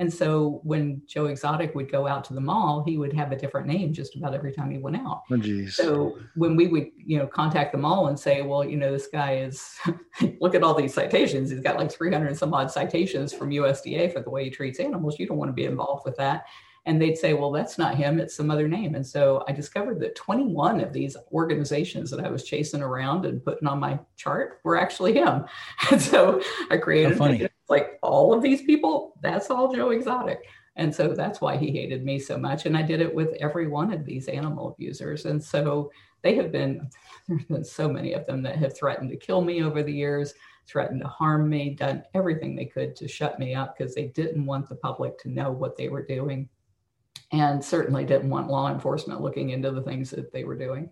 And 0.00 0.10
so 0.12 0.62
when 0.64 1.02
Joe 1.06 1.26
Exotic 1.26 1.74
would 1.74 1.92
go 1.92 2.06
out 2.06 2.24
to 2.24 2.34
the 2.34 2.40
mall, 2.40 2.82
he 2.82 2.96
would 2.96 3.12
have 3.12 3.32
a 3.32 3.36
different 3.36 3.66
name 3.66 3.92
just 3.92 4.16
about 4.16 4.32
every 4.32 4.50
time 4.50 4.70
he 4.70 4.78
went 4.78 4.96
out. 4.96 5.24
Oh. 5.30 5.66
So 5.66 6.18
when 6.36 6.56
we 6.56 6.68
would, 6.68 6.86
you 6.96 7.18
know, 7.18 7.26
contact 7.26 7.72
the 7.72 7.78
mall 7.78 8.06
and 8.08 8.18
say, 8.18 8.40
well, 8.40 8.64
you 8.64 8.78
know, 8.78 8.90
this 8.90 9.08
guy 9.08 9.36
is, 9.36 9.76
look 10.40 10.54
at 10.54 10.62
all 10.62 10.72
these 10.72 10.94
citations. 10.94 11.50
He's 11.50 11.60
got 11.60 11.76
like 11.76 11.92
300 11.92 12.34
some 12.34 12.54
odd 12.54 12.70
citations 12.70 13.34
from 13.34 13.50
USDA 13.50 14.10
for 14.10 14.22
the 14.22 14.30
way 14.30 14.44
he 14.44 14.50
treats 14.50 14.80
animals. 14.80 15.18
You 15.18 15.26
don't 15.26 15.36
want 15.36 15.50
to 15.50 15.52
be 15.54 15.66
involved 15.66 16.06
with 16.06 16.16
that. 16.16 16.46
And 16.86 17.00
they'd 17.00 17.18
say, 17.18 17.34
well, 17.34 17.50
that's 17.50 17.78
not 17.78 17.94
him. 17.94 18.18
It's 18.18 18.34
some 18.34 18.50
other 18.50 18.66
name. 18.66 18.94
And 18.94 19.06
so 19.06 19.44
I 19.46 19.52
discovered 19.52 20.00
that 20.00 20.16
21 20.16 20.80
of 20.80 20.92
these 20.92 21.16
organizations 21.32 22.10
that 22.10 22.24
I 22.24 22.30
was 22.30 22.44
chasing 22.44 22.82
around 22.82 23.26
and 23.26 23.44
putting 23.44 23.68
on 23.68 23.78
my 23.78 23.98
chart 24.16 24.60
were 24.64 24.76
actually 24.76 25.14
him. 25.14 25.44
And 25.90 26.00
so 26.00 26.40
I 26.70 26.76
created 26.78 27.50
like 27.68 27.98
all 28.02 28.32
of 28.32 28.42
these 28.42 28.62
people, 28.62 29.14
that's 29.22 29.50
all 29.50 29.74
Joe 29.74 29.90
Exotic. 29.90 30.46
And 30.76 30.94
so 30.94 31.14
that's 31.14 31.40
why 31.40 31.56
he 31.56 31.70
hated 31.70 32.04
me 32.04 32.18
so 32.18 32.38
much. 32.38 32.64
And 32.64 32.76
I 32.76 32.82
did 32.82 33.00
it 33.00 33.14
with 33.14 33.34
every 33.40 33.66
one 33.66 33.92
of 33.92 34.04
these 34.04 34.28
animal 34.28 34.68
abusers. 34.68 35.26
And 35.26 35.42
so 35.42 35.90
they 36.22 36.34
have 36.36 36.52
been, 36.52 36.88
there's 37.28 37.44
been 37.44 37.64
so 37.64 37.88
many 37.88 38.14
of 38.14 38.26
them 38.26 38.42
that 38.42 38.56
have 38.56 38.76
threatened 38.76 39.10
to 39.10 39.16
kill 39.16 39.42
me 39.42 39.62
over 39.62 39.82
the 39.82 39.92
years, 39.92 40.34
threatened 40.66 41.02
to 41.02 41.08
harm 41.08 41.48
me, 41.48 41.70
done 41.70 42.02
everything 42.14 42.54
they 42.54 42.64
could 42.64 42.94
to 42.96 43.08
shut 43.08 43.38
me 43.38 43.54
up 43.54 43.76
because 43.76 43.94
they 43.94 44.06
didn't 44.08 44.46
want 44.46 44.68
the 44.68 44.76
public 44.76 45.18
to 45.18 45.28
know 45.28 45.50
what 45.50 45.76
they 45.76 45.88
were 45.88 46.06
doing. 46.06 46.48
And 47.32 47.64
certainly 47.64 48.04
didn't 48.04 48.30
want 48.30 48.50
law 48.50 48.72
enforcement 48.72 49.20
looking 49.20 49.50
into 49.50 49.70
the 49.70 49.82
things 49.82 50.10
that 50.10 50.32
they 50.32 50.44
were 50.44 50.56
doing. 50.56 50.90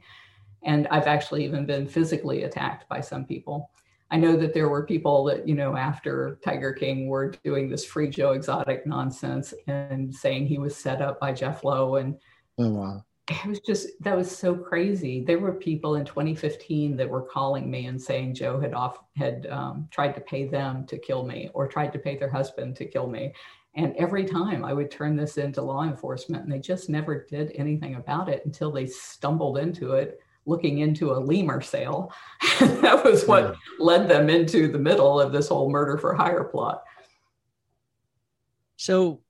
And 0.63 0.87
I've 0.89 1.07
actually 1.07 1.45
even 1.45 1.67
been 1.67 1.87
physically 1.87 2.45
attacked 2.45 2.89
by 2.89 3.01
some 3.01 3.25
people. 3.25 3.71
I 4.11 4.17
know 4.17 4.37
that 4.37 4.55
there 4.55 4.69
were 4.69 4.85
people 4.85 5.25
that, 5.25 5.47
you 5.47 5.55
know, 5.55 5.77
after 5.77 6.39
Tiger 6.43 6.73
King 6.73 7.09
were 7.09 7.31
doing 7.45 7.69
this 7.69 7.85
free 7.85 8.09
Joe 8.09 8.33
Exotic 8.33 8.87
nonsense 8.87 9.53
and 9.67 10.15
saying 10.15 10.47
he 10.47 10.59
was 10.59 10.75
set 10.75 11.03
up 11.03 11.21
by 11.21 11.33
Jeff 11.33 11.63
Lowe. 11.63 11.97
And 11.97 12.17
oh, 12.59 12.71
wow. 12.71 13.05
it 13.29 13.47
was 13.47 13.61
just, 13.61 13.89
that 14.01 14.17
was 14.17 14.35
so 14.35 14.55
crazy. 14.55 15.23
There 15.23 15.39
were 15.39 15.53
people 15.53 15.97
in 15.97 16.07
2015 16.07 16.97
that 16.97 17.09
were 17.09 17.23
calling 17.23 17.71
me 17.71 17.87
and 17.87 18.01
saying 18.01 18.35
Joe 18.35 18.59
had 18.59 18.73
off, 18.73 18.99
had 19.15 19.47
um, 19.51 19.89
tried 19.91 20.15
to 20.15 20.23
pay 20.23 20.47
them 20.49 20.87
to 20.87 20.97
kill 20.97 21.27
me 21.27 21.51
or 21.53 21.69
tried 21.69 21.93
to 21.93 21.99
pay 21.99 22.17
their 22.17 22.31
husband 22.31 22.77
to 22.77 22.87
kill 22.87 23.09
me. 23.09 23.35
And 23.79 23.95
every 23.95 24.25
time 24.25 24.65
I 24.65 24.73
would 24.73 24.91
turn 24.91 25.15
this 25.15 25.39
into 25.39 25.63
law 25.63 25.85
enforcement 25.85 26.43
and 26.43 26.53
they 26.53 26.59
just 26.59 26.89
never 26.91 27.25
did 27.31 27.53
anything 27.55 27.95
about 27.95 28.29
it 28.29 28.45
until 28.45 28.73
they 28.73 28.87
stumbled 28.87 29.57
into 29.57 29.93
it 29.93 30.21
looking 30.47 30.79
into 30.79 31.13
a 31.13 31.19
lemur 31.21 31.61
sale. 31.61 32.13
that 32.59 33.05
was 33.05 33.25
what 33.25 33.45
yeah. 33.45 33.55
led 33.79 34.09
them 34.09 34.29
into 34.29 34.67
the 34.67 34.81
middle 34.81 35.21
of 35.21 35.31
this 35.31 35.47
whole 35.49 35.71
murder 35.71 35.97
for 35.97 36.13
hire 36.13 36.43
plot. 36.43 36.83
So, 38.79 39.21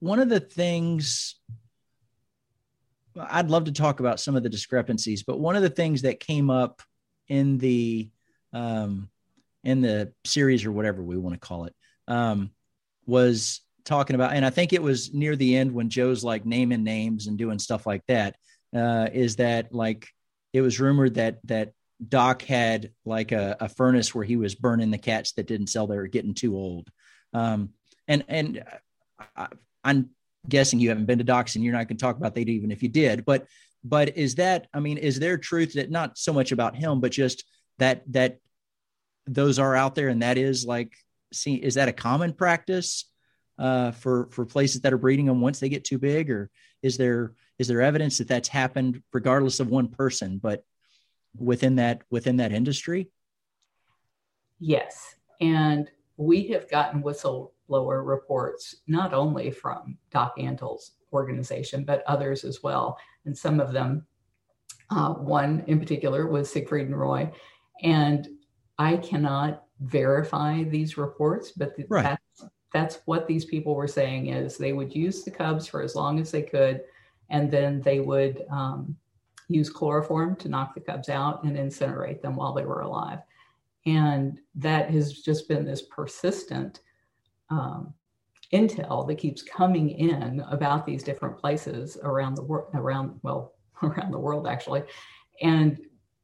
one 0.00 0.18
of 0.18 0.28
the 0.28 0.40
things 0.40 1.36
I'd 3.16 3.50
love 3.50 3.64
to 3.64 3.72
talk 3.72 4.00
about 4.00 4.18
some 4.18 4.34
of 4.34 4.42
the 4.42 4.48
discrepancies, 4.48 5.22
but 5.22 5.38
one 5.38 5.54
of 5.54 5.62
the 5.62 5.70
things 5.70 6.02
that 6.02 6.18
came 6.18 6.50
up 6.50 6.82
in 7.28 7.58
the 7.58 8.10
um, 8.52 9.08
in 9.62 9.82
the 9.82 10.12
series 10.24 10.64
or 10.64 10.72
whatever 10.72 11.00
we 11.00 11.16
want 11.16 11.34
to 11.34 11.46
call 11.46 11.66
it 11.66 11.74
um, 12.08 12.50
was 13.06 13.60
talking 13.84 14.14
about, 14.14 14.32
and 14.32 14.44
I 14.44 14.50
think 14.50 14.72
it 14.72 14.82
was 14.82 15.12
near 15.12 15.36
the 15.36 15.56
end 15.56 15.72
when 15.72 15.90
Joe's 15.90 16.24
like 16.24 16.46
naming 16.46 16.84
names 16.84 17.26
and 17.26 17.38
doing 17.38 17.58
stuff 17.58 17.86
like 17.86 18.04
that. 18.08 18.36
Uh, 18.74 19.08
is 19.12 19.36
that 19.36 19.72
like 19.72 20.08
it 20.52 20.60
was 20.60 20.80
rumored 20.80 21.14
that 21.14 21.38
that 21.44 21.72
Doc 22.08 22.42
had 22.42 22.90
like 23.04 23.32
a, 23.32 23.56
a, 23.60 23.68
furnace 23.68 24.12
where 24.12 24.24
he 24.24 24.36
was 24.36 24.56
burning 24.56 24.90
the 24.90 24.98
cats 24.98 25.32
that 25.32 25.46
didn't 25.46 25.68
sell. 25.68 25.86
They 25.86 25.96
were 25.96 26.08
getting 26.08 26.34
too 26.34 26.56
old. 26.56 26.90
Um, 27.32 27.70
and 28.08 28.24
and 28.28 28.64
I, 29.36 29.48
am 29.84 30.10
guessing 30.48 30.80
you 30.80 30.88
haven't 30.88 31.06
been 31.06 31.18
to 31.18 31.24
Doc's 31.24 31.54
and 31.54 31.64
you're 31.64 31.72
not 31.72 31.88
going 31.88 31.96
to 31.96 32.02
talk 32.02 32.16
about 32.16 32.34
that 32.34 32.48
even 32.48 32.72
if 32.72 32.82
you 32.82 32.88
did. 32.88 33.24
But 33.24 33.46
but 33.84 34.16
is 34.16 34.36
that 34.36 34.66
I 34.74 34.80
mean 34.80 34.98
is 34.98 35.20
there 35.20 35.38
truth 35.38 35.74
that 35.74 35.90
not 35.90 36.18
so 36.18 36.32
much 36.32 36.52
about 36.52 36.76
him, 36.76 37.00
but 37.00 37.12
just 37.12 37.44
that 37.78 38.02
that 38.12 38.38
those 39.26 39.58
are 39.58 39.74
out 39.74 39.94
there 39.94 40.08
and 40.08 40.22
that 40.22 40.36
is 40.36 40.66
like 40.66 40.92
see 41.32 41.54
is 41.54 41.74
that 41.74 41.88
a 41.88 41.92
common 41.92 42.32
practice 42.32 43.06
uh, 43.58 43.92
for 43.92 44.28
for 44.30 44.44
places 44.44 44.80
that 44.80 44.92
are 44.92 44.98
breeding 44.98 45.26
them 45.26 45.40
once 45.40 45.60
they 45.60 45.68
get 45.68 45.84
too 45.84 45.98
big 45.98 46.30
or 46.30 46.50
is 46.82 46.96
there 46.96 47.32
is 47.58 47.68
there 47.68 47.82
evidence 47.82 48.18
that 48.18 48.28
that's 48.28 48.48
happened 48.48 49.02
regardless 49.12 49.60
of 49.60 49.68
one 49.68 49.88
person 49.88 50.38
but 50.38 50.64
within 51.38 51.76
that 51.76 52.02
within 52.10 52.36
that 52.36 52.52
industry? 52.52 53.10
Yes. 54.58 55.16
And 55.40 55.90
we 56.16 56.48
have 56.48 56.70
gotten 56.70 57.02
whistleblower 57.02 58.06
reports 58.06 58.76
not 58.86 59.12
only 59.12 59.50
from 59.50 59.98
doc 60.10 60.34
antle's 60.38 60.92
organization 61.12 61.84
but 61.84 62.02
others 62.06 62.44
as 62.44 62.62
well. 62.62 62.98
And 63.24 63.36
some 63.36 63.60
of 63.60 63.72
them 63.72 64.06
uh, 64.90 65.14
one 65.14 65.64
in 65.66 65.80
particular 65.80 66.26
was 66.26 66.52
siegfried 66.52 66.86
and 66.86 66.98
roy. 66.98 67.30
And 67.82 68.28
i 68.78 68.96
cannot 68.96 69.64
verify 69.80 70.64
these 70.64 70.96
reports 70.96 71.52
but 71.52 71.74
right. 71.88 72.02
that's 72.02 72.50
that's 72.74 72.98
what 73.06 73.26
these 73.26 73.46
people 73.46 73.74
were 73.74 73.88
saying 73.88 74.26
is 74.26 74.58
they 74.58 74.74
would 74.74 74.94
use 74.94 75.22
the 75.22 75.30
cubs 75.30 75.66
for 75.66 75.80
as 75.80 75.94
long 75.94 76.18
as 76.18 76.30
they 76.30 76.42
could 76.42 76.82
and 77.30 77.50
then 77.50 77.80
they 77.80 78.00
would 78.00 78.44
um, 78.50 78.94
use 79.48 79.70
chloroform 79.70 80.36
to 80.36 80.48
knock 80.48 80.74
the 80.74 80.80
cubs 80.80 81.08
out 81.08 81.44
and 81.44 81.56
incinerate 81.56 82.20
them 82.20 82.36
while 82.36 82.52
they 82.52 82.64
were 82.64 82.80
alive. 82.80 83.20
And 83.86 84.40
that 84.56 84.90
has 84.90 85.22
just 85.22 85.48
been 85.48 85.64
this 85.64 85.82
persistent 85.82 86.80
um, 87.48 87.94
intel 88.52 89.06
that 89.06 89.18
keeps 89.18 89.42
coming 89.42 89.90
in 89.90 90.40
about 90.50 90.84
these 90.84 91.02
different 91.02 91.38
places 91.38 91.96
around 92.02 92.34
the 92.34 92.42
world, 92.42 92.68
around, 92.74 93.20
well, 93.22 93.54
around 93.82 94.10
the 94.10 94.18
world 94.18 94.46
actually. 94.46 94.82
And 95.42 95.80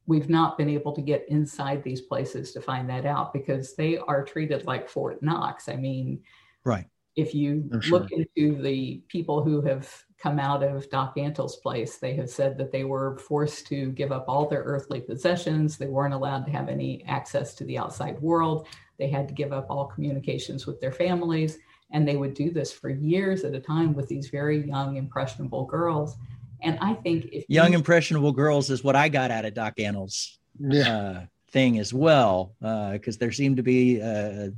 we've 0.07 0.29
not 0.29 0.57
been 0.57 0.69
able 0.69 0.93
to 0.93 1.01
get 1.01 1.25
inside 1.29 1.83
these 1.83 2.01
places 2.01 2.51
to 2.51 2.61
find 2.61 2.89
that 2.89 3.05
out 3.05 3.31
because 3.33 3.75
they 3.75 3.97
are 3.97 4.23
treated 4.23 4.65
like 4.65 4.89
Fort 4.89 5.21
Knox. 5.21 5.69
I 5.69 5.75
mean, 5.75 6.21
right. 6.63 6.85
If 7.15 7.35
you 7.35 7.69
sure. 7.81 7.99
look 7.99 8.11
into 8.11 8.61
the 8.61 9.01
people 9.09 9.43
who 9.43 9.61
have 9.61 9.89
come 10.21 10.39
out 10.39 10.61
of 10.61 10.89
Doc 10.89 11.13
Antle's 11.17 11.57
place. 11.57 11.97
They 11.97 12.15
have 12.15 12.29
said 12.29 12.57
that 12.59 12.71
they 12.71 12.83
were 12.83 13.17
forced 13.17 13.65
to 13.67 13.91
give 13.91 14.11
up 14.11 14.25
all 14.27 14.47
their 14.47 14.61
earthly 14.61 15.01
possessions. 15.01 15.77
They 15.77 15.87
weren't 15.87 16.13
allowed 16.13 16.45
to 16.45 16.51
have 16.51 16.69
any 16.69 17.03
access 17.05 17.55
to 17.55 17.63
the 17.63 17.77
outside 17.77 18.21
world. 18.21 18.67
They 18.99 19.09
had 19.09 19.27
to 19.29 19.33
give 19.33 19.51
up 19.51 19.67
all 19.69 19.85
communications 19.87 20.67
with 20.67 20.79
their 20.79 20.91
families. 20.91 21.57
And 21.91 22.07
they 22.07 22.17
would 22.17 22.35
do 22.35 22.51
this 22.51 22.71
for 22.71 22.89
years 22.89 23.43
at 23.43 23.55
a 23.55 23.59
time 23.59 23.93
with 23.93 24.07
these 24.07 24.29
very 24.29 24.65
young, 24.65 24.95
impressionable 24.95 25.65
girls. 25.65 26.17
And 26.61 26.77
I 26.79 26.93
think 26.93 27.25
if 27.31 27.45
young, 27.49 27.71
you, 27.71 27.79
impressionable 27.79 28.31
girls 28.31 28.69
is 28.69 28.83
what 28.83 28.95
I 28.95 29.09
got 29.09 29.31
out 29.31 29.45
of 29.45 29.55
Doc 29.55 29.79
Antle's 29.79 30.37
yeah. 30.59 30.95
uh, 30.95 31.25
thing 31.49 31.79
as 31.79 31.93
well, 31.93 32.53
because 32.59 33.15
uh, 33.15 33.19
there 33.19 33.31
seemed 33.31 33.57
to 33.57 33.63
be. 33.63 34.01
Uh, 34.01 34.49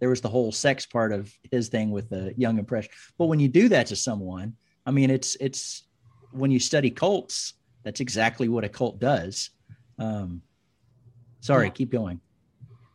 there 0.00 0.08
was 0.08 0.20
the 0.20 0.28
whole 0.28 0.50
sex 0.50 0.86
part 0.86 1.12
of 1.12 1.32
his 1.50 1.68
thing 1.68 1.90
with 1.90 2.08
the 2.08 2.34
young 2.36 2.58
impression. 2.58 2.90
But 3.18 3.26
when 3.26 3.38
you 3.38 3.48
do 3.48 3.68
that 3.68 3.86
to 3.88 3.96
someone, 3.96 4.56
I 4.86 4.90
mean, 4.90 5.10
it's 5.10 5.36
it's 5.36 5.84
when 6.32 6.50
you 6.50 6.58
study 6.58 6.90
cults, 6.90 7.54
that's 7.84 8.00
exactly 8.00 8.48
what 8.48 8.64
a 8.64 8.68
cult 8.68 8.98
does. 8.98 9.50
Um, 9.98 10.42
sorry, 11.40 11.66
yeah. 11.66 11.72
keep 11.72 11.90
going. 11.90 12.20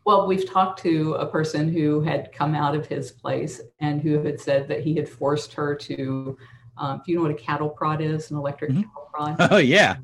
Well, 0.06 0.28
we've 0.28 0.48
talked 0.48 0.82
to 0.82 1.14
a 1.14 1.26
person 1.26 1.72
who 1.72 2.02
had 2.02 2.32
come 2.32 2.54
out 2.54 2.76
of 2.76 2.86
his 2.86 3.12
place 3.12 3.62
and 3.80 4.02
who 4.02 4.22
had 4.24 4.40
said 4.40 4.68
that 4.68 4.82
he 4.82 4.96
had 4.96 5.08
forced 5.08 5.54
her 5.54 5.76
to. 5.76 6.38
Um, 6.78 7.02
do 7.06 7.12
you 7.12 7.18
know 7.18 7.24
what 7.24 7.32
a 7.32 7.36
cattle 7.36 7.70
prod 7.70 8.02
is? 8.02 8.32
An 8.32 8.38
electric 8.38 8.72
mm-hmm. 8.72 8.82
cattle 8.82 9.10
prod? 9.14 9.36
Oh 9.52 9.58
yeah, 9.58 9.98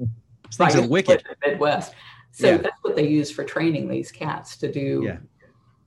these 0.46 0.58
things 0.58 0.76
are 0.76 0.88
wicked. 0.88 1.24
Midwest. 1.46 1.94
So 2.32 2.52
yeah. 2.52 2.58
that's 2.58 2.78
what 2.82 2.96
they 2.96 3.08
use 3.08 3.30
for 3.30 3.44
training 3.44 3.90
these 3.90 4.12
cats 4.12 4.56
to 4.58 4.72
do 4.72 5.04
yeah. 5.06 5.18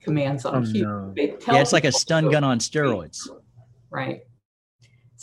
Commands 0.05 0.45
on 0.45 0.55
oh, 0.55 0.59
No. 0.59 1.13
Yeah, 1.17 1.59
it's 1.59 1.73
like 1.73 1.83
a 1.83 1.91
stun 1.91 2.29
gun 2.29 2.45
on 2.45 2.59
steroids. 2.59 3.27
Right 3.89 4.21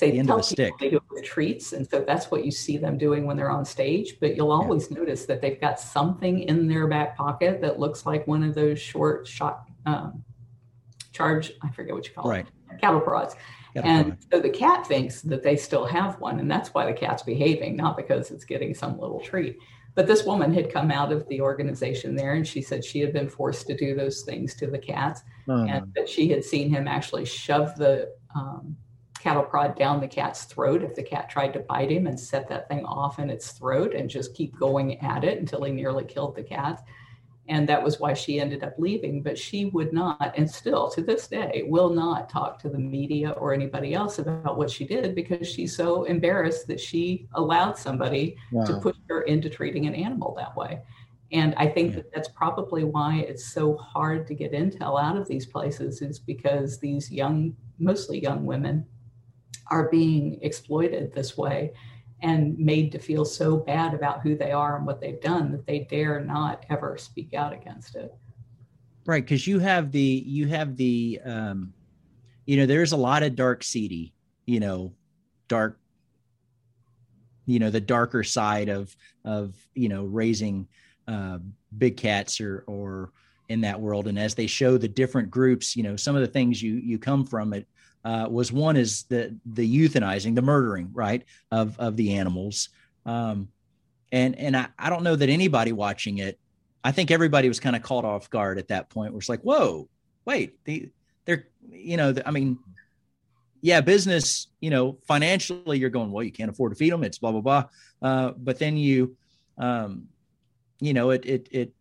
say 0.02 0.10
the 0.10 0.18
end 0.18 0.28
tell 0.28 0.38
of 0.38 0.40
a 0.40 0.44
stick. 0.44 0.74
They 0.78 0.90
do 0.90 0.96
it 0.96 1.02
with 1.10 1.24
treats, 1.24 1.72
and 1.72 1.88
so 1.88 2.04
that's 2.06 2.30
what 2.30 2.44
you 2.44 2.50
see 2.50 2.76
them 2.76 2.98
doing 2.98 3.26
when 3.26 3.36
they're 3.36 3.50
on 3.50 3.64
stage. 3.64 4.16
But 4.20 4.36
you'll 4.36 4.52
always 4.52 4.90
yeah. 4.90 4.98
notice 4.98 5.26
that 5.26 5.40
they've 5.40 5.60
got 5.60 5.78
something 5.78 6.40
in 6.40 6.68
their 6.68 6.86
back 6.86 7.16
pocket 7.16 7.60
that 7.60 7.78
looks 7.78 8.06
like 8.06 8.26
one 8.26 8.42
of 8.42 8.54
those 8.54 8.80
short 8.80 9.26
shot 9.26 9.64
um, 9.86 10.24
charge. 11.12 11.52
I 11.62 11.70
forget 11.70 11.94
what 11.94 12.06
you 12.06 12.14
call 12.14 12.28
right. 12.28 12.46
it. 12.70 12.80
Cattle 12.80 13.00
prods. 13.00 13.36
Cattle 13.74 13.90
and 13.90 14.06
prod. 14.08 14.24
so 14.32 14.40
the 14.40 14.50
cat 14.50 14.86
thinks 14.86 15.22
that 15.22 15.42
they 15.42 15.56
still 15.56 15.86
have 15.86 16.18
one, 16.20 16.40
and 16.40 16.50
that's 16.50 16.70
why 16.70 16.86
the 16.86 16.92
cat's 16.92 17.22
behaving, 17.22 17.76
not 17.76 17.96
because 17.96 18.30
it's 18.30 18.44
getting 18.44 18.74
some 18.74 18.98
little 18.98 19.20
treat. 19.20 19.58
But 19.94 20.06
this 20.06 20.24
woman 20.24 20.54
had 20.54 20.72
come 20.72 20.90
out 20.90 21.12
of 21.12 21.28
the 21.28 21.40
organization 21.40 22.16
there, 22.16 22.34
and 22.34 22.46
she 22.46 22.62
said 22.62 22.84
she 22.84 23.00
had 23.00 23.12
been 23.12 23.28
forced 23.28 23.66
to 23.66 23.76
do 23.76 23.94
those 23.94 24.22
things 24.22 24.54
to 24.54 24.66
the 24.66 24.78
cats, 24.78 25.22
uh-huh. 25.48 25.66
and 25.68 25.92
that 25.94 26.08
she 26.08 26.28
had 26.28 26.44
seen 26.44 26.70
him 26.70 26.88
actually 26.88 27.26
shove 27.26 27.76
the 27.76 28.10
um, 28.34 28.76
cattle 29.20 29.42
prod 29.42 29.76
down 29.76 30.00
the 30.00 30.08
cat's 30.08 30.44
throat 30.44 30.82
if 30.82 30.94
the 30.94 31.02
cat 31.02 31.30
tried 31.30 31.52
to 31.52 31.60
bite 31.60 31.90
him 31.90 32.06
and 32.06 32.18
set 32.18 32.48
that 32.48 32.68
thing 32.68 32.84
off 32.84 33.18
in 33.18 33.30
its 33.30 33.52
throat 33.52 33.94
and 33.94 34.10
just 34.10 34.34
keep 34.34 34.58
going 34.58 34.98
at 35.00 35.22
it 35.24 35.38
until 35.38 35.62
he 35.62 35.70
nearly 35.70 36.04
killed 36.04 36.34
the 36.34 36.42
cat. 36.42 36.82
And 37.52 37.68
that 37.68 37.84
was 37.84 38.00
why 38.00 38.14
she 38.14 38.40
ended 38.40 38.64
up 38.64 38.72
leaving. 38.78 39.22
But 39.22 39.36
she 39.36 39.66
would 39.66 39.92
not, 39.92 40.32
and 40.38 40.50
still 40.50 40.88
to 40.92 41.02
this 41.02 41.28
day, 41.28 41.64
will 41.66 41.90
not 41.90 42.30
talk 42.30 42.58
to 42.60 42.70
the 42.70 42.78
media 42.78 43.32
or 43.32 43.52
anybody 43.52 43.92
else 43.92 44.18
about 44.18 44.56
what 44.56 44.70
she 44.70 44.86
did 44.86 45.14
because 45.14 45.46
she's 45.46 45.76
so 45.76 46.04
embarrassed 46.04 46.66
that 46.68 46.80
she 46.80 47.28
allowed 47.34 47.76
somebody 47.76 48.38
wow. 48.52 48.64
to 48.64 48.80
push 48.80 48.96
her 49.10 49.20
into 49.22 49.50
treating 49.50 49.86
an 49.86 49.94
animal 49.94 50.34
that 50.38 50.56
way. 50.56 50.80
And 51.30 51.54
I 51.58 51.66
think 51.68 51.90
yeah. 51.90 51.96
that 51.96 52.14
that's 52.14 52.28
probably 52.28 52.84
why 52.84 53.26
it's 53.28 53.52
so 53.52 53.76
hard 53.76 54.26
to 54.28 54.34
get 54.34 54.52
intel 54.52 54.98
out 54.98 55.18
of 55.18 55.28
these 55.28 55.44
places, 55.44 56.00
is 56.00 56.18
because 56.18 56.78
these 56.78 57.12
young, 57.12 57.54
mostly 57.78 58.18
young 58.18 58.46
women, 58.46 58.86
are 59.70 59.90
being 59.90 60.38
exploited 60.40 61.12
this 61.12 61.36
way 61.36 61.72
and 62.22 62.56
made 62.56 62.92
to 62.92 62.98
feel 62.98 63.24
so 63.24 63.56
bad 63.56 63.94
about 63.94 64.22
who 64.22 64.36
they 64.36 64.52
are 64.52 64.76
and 64.76 64.86
what 64.86 65.00
they've 65.00 65.20
done 65.20 65.50
that 65.50 65.66
they 65.66 65.80
dare 65.80 66.20
not 66.20 66.64
ever 66.70 66.96
speak 66.96 67.34
out 67.34 67.52
against 67.52 67.96
it. 67.96 68.14
Right, 69.04 69.24
because 69.24 69.46
you 69.46 69.58
have 69.58 69.90
the 69.90 70.22
you 70.26 70.46
have 70.46 70.76
the 70.76 71.20
um, 71.24 71.72
you 72.46 72.56
know 72.56 72.66
there's 72.66 72.92
a 72.92 72.96
lot 72.96 73.24
of 73.24 73.34
dark 73.34 73.64
seedy, 73.64 74.14
you 74.46 74.60
know, 74.60 74.92
dark, 75.48 75.80
you 77.46 77.58
know, 77.58 77.70
the 77.70 77.80
darker 77.80 78.22
side 78.22 78.68
of 78.68 78.96
of 79.24 79.56
you 79.74 79.88
know 79.88 80.04
raising 80.04 80.68
uh, 81.08 81.38
big 81.76 81.96
cats 81.96 82.40
or 82.40 82.62
or 82.68 83.12
in 83.48 83.62
that 83.62 83.80
world. 83.80 84.06
And 84.06 84.18
as 84.18 84.36
they 84.36 84.46
show 84.46 84.78
the 84.78 84.88
different 84.88 85.30
groups, 85.30 85.76
you 85.76 85.82
know, 85.82 85.96
some 85.96 86.14
of 86.14 86.20
the 86.20 86.28
things 86.28 86.62
you 86.62 86.74
you 86.74 86.98
come 86.98 87.26
from 87.26 87.52
it 87.52 87.66
uh, 88.04 88.26
was 88.30 88.52
one 88.52 88.76
is 88.76 89.04
the 89.04 89.36
the 89.46 89.78
euthanizing, 89.78 90.34
the 90.34 90.42
murdering, 90.42 90.90
right, 90.92 91.24
of 91.50 91.78
of 91.78 91.96
the 91.96 92.14
animals. 92.14 92.68
Um, 93.06 93.48
and 94.10 94.38
and 94.38 94.56
I, 94.56 94.68
I 94.78 94.90
don't 94.90 95.04
know 95.04 95.16
that 95.16 95.28
anybody 95.28 95.72
watching 95.72 96.18
it, 96.18 96.38
I 96.84 96.92
think 96.92 97.10
everybody 97.10 97.48
was 97.48 97.60
kind 97.60 97.76
of 97.76 97.82
caught 97.82 98.04
off 98.04 98.28
guard 98.30 98.58
at 98.58 98.68
that 98.68 98.90
point. 98.90 99.12
Where 99.12 99.18
it's 99.18 99.28
like, 99.28 99.42
whoa, 99.42 99.88
wait, 100.24 100.62
the, 100.64 100.90
they're 101.24 101.48
you 101.70 101.96
know, 101.96 102.14
I 102.26 102.30
mean, 102.30 102.58
yeah, 103.60 103.80
business, 103.80 104.48
you 104.60 104.70
know, 104.70 104.98
financially, 105.06 105.78
you're 105.78 105.90
going, 105.90 106.10
well, 106.10 106.24
you 106.24 106.32
can't 106.32 106.50
afford 106.50 106.72
to 106.72 106.76
feed 106.76 106.92
them. 106.92 107.04
It's 107.04 107.18
blah 107.18 107.32
blah 107.32 107.40
blah. 107.40 107.64
Uh, 108.02 108.32
but 108.36 108.58
then 108.58 108.76
you, 108.76 109.16
um, 109.58 110.08
you 110.80 110.92
know, 110.92 111.10
it 111.10 111.24
it 111.24 111.48
it 111.50 111.72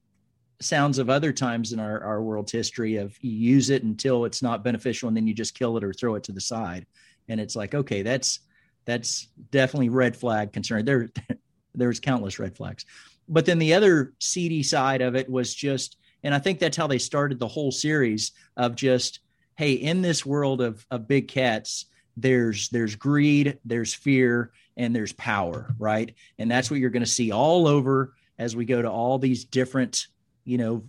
sounds 0.62 0.97
of 0.97 1.09
other 1.09 1.34
times 1.34 1.74
in 1.74 1.80
our, 1.80 2.03
our 2.03 2.22
world's 2.22 2.51
history 2.51 2.97
of 2.97 3.18
you 3.22 3.32
use 3.32 3.70
it 3.70 3.84
until 3.84 4.26
it's 4.26 4.41
not 4.41 4.64
beneficial 4.64 5.07
and 5.07 5.18
then 5.18 5.28
you 5.28 5.34
just 5.34 5.57
kill 5.57 5.78
it 5.78 5.84
or 5.84 5.93
throw 5.93 6.16
it 6.16 6.24
to 6.24 6.32
the 6.32 6.41
side. 6.41 6.86
And 7.28 7.39
it's 7.39 7.55
like, 7.55 7.76
okay, 7.76 8.01
that's 8.01 8.39
that's 8.86 9.28
definitely 9.51 9.89
red 9.89 10.16
flag 10.16 10.53
concern. 10.53 10.86
There 10.86 11.09
there's 11.76 11.99
countless 11.99 12.39
red 12.39 12.55
flags. 12.55 12.86
But 13.28 13.45
then 13.45 13.59
the 13.59 13.74
other 13.74 14.14
seedy 14.20 14.64
side 14.64 15.01
of 15.01 15.16
it 15.16 15.30
was 15.30 15.53
just, 15.53 15.97
and 16.24 16.34
I 16.34 16.39
think 16.39 16.59
that's 16.59 16.78
how 16.78 16.88
they 16.88 16.97
started 16.97 17.39
the 17.39 17.47
whole 17.47 17.72
series 17.72 18.32
of 18.57 18.76
just, 18.76 19.22
hey, 19.55 19.74
in 19.74 20.01
this 20.01 20.26
world 20.26 20.62
of 20.62 20.86
of 20.91 21.07
big 21.07 21.28
cats, 21.28 21.86
there's 22.18 22.70
there's 22.70 22.95
greed, 22.95 23.59
there's 23.64 23.93
fear, 23.93 24.51
and 24.78 24.95
there's 24.95 25.14
power, 25.14 25.74
right? 25.78 26.14
And 26.39 26.49
that's 26.49 26.70
what 26.70 26.80
you're 26.80 26.89
going 26.89 27.03
to 27.03 27.09
see 27.09 27.32
all 27.32 27.68
over 27.68 28.14
as 28.38 28.55
we 28.55 28.66
go 28.66 28.82
to 28.82 28.89
all 28.89 29.20
these 29.20 29.45
different, 29.45 30.07
you 30.52 30.58
know, 30.58 30.84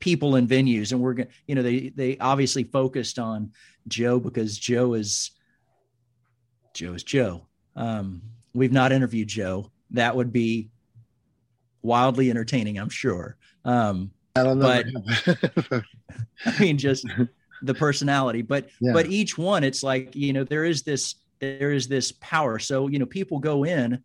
people 0.00 0.36
and 0.36 0.48
venues. 0.48 0.90
And 0.90 1.02
we're 1.02 1.12
going 1.12 1.28
you 1.46 1.54
know, 1.54 1.62
they, 1.62 1.90
they 1.90 2.16
obviously 2.16 2.64
focused 2.64 3.18
on 3.18 3.52
Joe 3.88 4.18
because 4.18 4.58
Joe 4.58 4.94
is, 4.94 5.32
Joe 6.72 6.94
is 6.94 7.02
Joe. 7.02 7.46
Um, 7.76 8.22
we've 8.54 8.72
not 8.72 8.92
interviewed 8.92 9.28
Joe. 9.28 9.70
That 9.90 10.16
would 10.16 10.32
be 10.32 10.70
wildly 11.82 12.30
entertaining, 12.30 12.78
I'm 12.78 12.88
sure. 12.88 13.36
Um, 13.66 14.12
I 14.34 14.42
don't 14.42 14.58
know. 14.58 14.82
But 15.26 15.82
I 16.46 16.58
mean, 16.58 16.78
just 16.78 17.06
the 17.60 17.74
personality, 17.74 18.40
but, 18.40 18.70
yeah. 18.80 18.94
but 18.94 19.06
each 19.08 19.36
one, 19.36 19.62
it's 19.62 19.82
like, 19.82 20.16
you 20.16 20.32
know, 20.32 20.44
there 20.44 20.64
is 20.64 20.84
this, 20.84 21.16
there 21.38 21.72
is 21.72 21.86
this 21.86 22.12
power. 22.12 22.58
So, 22.58 22.88
you 22.88 22.98
know, 22.98 23.06
people 23.06 23.40
go 23.40 23.66
in 23.66 24.02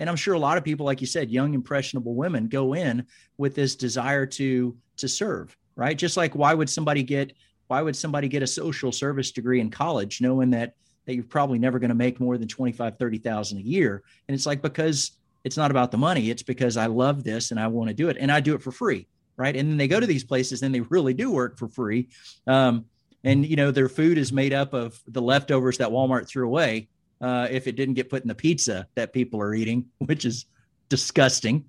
and 0.00 0.10
i'm 0.10 0.16
sure 0.16 0.34
a 0.34 0.38
lot 0.38 0.58
of 0.58 0.64
people 0.64 0.84
like 0.84 1.00
you 1.00 1.06
said 1.06 1.30
young 1.30 1.54
impressionable 1.54 2.14
women 2.14 2.48
go 2.48 2.74
in 2.74 3.06
with 3.38 3.54
this 3.54 3.76
desire 3.76 4.26
to 4.26 4.76
to 4.96 5.08
serve 5.08 5.56
right? 5.80 5.96
Just 5.96 6.16
like 6.16 6.34
why 6.34 6.52
would 6.54 6.68
somebody 6.68 7.02
get 7.02 7.32
why 7.68 7.80
would 7.80 7.96
somebody 7.96 8.28
get 8.28 8.42
a 8.42 8.46
social 8.46 8.92
service 8.92 9.30
degree 9.30 9.60
in 9.60 9.70
college 9.70 10.20
knowing 10.20 10.50
that 10.50 10.74
that 11.06 11.14
you're 11.14 11.24
probably 11.24 11.58
never 11.58 11.78
going 11.78 11.88
to 11.88 11.94
make 11.94 12.20
more 12.20 12.36
than 12.36 12.46
25 12.46 12.98
30,000 12.98 13.58
a 13.58 13.62
year? 13.62 14.02
And 14.28 14.34
it's 14.34 14.46
like 14.46 14.60
because 14.60 15.12
it's 15.42 15.56
not 15.56 15.70
about 15.70 15.90
the 15.90 15.96
money 15.96 16.30
it's 16.30 16.42
because 16.42 16.76
I 16.76 16.86
love 16.86 17.24
this 17.24 17.50
and 17.50 17.58
I 17.58 17.66
want 17.68 17.88
to 17.88 17.94
do 17.94 18.10
it 18.10 18.18
and 18.20 18.30
I 18.30 18.40
do 18.40 18.54
it 18.54 18.62
for 18.62 18.70
free 18.70 19.08
right? 19.36 19.56
And 19.56 19.70
then 19.70 19.78
they 19.78 19.88
go 19.88 19.98
to 19.98 20.06
these 20.06 20.22
places 20.22 20.60
and 20.60 20.74
they 20.74 20.80
really 20.80 21.14
do 21.14 21.30
work 21.30 21.58
for 21.58 21.66
free 21.66 22.08
um, 22.46 22.84
and 23.24 23.46
you 23.46 23.56
know 23.56 23.70
their 23.70 23.88
food 23.88 24.18
is 24.18 24.32
made 24.32 24.52
up 24.52 24.74
of 24.74 25.00
the 25.08 25.22
leftovers 25.22 25.78
that 25.78 25.88
Walmart 25.88 26.28
threw 26.28 26.46
away 26.46 26.88
uh, 27.20 27.48
if 27.50 27.66
it 27.66 27.76
didn't 27.76 27.94
get 27.94 28.08
put 28.08 28.22
in 28.22 28.28
the 28.28 28.34
pizza 28.34 28.86
that 28.94 29.12
people 29.12 29.40
are 29.40 29.54
eating, 29.54 29.86
which 29.98 30.24
is 30.24 30.46
disgusting. 30.88 31.64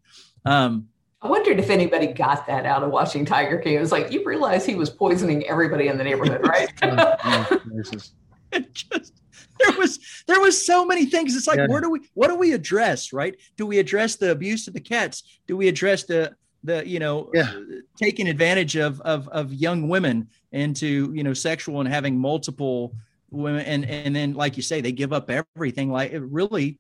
Um, 0.46 0.88
I 1.22 1.28
wondered 1.28 1.60
if 1.60 1.70
anybody 1.70 2.08
got 2.08 2.48
that 2.48 2.66
out 2.66 2.82
of 2.82 2.90
watching 2.90 3.26
Tiger 3.26 3.60
King. 3.60 3.76
It 3.76 3.80
was 3.80 3.92
like 3.92 4.12
you 4.12 4.26
realize 4.26 4.66
he 4.66 4.74
was 4.74 4.90
poisoning 4.90 5.48
everybody 5.48 5.88
in 5.88 5.98
the 6.00 6.04
neighborhood, 6.04 6.42
right? 6.48 6.72
just 8.74 9.22
there 9.60 9.78
was 9.78 10.00
there 10.28 10.40
was 10.40 10.66
so 10.66 10.86
many 10.86 11.06
things. 11.06 11.36
It's 11.36 11.48
like 11.48 11.58
yeah. 11.58 11.68
where 11.68 11.82
do 11.82 11.90
we 11.90 12.00
what 12.16 12.30
do 12.30 12.36
we 12.36 12.54
address, 12.54 13.14
right? 13.14 13.36
Do 13.56 13.66
we 13.68 13.78
address 13.80 14.16
the 14.16 14.32
abuse 14.32 14.68
of 14.68 14.74
the 14.74 14.80
cats? 14.80 15.24
Do 15.48 15.56
we 15.56 15.68
address 15.68 16.04
the 16.04 16.36
the 16.64 16.88
you 16.88 17.00
know 17.00 17.30
yeah. 17.34 17.54
taking 17.98 18.28
advantage 18.28 18.76
of 18.76 19.00
of 19.02 19.28
of 19.30 19.54
young 19.54 19.90
women 19.90 20.28
into 20.52 21.12
you 21.14 21.24
know 21.24 21.34
sexual 21.34 21.80
and 21.80 21.90
having 21.90 22.18
multiple 22.18 22.96
women 23.32 23.66
and 23.66 23.86
and 23.86 24.16
then 24.16 24.34
like 24.34 24.58
you 24.58 24.64
say 24.64 24.82
they 24.82 24.92
give 24.92 25.14
up 25.14 25.30
everything 25.30 25.90
like 25.90 26.12
really 26.14 26.78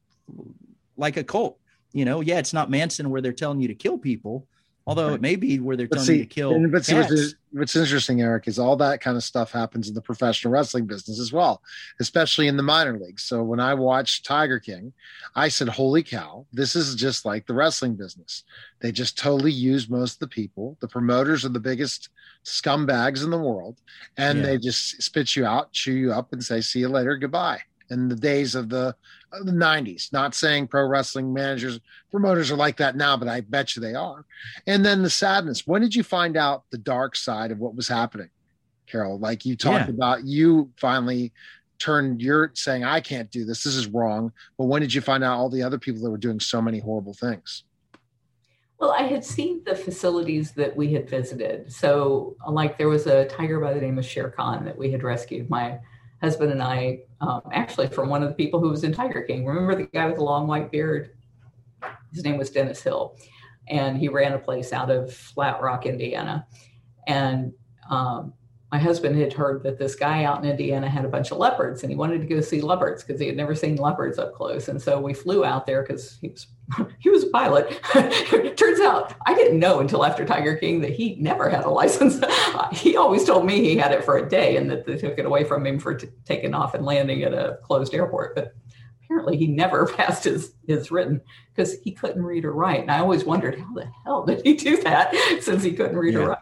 like 0.97 1.17
a 1.17 1.23
cult 1.23 1.57
you 1.93 2.05
know? 2.05 2.21
Yeah 2.21 2.39
it's 2.39 2.53
not 2.53 2.69
manson 2.69 3.09
where 3.09 3.21
they're 3.21 3.33
telling 3.33 3.59
you 3.59 3.67
to 3.67 3.75
kill 3.75 3.97
people 3.97 4.47
although 4.87 5.07
right. 5.07 5.15
it 5.15 5.21
may 5.21 5.35
be 5.35 5.59
where 5.59 5.77
they're 5.77 5.87
but 5.87 5.95
telling 5.95 6.07
see, 6.07 6.17
you 6.17 6.25
to 6.25 6.33
kill 6.33 6.53
and, 6.53 6.71
but 6.71 6.85
see, 6.85 6.95
what's, 6.95 7.35
what's, 7.51 7.75
interesting 7.75 8.21
eric 8.21 8.47
is 8.47 8.59
all 8.59 8.75
that 8.75 9.01
kind 9.01 9.17
of 9.17 9.23
stuff 9.23 9.51
happens 9.51 9.87
in 9.87 9.93
the 9.93 10.01
professional 10.01 10.51
wrestling 10.51 10.85
business 10.85 11.19
as 11.19 11.31
well 11.31 11.61
especially 11.99 12.47
in 12.47 12.57
the 12.57 12.63
minor 12.63 12.97
leagues. 12.97 13.23
So 13.23 13.43
when 13.43 13.59
i 13.59 13.73
watched 13.73 14.25
tiger 14.25 14.59
king 14.59 14.93
i 15.35 15.47
said 15.47 15.69
holy 15.69 16.03
cow 16.03 16.45
this 16.53 16.75
is 16.75 16.95
just 16.95 17.25
like 17.25 17.45
the 17.45 17.53
wrestling 17.53 17.95
business. 17.95 18.43
They 18.79 18.91
just 18.91 19.17
totally 19.17 19.51
use 19.51 19.89
most 19.89 20.13
of 20.13 20.19
the 20.19 20.27
people. 20.27 20.75
The 20.79 20.87
promoters 20.87 21.45
are 21.45 21.49
the 21.49 21.59
biggest 21.59 22.09
scumbags 22.43 23.23
in 23.23 23.29
the 23.29 23.37
world 23.37 23.79
and 24.17 24.39
yeah. 24.39 24.45
they 24.45 24.57
just 24.57 25.01
spit 25.01 25.35
you 25.35 25.45
out 25.45 25.71
chew 25.71 25.93
you 25.93 26.11
up 26.11 26.33
and 26.33 26.43
say 26.43 26.59
see 26.59 26.79
you 26.79 26.89
later 26.89 27.15
goodbye 27.15 27.61
in 27.91 28.07
the 28.07 28.15
days 28.15 28.55
of 28.55 28.69
the, 28.69 28.95
of 29.31 29.45
the 29.45 29.51
90s 29.51 30.11
not 30.11 30.33
saying 30.33 30.67
pro 30.67 30.85
wrestling 30.85 31.31
managers 31.31 31.79
promoters 32.09 32.49
are 32.49 32.55
like 32.55 32.77
that 32.77 32.95
now 32.95 33.15
but 33.15 33.27
i 33.27 33.41
bet 33.41 33.75
you 33.75 33.81
they 33.81 33.93
are. 33.93 34.25
And 34.67 34.83
then 34.85 35.03
the 35.03 35.09
sadness. 35.09 35.67
When 35.67 35.81
did 35.81 35.95
you 35.95 36.03
find 36.03 36.35
out 36.37 36.63
the 36.71 36.77
dark 36.77 37.15
side 37.15 37.51
of 37.51 37.59
what 37.59 37.75
was 37.75 37.87
happening 37.87 38.29
carole? 38.87 39.19
Like 39.19 39.45
you 39.45 39.55
talked 39.55 39.87
yeah. 39.87 39.93
about 39.93 40.25
you 40.25 40.71
finally 40.77 41.31
turned 41.79 42.21
you're 42.21 42.51
saying 42.53 42.83
i 42.83 42.99
can't 42.99 43.31
do 43.31 43.45
this. 43.45 43.63
This 43.63 43.75
is 43.75 43.87
wrong. 43.87 44.31
But 44.57 44.65
when 44.65 44.81
did 44.81 44.93
you 44.93 45.01
find 45.01 45.23
out 45.23 45.37
all 45.37 45.49
the 45.49 45.63
other 45.63 45.79
people 45.79 46.01
that 46.03 46.11
were 46.11 46.17
doing 46.17 46.39
so 46.39 46.61
many 46.61 46.79
horrible 46.79 47.13
things? 47.13 47.63
Well, 48.81 48.95
I 48.97 49.03
had 49.03 49.23
seen 49.23 49.61
the 49.63 49.75
facilities 49.75 50.53
that 50.53 50.75
we 50.75 50.91
had 50.91 51.07
visited. 51.07 51.71
So, 51.71 52.35
like, 52.47 52.79
there 52.79 52.89
was 52.89 53.05
a 53.05 53.25
tiger 53.25 53.59
by 53.59 53.73
the 53.73 53.79
name 53.79 53.99
of 53.99 54.05
Shere 54.05 54.31
Khan 54.31 54.65
that 54.65 54.75
we 54.75 54.91
had 54.91 55.03
rescued. 55.03 55.51
My 55.51 55.77
husband 56.21 56.51
and 56.51 56.61
I, 56.61 56.99
um, 57.19 57.41
actually, 57.51 57.87
from 57.87 58.09
one 58.09 58.23
of 58.23 58.29
the 58.29 58.35
people 58.35 58.59
who 58.59 58.69
was 58.69 58.83
in 58.83 58.93
Tiger 58.93 59.23
King. 59.23 59.45
Remember 59.45 59.75
the 59.75 59.87
guy 59.87 60.05
with 60.05 60.17
the 60.17 60.23
long 60.23 60.47
white 60.47 60.71
beard? 60.71 61.11
His 62.13 62.23
name 62.23 62.37
was 62.37 62.49
Dennis 62.49 62.81
Hill, 62.81 63.17
and 63.67 63.97
he 63.97 64.07
ran 64.07 64.33
a 64.33 64.39
place 64.39 64.71
out 64.73 64.91
of 64.91 65.13
Flat 65.13 65.61
Rock, 65.61 65.85
Indiana. 65.85 66.45
And 67.07 67.53
um, 67.89 68.33
my 68.71 68.77
husband 68.77 69.17
had 69.17 69.33
heard 69.33 69.63
that 69.63 69.77
this 69.77 69.95
guy 69.95 70.23
out 70.23 70.41
in 70.41 70.49
Indiana 70.49 70.89
had 70.89 71.03
a 71.03 71.09
bunch 71.09 71.31
of 71.31 71.37
leopards 71.37 71.83
and 71.83 71.91
he 71.91 71.97
wanted 71.97 72.21
to 72.21 72.27
go 72.27 72.39
see 72.39 72.61
leopards 72.61 73.03
because 73.03 73.19
he 73.19 73.27
had 73.27 73.35
never 73.35 73.53
seen 73.53 73.75
leopards 73.75 74.17
up 74.17 74.33
close. 74.33 74.69
And 74.69 74.81
so 74.81 75.01
we 75.01 75.13
flew 75.13 75.43
out 75.43 75.65
there 75.65 75.81
because 75.81 76.17
he 76.21 76.29
was 76.29 76.47
he 76.99 77.09
was 77.09 77.23
a 77.23 77.27
pilot. 77.27 77.69
Turns 77.93 78.79
out 78.79 79.13
I 79.25 79.35
didn't 79.35 79.59
know 79.59 79.81
until 79.81 80.05
after 80.05 80.25
Tiger 80.25 80.55
King 80.55 80.79
that 80.81 80.91
he 80.91 81.15
never 81.15 81.49
had 81.49 81.65
a 81.65 81.69
license. 81.69 82.23
he 82.71 82.95
always 82.95 83.25
told 83.25 83.45
me 83.45 83.61
he 83.61 83.75
had 83.75 83.91
it 83.91 84.05
for 84.05 84.17
a 84.17 84.29
day 84.29 84.55
and 84.55 84.71
that 84.71 84.85
they 84.85 84.97
took 84.97 85.19
it 85.19 85.25
away 85.25 85.43
from 85.43 85.65
him 85.67 85.77
for 85.77 85.95
t- 85.95 86.07
taking 86.23 86.53
off 86.53 86.73
and 86.73 86.85
landing 86.85 87.23
at 87.23 87.33
a 87.33 87.57
closed 87.63 87.93
airport. 87.93 88.35
But 88.35 88.55
apparently 89.11 89.37
he 89.37 89.47
never 89.47 89.85
passed 89.97 90.23
his 90.23 90.53
his 90.67 90.91
written 90.91 91.21
because 91.53 91.79
he 91.83 91.91
couldn't 91.91 92.23
read 92.23 92.45
or 92.45 92.53
write. 92.53 92.81
And 92.81 92.91
I 92.91 92.99
always 92.99 93.25
wondered 93.25 93.59
how 93.59 93.73
the 93.73 93.87
hell 94.05 94.25
did 94.25 94.41
he 94.43 94.53
do 94.53 94.81
that 94.83 95.13
since 95.41 95.63
he 95.63 95.73
couldn't 95.73 95.97
read 95.97 96.13
yeah. 96.13 96.19
or 96.21 96.27
write. 96.29 96.37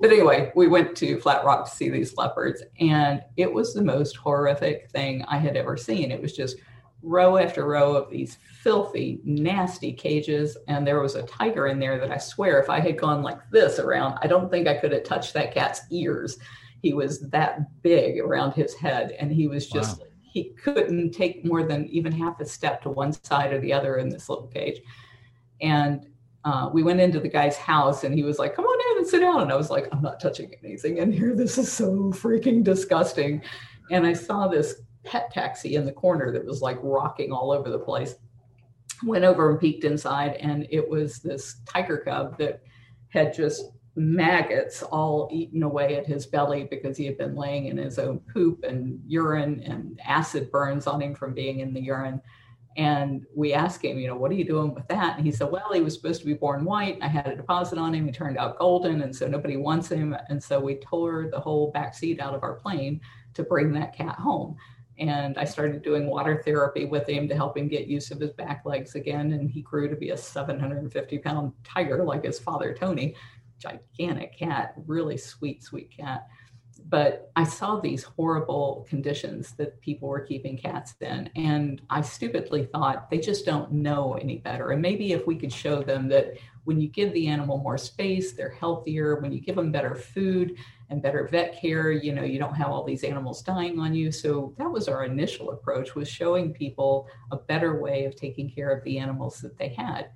But 0.00 0.12
anyway, 0.12 0.52
we 0.54 0.68
went 0.68 0.96
to 0.98 1.18
Flat 1.20 1.44
Rock 1.44 1.68
to 1.68 1.76
see 1.76 1.88
these 1.88 2.16
leopards, 2.16 2.62
and 2.78 3.22
it 3.36 3.52
was 3.52 3.74
the 3.74 3.82
most 3.82 4.16
horrific 4.16 4.90
thing 4.90 5.24
I 5.26 5.36
had 5.38 5.56
ever 5.56 5.76
seen. 5.76 6.10
It 6.12 6.22
was 6.22 6.36
just 6.36 6.56
row 7.02 7.38
after 7.38 7.66
row 7.66 7.96
of 7.96 8.10
these 8.10 8.36
filthy, 8.62 9.20
nasty 9.24 9.92
cages. 9.92 10.56
And 10.68 10.86
there 10.86 11.00
was 11.00 11.16
a 11.16 11.22
tiger 11.22 11.66
in 11.66 11.78
there 11.78 11.98
that 11.98 12.10
I 12.10 12.18
swear, 12.18 12.60
if 12.60 12.70
I 12.70 12.78
had 12.78 12.98
gone 12.98 13.22
like 13.22 13.38
this 13.50 13.78
around, 13.78 14.18
I 14.22 14.26
don't 14.26 14.50
think 14.50 14.68
I 14.68 14.76
could 14.76 14.92
have 14.92 15.04
touched 15.04 15.34
that 15.34 15.54
cat's 15.54 15.80
ears. 15.90 16.38
He 16.82 16.92
was 16.92 17.28
that 17.30 17.82
big 17.82 18.20
around 18.20 18.52
his 18.52 18.74
head, 18.74 19.12
and 19.18 19.32
he 19.32 19.48
was 19.48 19.68
just. 19.68 20.00
Wow 20.00 20.06
he 20.30 20.50
couldn't 20.62 21.10
take 21.10 21.44
more 21.44 21.64
than 21.64 21.86
even 21.86 22.12
half 22.12 22.40
a 22.40 22.46
step 22.46 22.80
to 22.82 22.88
one 22.88 23.12
side 23.12 23.52
or 23.52 23.60
the 23.60 23.72
other 23.72 23.98
in 23.98 24.08
this 24.08 24.28
little 24.28 24.46
cage. 24.46 24.80
And 25.60 26.06
uh, 26.44 26.70
we 26.72 26.82
went 26.82 27.00
into 27.00 27.20
the 27.20 27.28
guy's 27.28 27.56
house 27.56 28.04
and 28.04 28.14
he 28.14 28.22
was 28.22 28.38
like, 28.38 28.54
come 28.54 28.64
on 28.64 28.92
in 28.92 28.98
and 28.98 29.06
sit 29.06 29.20
down. 29.20 29.42
And 29.42 29.52
I 29.52 29.56
was 29.56 29.70
like, 29.70 29.88
I'm 29.92 30.02
not 30.02 30.20
touching 30.20 30.54
anything 30.64 30.98
in 30.98 31.12
here. 31.12 31.34
This 31.34 31.58
is 31.58 31.70
so 31.70 32.12
freaking 32.12 32.62
disgusting. 32.62 33.42
And 33.90 34.06
I 34.06 34.12
saw 34.12 34.46
this 34.46 34.82
pet 35.04 35.32
taxi 35.32 35.74
in 35.74 35.84
the 35.84 35.92
corner 35.92 36.30
that 36.32 36.44
was 36.44 36.62
like 36.62 36.78
rocking 36.80 37.32
all 37.32 37.50
over 37.50 37.68
the 37.68 37.78
place. 37.78 38.14
Went 39.04 39.24
over 39.24 39.50
and 39.50 39.58
peeked 39.58 39.84
inside, 39.84 40.34
and 40.34 40.66
it 40.70 40.86
was 40.86 41.20
this 41.20 41.56
tiger 41.66 41.98
cub 41.98 42.36
that 42.38 42.60
had 43.08 43.32
just 43.32 43.64
maggots 43.96 44.82
all 44.82 45.28
eaten 45.32 45.62
away 45.62 45.96
at 45.96 46.06
his 46.06 46.26
belly 46.26 46.66
because 46.70 46.96
he 46.96 47.04
had 47.04 47.18
been 47.18 47.34
laying 47.34 47.66
in 47.66 47.76
his 47.76 47.98
own 47.98 48.20
poop 48.32 48.62
and 48.62 49.00
urine 49.06 49.60
and 49.60 50.00
acid 50.04 50.50
burns 50.50 50.86
on 50.86 51.02
him 51.02 51.14
from 51.14 51.34
being 51.34 51.60
in 51.60 51.74
the 51.74 51.80
urine. 51.80 52.20
And 52.76 53.26
we 53.34 53.52
asked 53.52 53.84
him, 53.84 53.98
you 53.98 54.06
know, 54.06 54.16
what 54.16 54.30
are 54.30 54.36
you 54.36 54.44
doing 54.44 54.72
with 54.72 54.86
that? 54.88 55.16
And 55.16 55.26
he 55.26 55.32
said, 55.32 55.50
well, 55.50 55.72
he 55.72 55.80
was 55.80 55.94
supposed 55.94 56.20
to 56.20 56.26
be 56.26 56.34
born 56.34 56.64
white. 56.64 56.98
I 57.02 57.08
had 57.08 57.26
a 57.26 57.34
deposit 57.34 57.78
on 57.78 57.94
him. 57.94 58.06
He 58.06 58.12
turned 58.12 58.38
out 58.38 58.58
golden. 58.58 59.02
And 59.02 59.14
so 59.14 59.26
nobody 59.26 59.56
wants 59.56 59.88
him. 59.88 60.16
And 60.28 60.42
so 60.42 60.60
we 60.60 60.76
tore 60.76 61.28
the 61.30 61.40
whole 61.40 61.72
back 61.72 61.94
seat 61.94 62.20
out 62.20 62.34
of 62.34 62.44
our 62.44 62.54
plane 62.54 63.00
to 63.34 63.42
bring 63.42 63.72
that 63.72 63.94
cat 63.94 64.14
home. 64.14 64.56
And 64.98 65.36
I 65.36 65.44
started 65.44 65.82
doing 65.82 66.06
water 66.06 66.42
therapy 66.44 66.84
with 66.84 67.08
him 67.08 67.26
to 67.28 67.34
help 67.34 67.56
him 67.56 67.68
get 67.68 67.86
use 67.86 68.10
of 68.12 68.20
his 68.20 68.30
back 68.32 68.62
legs 68.64 68.94
again. 68.94 69.32
And 69.32 69.50
he 69.50 69.62
grew 69.62 69.88
to 69.88 69.96
be 69.96 70.10
a 70.10 70.16
750 70.16 71.18
pound 71.18 71.52
tiger 71.64 72.04
like 72.04 72.24
his 72.24 72.38
father, 72.38 72.72
Tony 72.72 73.16
gigantic 73.60 74.36
cat, 74.38 74.74
really 74.86 75.16
sweet, 75.16 75.62
sweet 75.62 75.90
cat. 75.96 76.26
But 76.88 77.30
I 77.36 77.44
saw 77.44 77.78
these 77.78 78.02
horrible 78.02 78.86
conditions 78.88 79.52
that 79.52 79.80
people 79.80 80.08
were 80.08 80.20
keeping 80.20 80.56
cats 80.56 80.94
in. 81.00 81.30
And 81.36 81.82
I 81.90 82.00
stupidly 82.00 82.64
thought 82.64 83.10
they 83.10 83.18
just 83.18 83.44
don't 83.44 83.70
know 83.70 84.14
any 84.14 84.38
better. 84.38 84.70
And 84.70 84.80
maybe 84.80 85.12
if 85.12 85.26
we 85.26 85.36
could 85.36 85.52
show 85.52 85.82
them 85.82 86.08
that 86.08 86.34
when 86.64 86.80
you 86.80 86.88
give 86.88 87.12
the 87.12 87.28
animal 87.28 87.58
more 87.58 87.78
space, 87.78 88.32
they're 88.32 88.50
healthier. 88.50 89.20
When 89.20 89.32
you 89.32 89.40
give 89.40 89.56
them 89.56 89.70
better 89.70 89.94
food 89.94 90.56
and 90.88 91.02
better 91.02 91.28
vet 91.28 91.60
care, 91.60 91.92
you 91.92 92.12
know, 92.12 92.24
you 92.24 92.38
don't 92.38 92.56
have 92.56 92.68
all 92.68 92.84
these 92.84 93.04
animals 93.04 93.42
dying 93.42 93.78
on 93.78 93.94
you. 93.94 94.10
So 94.10 94.54
that 94.58 94.70
was 94.70 94.88
our 94.88 95.04
initial 95.04 95.50
approach 95.50 95.94
was 95.94 96.08
showing 96.08 96.52
people 96.52 97.08
a 97.30 97.36
better 97.36 97.80
way 97.80 98.04
of 98.04 98.16
taking 98.16 98.50
care 98.50 98.70
of 98.70 98.82
the 98.84 98.98
animals 98.98 99.40
that 99.40 99.56
they 99.58 99.68
had 99.68 100.10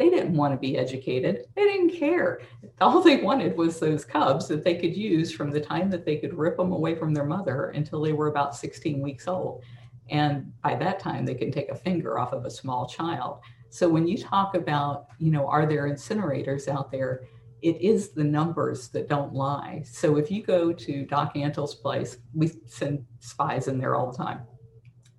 they 0.00 0.08
didn't 0.08 0.32
want 0.32 0.54
to 0.54 0.56
be 0.56 0.78
educated. 0.78 1.44
They 1.54 1.64
didn't 1.64 1.90
care. 1.90 2.40
All 2.80 3.02
they 3.02 3.18
wanted 3.18 3.54
was 3.54 3.78
those 3.78 4.02
cubs 4.02 4.48
that 4.48 4.64
they 4.64 4.76
could 4.76 4.96
use 4.96 5.30
from 5.30 5.50
the 5.50 5.60
time 5.60 5.90
that 5.90 6.06
they 6.06 6.16
could 6.16 6.32
rip 6.32 6.56
them 6.56 6.72
away 6.72 6.94
from 6.94 7.12
their 7.12 7.26
mother 7.26 7.66
until 7.74 8.00
they 8.00 8.14
were 8.14 8.28
about 8.28 8.56
16 8.56 9.02
weeks 9.02 9.28
old. 9.28 9.62
And 10.08 10.54
by 10.62 10.74
that 10.76 11.00
time, 11.00 11.26
they 11.26 11.34
can 11.34 11.52
take 11.52 11.68
a 11.68 11.74
finger 11.74 12.18
off 12.18 12.32
of 12.32 12.46
a 12.46 12.50
small 12.50 12.88
child. 12.88 13.40
So 13.68 13.90
when 13.90 14.06
you 14.06 14.16
talk 14.16 14.54
about, 14.54 15.08
you 15.18 15.30
know, 15.30 15.46
are 15.46 15.66
there 15.66 15.86
incinerators 15.86 16.66
out 16.66 16.90
there? 16.90 17.24
It 17.60 17.78
is 17.82 18.12
the 18.12 18.24
numbers 18.24 18.88
that 18.88 19.06
don't 19.06 19.34
lie. 19.34 19.82
So 19.84 20.16
if 20.16 20.30
you 20.30 20.42
go 20.42 20.72
to 20.72 21.04
Doc 21.04 21.36
Antle's 21.36 21.74
place, 21.74 22.16
we 22.32 22.50
send 22.64 23.04
spies 23.18 23.68
in 23.68 23.78
there 23.78 23.96
all 23.96 24.10
the 24.10 24.16
time. 24.16 24.46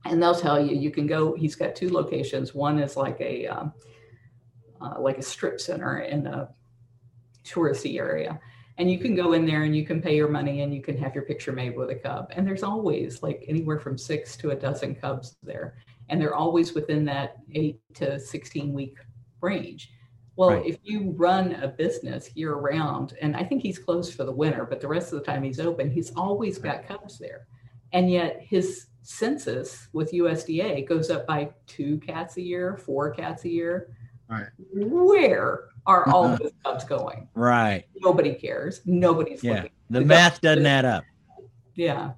And 0.06 0.20
they'll 0.20 0.34
tell 0.34 0.60
you, 0.60 0.76
you 0.76 0.90
can 0.90 1.06
go, 1.06 1.36
he's 1.36 1.56
got 1.56 1.76
two 1.76 1.92
locations. 1.92 2.56
One 2.56 2.80
is 2.80 2.98
like 2.98 3.22
a, 3.22 3.46
um, 3.46 3.74
uh, 4.82 5.00
like 5.00 5.18
a 5.18 5.24
strip 5.24 5.60
center 5.60 6.00
in 6.00 6.28
a 6.28 6.50
touristy 7.44 7.98
area. 7.98 8.40
And 8.78 8.90
you 8.90 9.00
can 9.00 9.16
go 9.16 9.34
in 9.34 9.46
there 9.46 9.64
and 9.64 9.76
you 9.76 9.86
can 9.86 10.02
pay 10.02 10.16
your 10.16 10.30
money 10.30 10.62
and 10.62 10.74
you 10.74 10.82
can 10.82 10.98
have 10.98 11.14
your 11.14 11.26
picture 11.26 11.52
made 11.52 11.76
with 11.76 11.90
a 11.90 11.96
cub. 11.96 12.32
And 12.32 12.48
there's 12.48 12.64
always 12.64 13.22
like 13.22 13.44
anywhere 13.48 13.80
from 13.80 13.98
six 13.98 14.36
to 14.38 14.52
a 14.52 14.56
dozen 14.56 14.96
cubs 14.96 15.38
there. 15.44 15.76
And 16.10 16.20
they're 16.20 16.36
always 16.36 16.74
within 16.74 17.06
that 17.06 17.38
eight 17.54 17.80
to 17.96 18.20
16 18.20 18.74
week 18.74 18.98
range. 19.42 19.92
Well, 20.36 20.50
right. 20.52 20.66
if 20.66 20.78
you 20.84 21.14
run 21.18 21.54
a 21.56 21.68
business 21.68 22.36
year 22.36 22.56
round, 22.56 23.14
and 23.22 23.36
I 23.36 23.44
think 23.44 23.62
he's 23.62 23.78
closed 23.78 24.16
for 24.16 24.24
the 24.24 24.32
winter, 24.32 24.66
but 24.66 24.80
the 24.80 24.88
rest 24.88 25.12
of 25.14 25.20
the 25.20 25.26
time 25.26 25.44
he's 25.44 25.60
open, 25.60 25.92
he's 25.92 26.12
always 26.16 26.58
got 26.58 26.88
cubs 26.88 27.20
there. 27.20 27.48
And 27.94 28.10
yet 28.10 28.40
his 28.42 28.88
census 29.02 29.90
with 29.94 30.14
USDA 30.14 30.88
goes 30.88 31.10
up 31.10 31.28
by 31.28 31.52
two 31.68 31.98
cats 32.00 32.38
a 32.38 32.42
year, 32.42 32.78
four 32.78 33.12
cats 33.12 33.44
a 33.46 33.50
year. 33.50 33.96
Right. 34.32 34.48
Where 34.74 35.66
are 35.86 36.10
all 36.10 36.26
uh-huh. 36.26 36.38
those 36.42 36.52
cubs 36.64 36.84
going? 36.86 37.28
Right. 37.36 37.84
Nobody 37.98 38.34
cares. 38.34 38.82
Nobody's 38.86 39.44
yeah. 39.44 39.56
looking. 39.56 39.72
The 39.90 40.02
math 40.02 40.40
doesn't 40.40 40.66
add 40.66 40.86
up. 40.86 41.04
Yeah. 41.76 42.12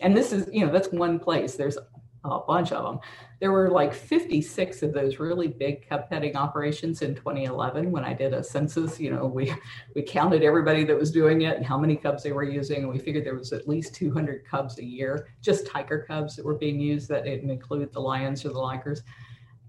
And 0.00 0.16
this 0.16 0.32
is, 0.32 0.48
you 0.50 0.64
know, 0.64 0.72
that's 0.72 0.88
one 0.88 1.18
place. 1.18 1.54
There's 1.54 1.76
a 2.24 2.38
bunch 2.40 2.72
of 2.72 2.84
them. 2.84 3.00
There 3.40 3.52
were 3.52 3.70
like 3.70 3.92
56 3.92 4.82
of 4.82 4.94
those 4.94 5.18
really 5.18 5.48
big 5.48 5.86
cub 5.86 6.08
petting 6.08 6.34
operations 6.34 7.02
in 7.02 7.14
2011 7.14 7.90
when 7.90 8.04
I 8.04 8.14
did 8.14 8.32
a 8.32 8.42
census. 8.42 8.98
You 8.98 9.10
know, 9.10 9.26
we 9.26 9.52
we 9.94 10.02
counted 10.02 10.42
everybody 10.42 10.84
that 10.84 10.98
was 10.98 11.10
doing 11.10 11.42
it 11.42 11.56
and 11.56 11.64
how 11.64 11.78
many 11.78 11.96
cubs 11.96 12.22
they 12.22 12.32
were 12.32 12.42
using, 12.42 12.78
and 12.78 12.88
we 12.88 12.98
figured 12.98 13.24
there 13.24 13.36
was 13.36 13.52
at 13.52 13.68
least 13.68 13.94
200 13.94 14.44
cubs 14.44 14.78
a 14.78 14.84
year, 14.84 15.28
just 15.42 15.66
tiger 15.66 16.04
cubs 16.08 16.36
that 16.36 16.44
were 16.44 16.56
being 16.56 16.80
used. 16.80 17.08
That 17.08 17.24
didn't 17.24 17.50
include 17.50 17.92
the 17.92 18.00
lions 18.00 18.44
or 18.44 18.48
the 18.48 18.54
ligers. 18.54 19.00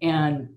And 0.01 0.49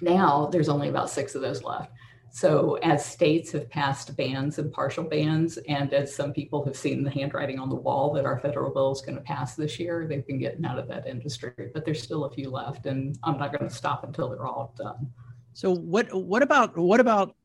now 0.00 0.46
there's 0.46 0.68
only 0.68 0.88
about 0.88 1.10
six 1.10 1.34
of 1.34 1.42
those 1.42 1.62
left. 1.62 1.90
So, 2.34 2.74
as 2.82 3.06
states 3.06 3.52
have 3.52 3.70
passed 3.70 4.16
bans 4.16 4.58
and 4.58 4.72
partial 4.72 5.04
bans, 5.04 5.56
and 5.68 5.94
as 5.94 6.12
some 6.12 6.32
people 6.32 6.64
have 6.64 6.76
seen 6.76 7.04
the 7.04 7.10
handwriting 7.10 7.60
on 7.60 7.68
the 7.68 7.76
wall 7.76 8.12
that 8.14 8.24
our 8.24 8.40
federal 8.40 8.72
bill 8.72 8.90
is 8.90 9.00
going 9.02 9.14
to 9.14 9.22
pass 9.22 9.54
this 9.54 9.78
year, 9.78 10.08
they've 10.08 10.26
been 10.26 10.40
getting 10.40 10.64
out 10.64 10.76
of 10.76 10.88
that 10.88 11.06
industry. 11.06 11.52
But 11.72 11.84
there's 11.84 12.02
still 12.02 12.24
a 12.24 12.30
few 12.32 12.50
left, 12.50 12.86
and 12.86 13.16
I'm 13.22 13.38
not 13.38 13.56
going 13.56 13.68
to 13.70 13.72
stop 13.72 14.02
until 14.02 14.30
they're 14.30 14.46
all 14.46 14.74
done. 14.76 15.12
So, 15.52 15.72
what 15.72 16.12
what 16.12 16.42
about 16.42 16.76
what 16.76 16.98
about 16.98 17.36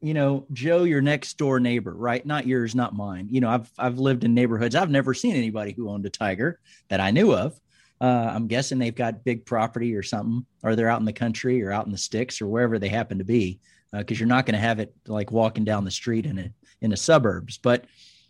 you 0.00 0.14
know 0.14 0.46
Joe, 0.54 0.84
your 0.84 1.02
next 1.02 1.36
door 1.36 1.60
neighbor, 1.60 1.92
right? 1.92 2.24
Not 2.24 2.46
yours, 2.46 2.74
not 2.74 2.94
mine. 2.94 3.28
You 3.30 3.42
know, 3.42 3.50
I've 3.50 3.70
I've 3.78 3.98
lived 3.98 4.24
in 4.24 4.32
neighborhoods. 4.32 4.74
I've 4.74 4.88
never 4.88 5.12
seen 5.12 5.36
anybody 5.36 5.72
who 5.72 5.90
owned 5.90 6.06
a 6.06 6.10
tiger 6.10 6.60
that 6.88 7.00
I 7.00 7.10
knew 7.10 7.34
of. 7.34 7.60
Uh, 8.00 8.30
I'm 8.32 8.46
guessing 8.46 8.78
they've 8.78 8.94
got 8.94 9.24
big 9.24 9.44
property 9.44 9.94
or 9.94 10.02
something, 10.02 10.46
or 10.62 10.76
they're 10.76 10.88
out 10.88 11.00
in 11.00 11.06
the 11.06 11.12
country 11.12 11.62
or 11.62 11.72
out 11.72 11.86
in 11.86 11.92
the 11.92 11.98
sticks 11.98 12.40
or 12.40 12.46
wherever 12.46 12.78
they 12.78 12.88
happen 12.88 13.18
to 13.18 13.24
be, 13.24 13.58
because 13.92 14.16
uh, 14.16 14.20
you're 14.20 14.28
not 14.28 14.46
going 14.46 14.54
to 14.54 14.60
have 14.60 14.78
it 14.78 14.94
like 15.06 15.32
walking 15.32 15.64
down 15.64 15.84
the 15.84 15.90
street 15.90 16.24
in 16.26 16.38
a 16.38 16.52
in 16.80 16.90
the 16.90 16.96
suburbs. 16.96 17.58
But 17.58 17.86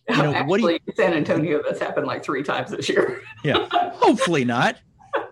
you 0.08 0.16
know, 0.16 0.32
Actually, 0.32 0.46
what 0.46 0.60
do 0.60 0.72
you? 0.86 0.94
San 0.96 1.12
Antonio, 1.12 1.62
that's 1.62 1.80
happened 1.80 2.06
like 2.06 2.24
three 2.24 2.42
times 2.42 2.70
this 2.70 2.88
year. 2.88 3.22
yeah, 3.44 3.68
hopefully 3.92 4.44
not. 4.44 4.76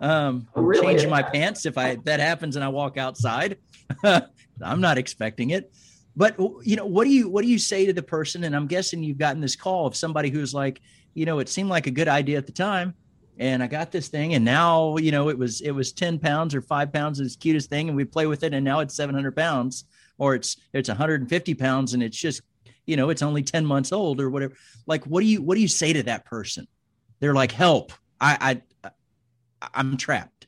Um, 0.02 0.48
really 0.54 0.86
changing 0.86 1.08
my 1.08 1.22
pants 1.22 1.64
if 1.64 1.78
I 1.78 1.96
that 2.04 2.20
happens 2.20 2.56
and 2.56 2.64
I 2.64 2.68
walk 2.68 2.98
outside. 2.98 3.56
I'm 4.04 4.80
not 4.80 4.98
expecting 4.98 5.50
it. 5.50 5.72
But 6.14 6.38
you 6.62 6.76
know, 6.76 6.84
what 6.84 7.04
do 7.04 7.10
you 7.10 7.30
what 7.30 7.42
do 7.42 7.48
you 7.48 7.58
say 7.58 7.86
to 7.86 7.94
the 7.94 8.02
person? 8.02 8.44
And 8.44 8.54
I'm 8.54 8.66
guessing 8.66 9.02
you've 9.02 9.18
gotten 9.18 9.40
this 9.40 9.56
call 9.56 9.86
of 9.86 9.96
somebody 9.96 10.28
who's 10.28 10.52
like, 10.52 10.82
you 11.14 11.24
know, 11.24 11.38
it 11.38 11.48
seemed 11.48 11.70
like 11.70 11.86
a 11.86 11.90
good 11.90 12.08
idea 12.08 12.36
at 12.36 12.44
the 12.44 12.52
time 12.52 12.94
and 13.38 13.62
I 13.62 13.66
got 13.66 13.92
this 13.92 14.08
thing, 14.08 14.34
and 14.34 14.44
now 14.44 14.96
you 14.96 15.12
know 15.12 15.28
it 15.28 15.38
was 15.38 15.60
it 15.60 15.72
was 15.72 15.92
ten 15.92 16.18
pounds 16.18 16.54
or 16.54 16.62
five 16.62 16.92
pounds, 16.92 17.20
is 17.20 17.36
cutest 17.36 17.68
thing, 17.68 17.88
and 17.88 17.96
we 17.96 18.04
play 18.04 18.26
with 18.26 18.42
it, 18.42 18.54
and 18.54 18.64
now 18.64 18.80
it's 18.80 18.94
seven 18.94 19.14
hundred 19.14 19.36
pounds, 19.36 19.84
or 20.18 20.34
it's 20.34 20.56
it's 20.72 20.88
one 20.88 20.96
hundred 20.96 21.20
and 21.20 21.28
fifty 21.28 21.54
pounds, 21.54 21.94
and 21.94 22.02
it's 22.02 22.16
just 22.16 22.42
you 22.86 22.96
know 22.96 23.10
it's 23.10 23.22
only 23.22 23.42
ten 23.42 23.64
months 23.64 23.92
old 23.92 24.20
or 24.20 24.30
whatever. 24.30 24.54
Like, 24.86 25.04
what 25.04 25.20
do 25.20 25.26
you 25.26 25.42
what 25.42 25.54
do 25.54 25.60
you 25.60 25.68
say 25.68 25.92
to 25.92 26.02
that 26.04 26.24
person? 26.24 26.66
They're 27.20 27.34
like, 27.34 27.52
help! 27.52 27.92
I 28.20 28.62
I 28.82 28.90
I'm 29.74 29.96
trapped. 29.96 30.46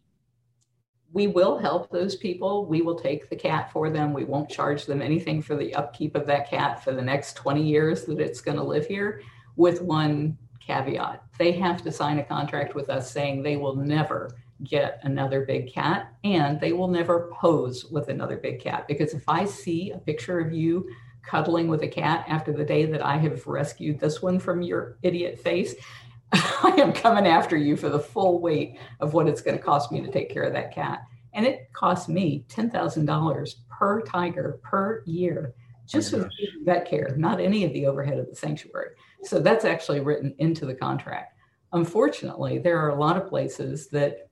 We 1.12 1.26
will 1.26 1.58
help 1.58 1.90
those 1.90 2.16
people. 2.16 2.66
We 2.66 2.82
will 2.82 2.98
take 2.98 3.30
the 3.30 3.36
cat 3.36 3.72
for 3.72 3.90
them. 3.90 4.12
We 4.12 4.24
won't 4.24 4.50
charge 4.50 4.84
them 4.84 5.00
anything 5.00 5.40
for 5.40 5.56
the 5.56 5.74
upkeep 5.74 6.14
of 6.14 6.26
that 6.26 6.50
cat 6.50 6.84
for 6.84 6.92
the 6.92 7.02
next 7.02 7.34
20 7.34 7.62
years 7.62 8.04
that 8.04 8.20
it's 8.20 8.42
going 8.42 8.58
to 8.58 8.62
live 8.62 8.86
here, 8.86 9.22
with 9.56 9.80
one 9.80 10.36
caveat. 10.68 11.24
They 11.38 11.52
have 11.52 11.82
to 11.82 11.90
sign 11.90 12.18
a 12.18 12.24
contract 12.24 12.74
with 12.74 12.90
us 12.90 13.10
saying 13.10 13.42
they 13.42 13.56
will 13.56 13.74
never 13.74 14.36
get 14.64 15.00
another 15.02 15.44
big 15.44 15.72
cat 15.72 16.12
and 16.24 16.60
they 16.60 16.72
will 16.72 16.88
never 16.88 17.30
pose 17.32 17.84
with 17.86 18.08
another 18.08 18.36
big 18.36 18.60
cat. 18.60 18.86
Because 18.86 19.14
if 19.14 19.22
I 19.28 19.44
see 19.44 19.90
a 19.90 19.98
picture 19.98 20.38
of 20.40 20.52
you 20.52 20.88
cuddling 21.22 21.68
with 21.68 21.82
a 21.82 21.88
cat 21.88 22.24
after 22.28 22.52
the 22.52 22.64
day 22.64 22.84
that 22.86 23.04
I 23.04 23.16
have 23.16 23.46
rescued 23.46 23.98
this 23.98 24.20
one 24.22 24.38
from 24.38 24.62
your 24.62 24.98
idiot 25.02 25.38
face, 25.38 25.74
I 26.32 26.74
am 26.78 26.92
coming 26.92 27.26
after 27.26 27.56
you 27.56 27.76
for 27.76 27.88
the 27.88 27.98
full 27.98 28.40
weight 28.40 28.78
of 29.00 29.14
what 29.14 29.28
it's 29.28 29.40
going 29.40 29.56
to 29.56 29.62
cost 29.62 29.90
me 29.90 30.02
to 30.02 30.10
take 30.10 30.30
care 30.30 30.42
of 30.42 30.52
that 30.52 30.74
cat. 30.74 31.02
And 31.32 31.46
it 31.46 31.72
costs 31.72 32.08
me 32.08 32.44
$10,000 32.48 33.54
per 33.70 34.02
tiger 34.02 34.60
per 34.62 35.02
year 35.06 35.54
just 35.88 36.14
oh 36.14 36.18
with 36.18 36.30
vet 36.64 36.88
care, 36.88 37.14
not 37.16 37.40
any 37.40 37.64
of 37.64 37.72
the 37.72 37.86
overhead 37.86 38.18
of 38.18 38.28
the 38.28 38.36
sanctuary. 38.36 38.90
So 39.24 39.40
that's 39.40 39.64
actually 39.64 40.00
written 40.00 40.34
into 40.38 40.66
the 40.66 40.74
contract. 40.74 41.34
Unfortunately, 41.72 42.58
there 42.58 42.78
are 42.78 42.90
a 42.90 43.00
lot 43.00 43.16
of 43.16 43.28
places 43.28 43.88
that 43.88 44.28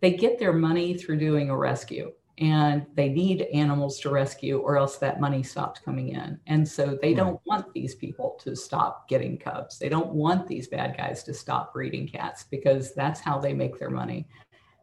they 0.00 0.12
get 0.12 0.38
their 0.38 0.52
money 0.52 0.94
through 0.94 1.18
doing 1.18 1.50
a 1.50 1.56
rescue 1.56 2.12
and 2.38 2.84
they 2.94 3.08
need 3.08 3.42
animals 3.54 4.00
to 4.00 4.10
rescue 4.10 4.58
or 4.58 4.76
else 4.76 4.96
that 4.96 5.20
money 5.20 5.42
stops 5.42 5.80
coming 5.80 6.08
in. 6.08 6.38
And 6.46 6.66
so 6.66 6.98
they 7.00 7.14
don't 7.14 7.40
want 7.46 7.72
these 7.72 7.94
people 7.94 8.38
to 8.42 8.56
stop 8.56 9.08
getting 9.08 9.38
cubs. 9.38 9.78
They 9.78 9.88
don't 9.88 10.12
want 10.12 10.48
these 10.48 10.66
bad 10.66 10.96
guys 10.96 11.22
to 11.24 11.34
stop 11.34 11.72
breeding 11.72 12.08
cats 12.08 12.44
because 12.50 12.92
that's 12.94 13.20
how 13.20 13.38
they 13.38 13.54
make 13.54 13.78
their 13.78 13.90
money. 13.90 14.26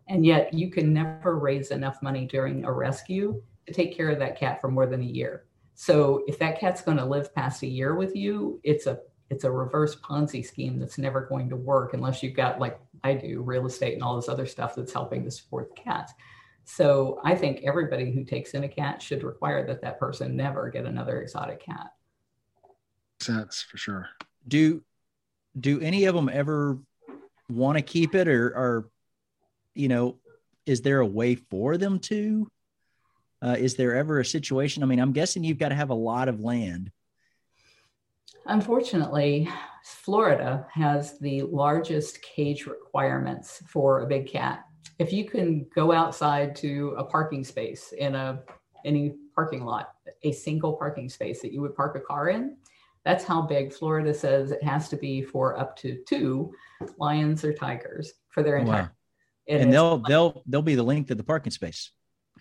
And 0.07 0.25
yet 0.25 0.53
you 0.53 0.71
can 0.71 0.93
never 0.93 1.37
raise 1.37 1.71
enough 1.71 2.01
money 2.01 2.25
during 2.25 2.63
a 2.63 2.71
rescue 2.71 3.41
to 3.67 3.73
take 3.73 3.95
care 3.95 4.09
of 4.09 4.19
that 4.19 4.39
cat 4.39 4.61
for 4.61 4.71
more 4.71 4.85
than 4.85 5.01
a 5.01 5.05
year. 5.05 5.45
So 5.75 6.23
if 6.27 6.37
that 6.39 6.59
cat's 6.59 6.81
going 6.81 6.97
to 6.97 7.05
live 7.05 7.33
past 7.33 7.63
a 7.63 7.67
year 7.67 7.95
with 7.95 8.15
you, 8.15 8.59
it's 8.63 8.85
a 8.87 8.99
it's 9.29 9.45
a 9.45 9.51
reverse 9.51 9.95
Ponzi 9.95 10.45
scheme 10.45 10.77
that's 10.77 10.97
never 10.97 11.21
going 11.21 11.49
to 11.49 11.55
work 11.55 11.93
unless 11.93 12.21
you've 12.21 12.35
got 12.35 12.59
like 12.59 12.79
I 13.03 13.13
do 13.13 13.41
real 13.41 13.65
estate 13.65 13.93
and 13.93 14.03
all 14.03 14.15
this 14.15 14.27
other 14.27 14.45
stuff 14.45 14.75
that's 14.75 14.91
helping 14.91 15.23
to 15.23 15.31
support 15.31 15.73
the 15.73 15.81
cats. 15.81 16.13
So 16.65 17.19
I 17.23 17.35
think 17.35 17.61
everybody 17.63 18.11
who 18.11 18.23
takes 18.23 18.51
in 18.51 18.63
a 18.63 18.67
cat 18.67 19.01
should 19.01 19.23
require 19.23 19.65
that 19.67 19.81
that 19.81 19.99
person 19.99 20.35
never 20.35 20.69
get 20.69 20.85
another 20.85 21.21
exotic 21.21 21.63
cat. 21.63 21.93
Sense 23.21 23.61
for 23.61 23.77
sure. 23.77 24.09
Do 24.47 24.83
do 25.59 25.79
any 25.79 26.05
of 26.05 26.15
them 26.15 26.29
ever 26.29 26.79
want 27.49 27.77
to 27.77 27.83
keep 27.83 28.15
it, 28.15 28.27
or, 28.27 28.47
or 28.47 28.89
you 29.75 29.87
know, 29.87 30.17
is 30.65 30.81
there 30.81 30.99
a 30.99 31.05
way 31.05 31.35
for 31.35 31.77
them 31.77 31.99
to? 31.99 32.49
Uh, 33.41 33.55
is 33.57 33.75
there 33.75 33.95
ever 33.95 34.19
a 34.19 34.25
situation? 34.25 34.83
I 34.83 34.85
mean, 34.85 34.99
I'm 34.99 35.13
guessing 35.13 35.43
you've 35.43 35.57
got 35.57 35.69
to 35.69 35.75
have 35.75 35.89
a 35.89 35.95
lot 35.95 36.27
of 36.27 36.41
land. 36.41 36.91
Unfortunately, 38.45 39.49
Florida 39.83 40.65
has 40.73 41.17
the 41.19 41.43
largest 41.43 42.21
cage 42.21 42.65
requirements 42.65 43.61
for 43.67 44.01
a 44.01 44.07
big 44.07 44.27
cat. 44.27 44.65
If 44.99 45.11
you 45.11 45.25
can 45.25 45.65
go 45.73 45.91
outside 45.91 46.55
to 46.57 46.95
a 46.97 47.03
parking 47.03 47.43
space 47.43 47.93
in 47.97 48.15
a 48.15 48.41
any 48.83 49.13
parking 49.35 49.63
lot, 49.63 49.93
a 50.23 50.31
single 50.31 50.73
parking 50.73 51.07
space 51.07 51.41
that 51.41 51.51
you 51.51 51.61
would 51.61 51.75
park 51.75 51.95
a 51.95 51.99
car 51.99 52.29
in, 52.29 52.57
that's 53.03 53.23
how 53.23 53.41
big 53.41 53.73
Florida 53.73 54.13
says 54.13 54.51
it 54.51 54.63
has 54.63 54.89
to 54.89 54.97
be 54.97 55.23
for 55.23 55.57
up 55.59 55.75
to 55.77 55.99
two 56.07 56.53
lions 56.97 57.43
or 57.43 57.53
tigers 57.53 58.13
for 58.29 58.43
their 58.43 58.57
entire. 58.57 58.83
Wow. 58.83 58.89
And 59.47 59.73
they'll 59.73 59.97
they'll 59.97 60.43
they'll 60.47 60.61
be 60.61 60.75
the 60.75 60.83
length 60.83 61.09
of 61.11 61.17
the 61.17 61.23
parking 61.23 61.51
space. 61.51 61.91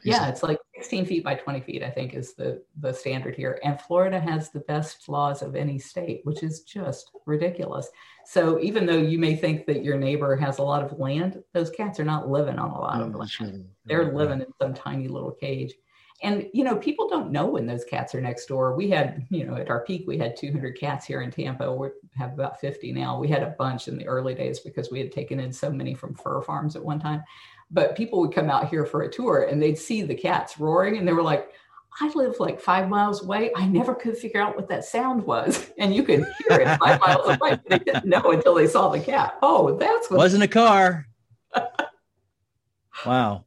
Yeah, 0.02 0.28
it's 0.28 0.42
like 0.42 0.58
16 0.76 1.06
feet 1.06 1.24
by 1.24 1.34
20 1.34 1.60
feet, 1.60 1.82
I 1.82 1.90
think, 1.90 2.14
is 2.14 2.34
the 2.34 2.62
the 2.80 2.92
standard 2.92 3.36
here. 3.36 3.58
And 3.64 3.80
Florida 3.80 4.18
has 4.18 4.50
the 4.50 4.60
best 4.60 5.08
laws 5.08 5.42
of 5.42 5.54
any 5.54 5.78
state, 5.78 6.20
which 6.24 6.42
is 6.42 6.62
just 6.62 7.10
ridiculous. 7.26 7.88
So 8.24 8.60
even 8.60 8.86
though 8.86 8.96
you 8.96 9.18
may 9.18 9.36
think 9.36 9.66
that 9.66 9.84
your 9.84 9.98
neighbor 9.98 10.36
has 10.36 10.58
a 10.58 10.62
lot 10.62 10.82
of 10.82 10.98
land, 10.98 11.42
those 11.52 11.70
cats 11.70 12.00
are 12.00 12.04
not 12.04 12.28
living 12.28 12.58
on 12.58 12.70
a 12.70 12.80
lot 12.80 13.02
of 13.02 13.14
land. 13.14 13.66
They're 13.84 14.12
living 14.12 14.40
in 14.40 14.52
some 14.60 14.74
tiny 14.74 15.08
little 15.08 15.32
cage. 15.32 15.74
And 16.22 16.48
you 16.52 16.64
know, 16.64 16.76
people 16.76 17.08
don't 17.08 17.32
know 17.32 17.46
when 17.46 17.66
those 17.66 17.84
cats 17.84 18.14
are 18.14 18.20
next 18.20 18.46
door. 18.46 18.76
We 18.76 18.90
had, 18.90 19.26
you 19.30 19.46
know, 19.46 19.56
at 19.56 19.70
our 19.70 19.84
peak, 19.84 20.04
we 20.06 20.18
had 20.18 20.36
200 20.36 20.78
cats 20.78 21.06
here 21.06 21.22
in 21.22 21.30
Tampa. 21.30 21.72
We 21.72 21.88
have 22.16 22.34
about 22.34 22.60
50 22.60 22.92
now. 22.92 23.18
We 23.18 23.28
had 23.28 23.42
a 23.42 23.54
bunch 23.58 23.88
in 23.88 23.96
the 23.96 24.06
early 24.06 24.34
days 24.34 24.60
because 24.60 24.90
we 24.90 24.98
had 24.98 25.12
taken 25.12 25.40
in 25.40 25.52
so 25.52 25.70
many 25.70 25.94
from 25.94 26.14
fur 26.14 26.42
farms 26.42 26.76
at 26.76 26.84
one 26.84 27.00
time 27.00 27.22
but 27.70 27.96
people 27.96 28.20
would 28.20 28.34
come 28.34 28.50
out 28.50 28.68
here 28.68 28.84
for 28.84 29.02
a 29.02 29.10
tour 29.10 29.44
and 29.44 29.62
they'd 29.62 29.78
see 29.78 30.02
the 30.02 30.14
cats 30.14 30.58
roaring 30.58 30.96
and 30.96 31.06
they 31.06 31.12
were 31.12 31.22
like 31.22 31.52
I 32.00 32.10
live 32.14 32.36
like 32.38 32.60
five 32.60 32.88
miles 32.88 33.22
away. 33.22 33.50
I 33.56 33.66
never 33.66 33.94
could 33.94 34.16
figure 34.16 34.40
out 34.40 34.56
what 34.56 34.68
that 34.68 34.84
sound 34.84 35.24
was. 35.24 35.68
And 35.78 35.94
you 35.94 36.02
could 36.02 36.20
hear 36.20 36.60
it 36.60 36.78
five 36.78 37.00
miles 37.00 37.26
away. 37.40 37.58
They 37.66 37.78
didn't 37.78 38.04
know 38.04 38.32
until 38.32 38.54
they 38.54 38.66
saw 38.66 38.90
the 38.90 39.00
cat. 39.00 39.38
Oh, 39.42 39.76
that's 39.76 40.10
what 40.10 40.18
wasn't 40.18 40.42
a 40.42 40.48
car. 40.48 41.06
wow. 43.06 43.44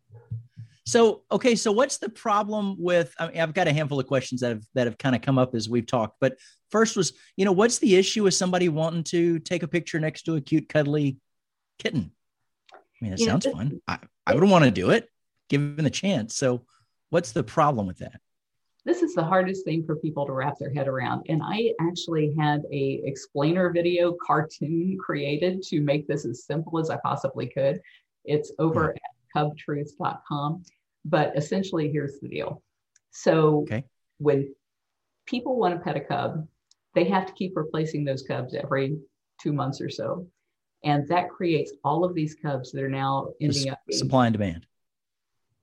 So 0.85 1.21
okay, 1.31 1.55
so 1.55 1.71
what's 1.71 1.99
the 1.99 2.09
problem 2.09 2.75
with 2.79 3.13
I 3.19 3.27
mean, 3.27 3.39
I've 3.39 3.53
got 3.53 3.67
a 3.67 3.73
handful 3.73 3.99
of 3.99 4.07
questions 4.07 4.41
that 4.41 4.49
have 4.49 4.65
that 4.73 4.87
have 4.87 4.97
kind 4.97 5.15
of 5.15 5.21
come 5.21 5.37
up 5.37 5.53
as 5.53 5.69
we've 5.69 5.85
talked. 5.85 6.17
But 6.19 6.37
first 6.71 6.97
was, 6.97 7.13
you 7.37 7.45
know, 7.45 7.51
what's 7.51 7.77
the 7.77 7.95
issue 7.95 8.23
with 8.23 8.33
somebody 8.33 8.67
wanting 8.67 9.03
to 9.05 9.39
take 9.39 9.63
a 9.63 9.67
picture 9.67 9.99
next 9.99 10.23
to 10.23 10.35
a 10.35 10.41
cute, 10.41 10.67
cuddly 10.67 11.17
kitten? 11.77 12.11
I 13.03 13.05
mean, 13.05 13.13
it 13.13 13.19
sounds 13.19 13.45
fun. 13.45 13.81
I, 13.85 13.99
I 14.25 14.33
would 14.33 14.43
want 14.45 14.63
to 14.63 14.71
do 14.71 14.91
it 14.91 15.09
given 15.49 15.83
the 15.83 15.89
chance. 15.89 16.37
So, 16.37 16.65
what's 17.09 17.33
the 17.33 17.43
problem 17.43 17.85
with 17.85 17.97
that? 17.97 18.21
This 18.85 19.01
is 19.01 19.13
the 19.13 19.23
hardest 19.23 19.65
thing 19.65 19.85
for 19.85 19.97
people 19.97 20.25
to 20.25 20.31
wrap 20.31 20.57
their 20.57 20.73
head 20.73 20.87
around. 20.87 21.25
And 21.27 21.41
I 21.43 21.73
actually 21.81 22.33
had 22.39 22.63
a 22.71 23.01
explainer 23.03 23.71
video 23.71 24.15
cartoon 24.25 24.97
created 24.97 25.63
to 25.63 25.81
make 25.81 26.07
this 26.07 26.25
as 26.25 26.45
simple 26.45 26.79
as 26.79 26.89
I 26.89 26.97
possibly 27.03 27.47
could. 27.47 27.81
It's 28.23 28.53
over 28.57 28.95
hmm. 29.35 29.41
at 29.41 29.51
cubtruth.com. 29.67 30.63
But 31.03 31.37
essentially, 31.37 31.91
here's 31.91 32.21
the 32.21 32.29
deal. 32.29 32.63
So, 33.11 33.63
okay. 33.63 33.83
when 34.19 34.55
people 35.25 35.57
want 35.57 35.73
to 35.73 35.81
pet 35.81 35.97
a 35.97 36.01
cub, 36.01 36.47
they 36.95 37.03
have 37.03 37.25
to 37.25 37.33
keep 37.33 37.57
replacing 37.57 38.05
those 38.05 38.21
cubs 38.21 38.55
every 38.55 38.97
two 39.41 39.51
months 39.51 39.81
or 39.81 39.89
so. 39.89 40.25
And 40.83 41.07
that 41.07 41.29
creates 41.29 41.71
all 41.83 42.03
of 42.03 42.13
these 42.13 42.35
cubs 42.35 42.71
that 42.71 42.83
are 42.83 42.89
now 42.89 43.29
ending 43.39 43.69
up 43.69 43.79
being, 43.87 43.97
supply 43.97 44.27
and 44.27 44.33
demand. 44.33 44.65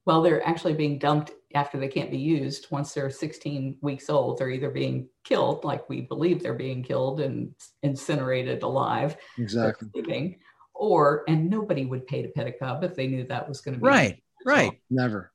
Well, 0.06 0.22
they're 0.22 0.46
actually 0.46 0.74
being 0.74 0.98
dumped 0.98 1.32
after 1.54 1.78
they 1.78 1.88
can't 1.88 2.10
be 2.10 2.18
used. 2.18 2.68
Once 2.70 2.92
they're 2.92 3.10
16 3.10 3.78
weeks 3.82 4.08
old, 4.08 4.38
they're 4.38 4.50
either 4.50 4.70
being 4.70 5.08
killed, 5.24 5.64
like 5.64 5.88
we 5.88 6.02
believe 6.02 6.42
they're 6.42 6.54
being 6.54 6.82
killed 6.82 7.20
and 7.20 7.54
incinerated 7.82 8.62
alive. 8.62 9.16
Exactly. 9.36 9.88
Sleeping, 9.92 10.38
or, 10.74 11.24
and 11.28 11.50
nobody 11.50 11.84
would 11.84 12.06
pay 12.06 12.22
to 12.22 12.28
pet 12.28 12.46
a 12.46 12.52
cub 12.52 12.82
if 12.82 12.94
they 12.94 13.06
knew 13.06 13.24
that 13.24 13.46
was 13.48 13.60
going 13.60 13.74
to 13.74 13.80
be. 13.80 13.86
Right, 13.86 14.22
right. 14.46 14.72
Never 14.88 15.32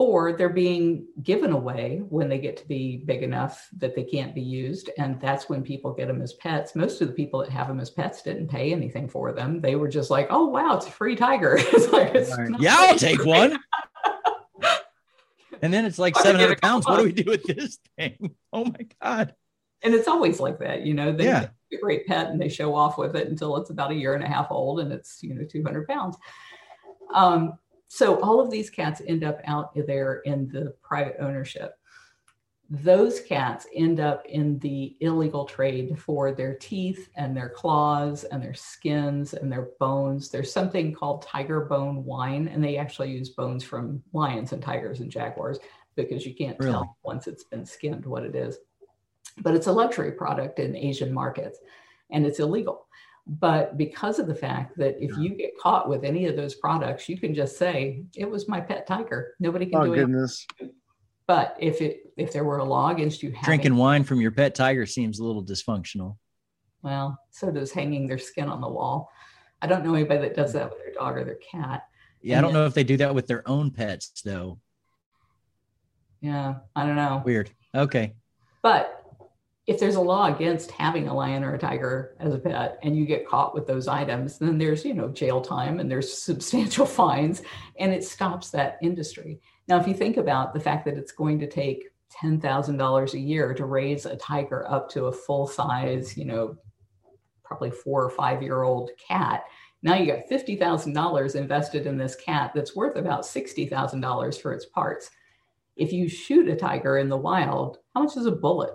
or 0.00 0.32
they're 0.32 0.48
being 0.48 1.06
given 1.22 1.52
away 1.52 2.00
when 2.08 2.26
they 2.26 2.38
get 2.38 2.56
to 2.56 2.66
be 2.66 2.96
big 3.04 3.22
enough 3.22 3.68
that 3.76 3.94
they 3.94 4.02
can't 4.02 4.34
be 4.34 4.40
used. 4.40 4.88
And 4.96 5.20
that's 5.20 5.50
when 5.50 5.62
people 5.62 5.92
get 5.92 6.08
them 6.08 6.22
as 6.22 6.32
pets. 6.32 6.74
Most 6.74 7.02
of 7.02 7.08
the 7.08 7.12
people 7.12 7.40
that 7.40 7.50
have 7.50 7.68
them 7.68 7.78
as 7.78 7.90
pets 7.90 8.22
didn't 8.22 8.48
pay 8.48 8.72
anything 8.72 9.10
for 9.10 9.30
them. 9.32 9.60
They 9.60 9.76
were 9.76 9.88
just 9.88 10.08
like 10.08 10.28
oh 10.30 10.46
wow 10.46 10.78
it's 10.78 10.86
a 10.86 10.90
free 10.90 11.16
tiger. 11.16 11.58
It's 11.72 11.92
like 11.92 12.14
it's 12.14 12.30
yeah 12.58 12.76
i'll 12.78 12.96
take 12.96 13.24
one. 13.24 13.58
And 15.62 15.74
then 15.74 15.84
it's 15.84 15.98
like 15.98 16.16
700 16.16 16.62
pounds. 16.62 16.86
What 16.86 16.96
do 16.96 17.04
we 17.04 17.12
do 17.12 17.30
with 17.30 17.42
this 17.42 17.78
thing? 17.98 18.34
Oh 18.54 18.64
my 18.64 18.86
god. 19.02 19.34
And 19.82 19.92
it's 19.92 20.08
always 20.08 20.40
like 20.40 20.60
that 20.60 20.86
you 20.86 20.94
know 20.94 21.12
they 21.12 21.26
yeah. 21.26 21.48
a 21.74 21.76
great 21.76 22.06
pet 22.06 22.30
and 22.30 22.40
they 22.40 22.48
show 22.48 22.74
off 22.74 22.96
with 22.96 23.14
it 23.16 23.28
until 23.28 23.58
it's 23.58 23.68
about 23.68 23.90
a 23.90 23.94
year 23.94 24.14
and 24.14 24.24
a 24.24 24.26
half 24.26 24.50
old 24.50 24.80
and 24.80 24.90
it's 24.90 25.22
you 25.22 25.34
know 25.34 25.44
200 25.44 25.86
pounds. 25.86 26.16
Um, 27.12 27.58
so 27.92 28.20
all 28.20 28.38
of 28.40 28.52
these 28.52 28.70
cats 28.70 29.02
end 29.08 29.24
up 29.24 29.40
out 29.46 29.74
there 29.74 30.20
in 30.20 30.46
the 30.46 30.72
private 30.80 31.16
ownership. 31.18 31.74
Those 32.70 33.18
cats 33.18 33.66
end 33.74 33.98
up 33.98 34.24
in 34.26 34.60
the 34.60 34.96
illegal 35.00 35.44
trade 35.44 35.98
for 35.98 36.30
their 36.30 36.54
teeth 36.54 37.08
and 37.16 37.36
their 37.36 37.48
claws 37.48 38.22
and 38.22 38.40
their 38.40 38.54
skins 38.54 39.34
and 39.34 39.50
their 39.50 39.70
bones. 39.80 40.28
There's 40.28 40.52
something 40.52 40.94
called 40.94 41.22
tiger 41.22 41.62
bone 41.62 42.04
wine, 42.04 42.46
and 42.46 42.62
they 42.62 42.76
actually 42.76 43.10
use 43.10 43.30
bones 43.30 43.64
from 43.64 44.00
lions 44.12 44.52
and 44.52 44.62
tigers 44.62 45.00
and 45.00 45.10
jaguars 45.10 45.58
because 45.96 46.24
you 46.24 46.32
can't 46.32 46.60
really? 46.60 46.70
tell 46.70 46.96
once 47.02 47.26
it's 47.26 47.42
been 47.42 47.66
skinned 47.66 48.06
what 48.06 48.22
it 48.22 48.36
is. 48.36 48.58
But 49.38 49.56
it's 49.56 49.66
a 49.66 49.72
luxury 49.72 50.12
product 50.12 50.60
in 50.60 50.76
Asian 50.76 51.12
markets 51.12 51.58
and 52.12 52.24
it's 52.24 52.38
illegal. 52.38 52.86
But 53.26 53.76
because 53.76 54.18
of 54.18 54.26
the 54.26 54.34
fact 54.34 54.76
that 54.78 55.02
if 55.02 55.16
you 55.16 55.30
get 55.30 55.56
caught 55.58 55.88
with 55.88 56.04
any 56.04 56.26
of 56.26 56.36
those 56.36 56.54
products, 56.54 57.08
you 57.08 57.18
can 57.18 57.34
just 57.34 57.56
say 57.56 58.02
it 58.16 58.28
was 58.28 58.48
my 58.48 58.60
pet 58.60 58.86
tiger. 58.86 59.34
Nobody 59.38 59.66
can 59.66 59.80
oh, 59.80 59.84
do 59.86 59.94
goodness. 59.94 60.46
it. 60.58 60.74
But 61.26 61.56
if 61.60 61.80
it 61.80 62.12
if 62.16 62.32
there 62.32 62.42
were 62.42 62.58
a 62.58 62.64
law 62.64 62.90
against 62.90 63.22
you 63.22 63.32
drinking 63.44 63.76
wine 63.76 64.02
from 64.02 64.20
your 64.20 64.32
pet 64.32 64.54
tiger 64.54 64.84
seems 64.84 65.20
a 65.20 65.24
little 65.24 65.44
dysfunctional. 65.44 66.16
Well, 66.82 67.20
so 67.30 67.52
does 67.52 67.70
hanging 67.70 68.08
their 68.08 68.18
skin 68.18 68.48
on 68.48 68.60
the 68.60 68.68
wall. 68.68 69.10
I 69.62 69.66
don't 69.66 69.84
know 69.84 69.94
anybody 69.94 70.22
that 70.22 70.34
does 70.34 70.52
that 70.54 70.70
with 70.70 70.78
their 70.78 70.92
dog 70.94 71.16
or 71.16 71.24
their 71.24 71.36
cat. 71.36 71.84
Yeah, 72.22 72.38
and 72.38 72.46
I 72.46 72.48
don't 72.48 72.54
know 72.54 72.66
if 72.66 72.74
they 72.74 72.84
do 72.84 72.96
that 72.96 73.14
with 73.14 73.26
their 73.26 73.48
own 73.48 73.70
pets 73.70 74.22
though. 74.24 74.58
Yeah, 76.20 76.56
I 76.74 76.84
don't 76.84 76.96
know. 76.96 77.22
Weird. 77.24 77.50
Okay. 77.74 78.14
But 78.62 78.99
if 79.70 79.78
there's 79.78 79.94
a 79.94 80.00
law 80.00 80.26
against 80.26 80.72
having 80.72 81.06
a 81.06 81.14
lion 81.14 81.44
or 81.44 81.54
a 81.54 81.58
tiger 81.58 82.16
as 82.18 82.34
a 82.34 82.38
pet 82.38 82.78
and 82.82 82.96
you 82.96 83.06
get 83.06 83.26
caught 83.26 83.54
with 83.54 83.66
those 83.66 83.88
items 83.88 84.38
then 84.38 84.58
there's 84.58 84.84
you 84.84 84.94
know 84.94 85.08
jail 85.08 85.40
time 85.40 85.80
and 85.80 85.90
there's 85.90 86.12
substantial 86.22 86.86
fines 86.86 87.42
and 87.78 87.92
it 87.92 88.04
stops 88.04 88.50
that 88.50 88.78
industry 88.82 89.40
now 89.68 89.78
if 89.80 89.86
you 89.86 89.94
think 89.94 90.16
about 90.16 90.52
the 90.52 90.60
fact 90.60 90.84
that 90.84 90.98
it's 90.98 91.12
going 91.12 91.38
to 91.38 91.48
take 91.48 91.84
$10,000 92.20 93.14
a 93.14 93.18
year 93.18 93.54
to 93.54 93.64
raise 93.64 94.04
a 94.04 94.16
tiger 94.16 94.68
up 94.68 94.90
to 94.90 95.06
a 95.06 95.12
full 95.12 95.46
size 95.46 96.16
you 96.16 96.24
know 96.24 96.56
probably 97.50 97.72
four 97.72 98.04
or 98.04 98.10
five 98.10 98.42
year 98.42 98.62
old 98.62 98.90
cat. 98.96 99.42
Now 99.82 99.96
you 99.96 100.06
got 100.06 100.28
$50,000 100.30 101.34
invested 101.34 101.86
in 101.86 101.98
this 101.98 102.14
cat 102.14 102.52
that's 102.54 102.76
worth 102.76 102.96
about 102.96 103.22
$60,000 103.22 104.40
for 104.40 104.52
its 104.52 104.66
parts. 104.66 105.10
If 105.76 105.92
you 105.92 106.08
shoot 106.08 106.48
a 106.48 106.54
tiger 106.54 106.98
in 106.98 107.08
the 107.08 107.16
wild, 107.16 107.78
how 107.94 108.04
much 108.04 108.16
is 108.16 108.26
a 108.26 108.30
bullet? 108.30 108.70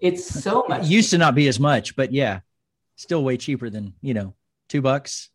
It's 0.00 0.26
so 0.26 0.64
much. 0.68 0.82
It 0.82 0.88
used 0.88 1.10
to 1.10 1.18
not 1.18 1.34
be 1.34 1.48
as 1.48 1.60
much, 1.60 1.96
but 1.96 2.12
yeah, 2.12 2.40
still 2.96 3.22
way 3.22 3.36
cheaper 3.36 3.70
than, 3.70 3.94
you 4.00 4.14
know, 4.14 4.34
two 4.68 4.82
bucks. 4.82 5.30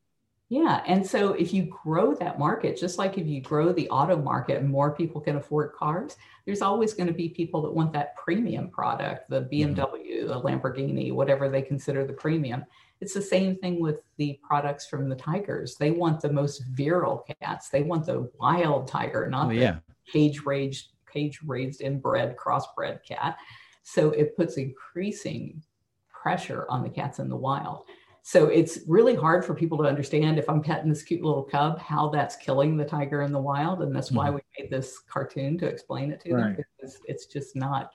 Yeah. 0.50 0.84
And 0.86 1.06
so 1.06 1.34
if 1.34 1.52
you 1.52 1.64
grow 1.64 2.14
that 2.16 2.38
market, 2.38 2.78
just 2.78 3.00
like 3.00 3.18
if 3.18 3.26
you 3.26 3.42
grow 3.42 3.74
the 3.74 3.90
auto 3.90 4.16
market 4.16 4.60
and 4.60 4.70
more 4.70 4.92
people 4.92 5.20
can 5.20 5.38
afford 5.38 5.74
cars, 5.74 6.16
there's 6.46 6.62
always 6.62 6.94
going 6.94 7.08
to 7.08 7.14
be 7.14 7.30
people 7.30 7.64
that 7.64 7.72
want 7.72 7.92
that 7.94 8.16
premium 8.18 8.70
product, 8.70 9.30
the 9.32 9.42
BMW, 9.52 9.76
mm-hmm. 9.76 10.28
the 10.28 10.42
Lamborghini, 10.42 11.12
whatever 11.12 11.50
they 11.50 11.64
consider 11.64 12.06
the 12.06 12.14
premium. 12.14 12.66
It's 13.02 13.16
the 13.16 13.22
same 13.22 13.56
thing 13.56 13.82
with 13.82 14.02
the 14.18 14.40
products 14.44 14.86
from 14.86 15.10
the 15.10 15.16
tigers. 15.16 15.76
They 15.76 15.90
want 15.90 16.22
the 16.22 16.32
most 16.32 16.66
virile 16.68 17.26
cats. 17.42 17.70
They 17.70 17.82
want 17.82 18.06
the 18.06 18.30
wild 18.40 18.88
tiger, 18.88 19.28
not 19.30 19.48
oh, 19.48 19.52
yeah. 19.52 19.78
the 19.88 20.12
cage 20.12 20.42
raised, 20.46 20.90
cage 21.12 21.40
raised 21.44 21.82
inbred, 21.82 22.38
crossbred 22.38 23.04
cat. 23.04 23.38
So 23.84 24.12
it 24.12 24.36
puts 24.36 24.58
increasing 24.58 25.62
pressure 26.10 26.66
on 26.70 26.84
the 26.84 26.90
cats 26.90 27.20
in 27.20 27.30
the 27.30 27.36
wild. 27.36 27.84
So 28.26 28.48
it's 28.48 28.80
really 28.88 29.16
hard 29.16 29.44
for 29.44 29.54
people 29.54 29.78
to 29.80 29.84
understand 29.84 30.40
if 30.40 30.50
I'm 30.50 30.62
petting 30.62 30.90
this 30.90 31.04
cute 31.04 31.22
little 31.22 31.44
cub, 31.44 31.78
how 31.80 32.08
that's 32.08 32.38
killing 32.38 32.78
the 32.78 32.86
tiger 32.86 33.22
in 33.22 33.34
the 33.34 33.42
wild. 33.42 33.82
And 33.82 33.94
that's 33.94 34.12
why 34.12 34.30
hmm. 34.30 34.36
we 34.36 34.42
made 34.58 34.72
this 34.72 35.00
cartoon 35.00 35.58
to 35.58 35.68
explain 35.68 36.12
it 36.12 36.22
to 36.22 36.34
right. 36.34 36.44
them 36.44 36.56
because 36.56 36.98
it's 37.06 37.26
just 37.26 37.56
not 37.56 37.92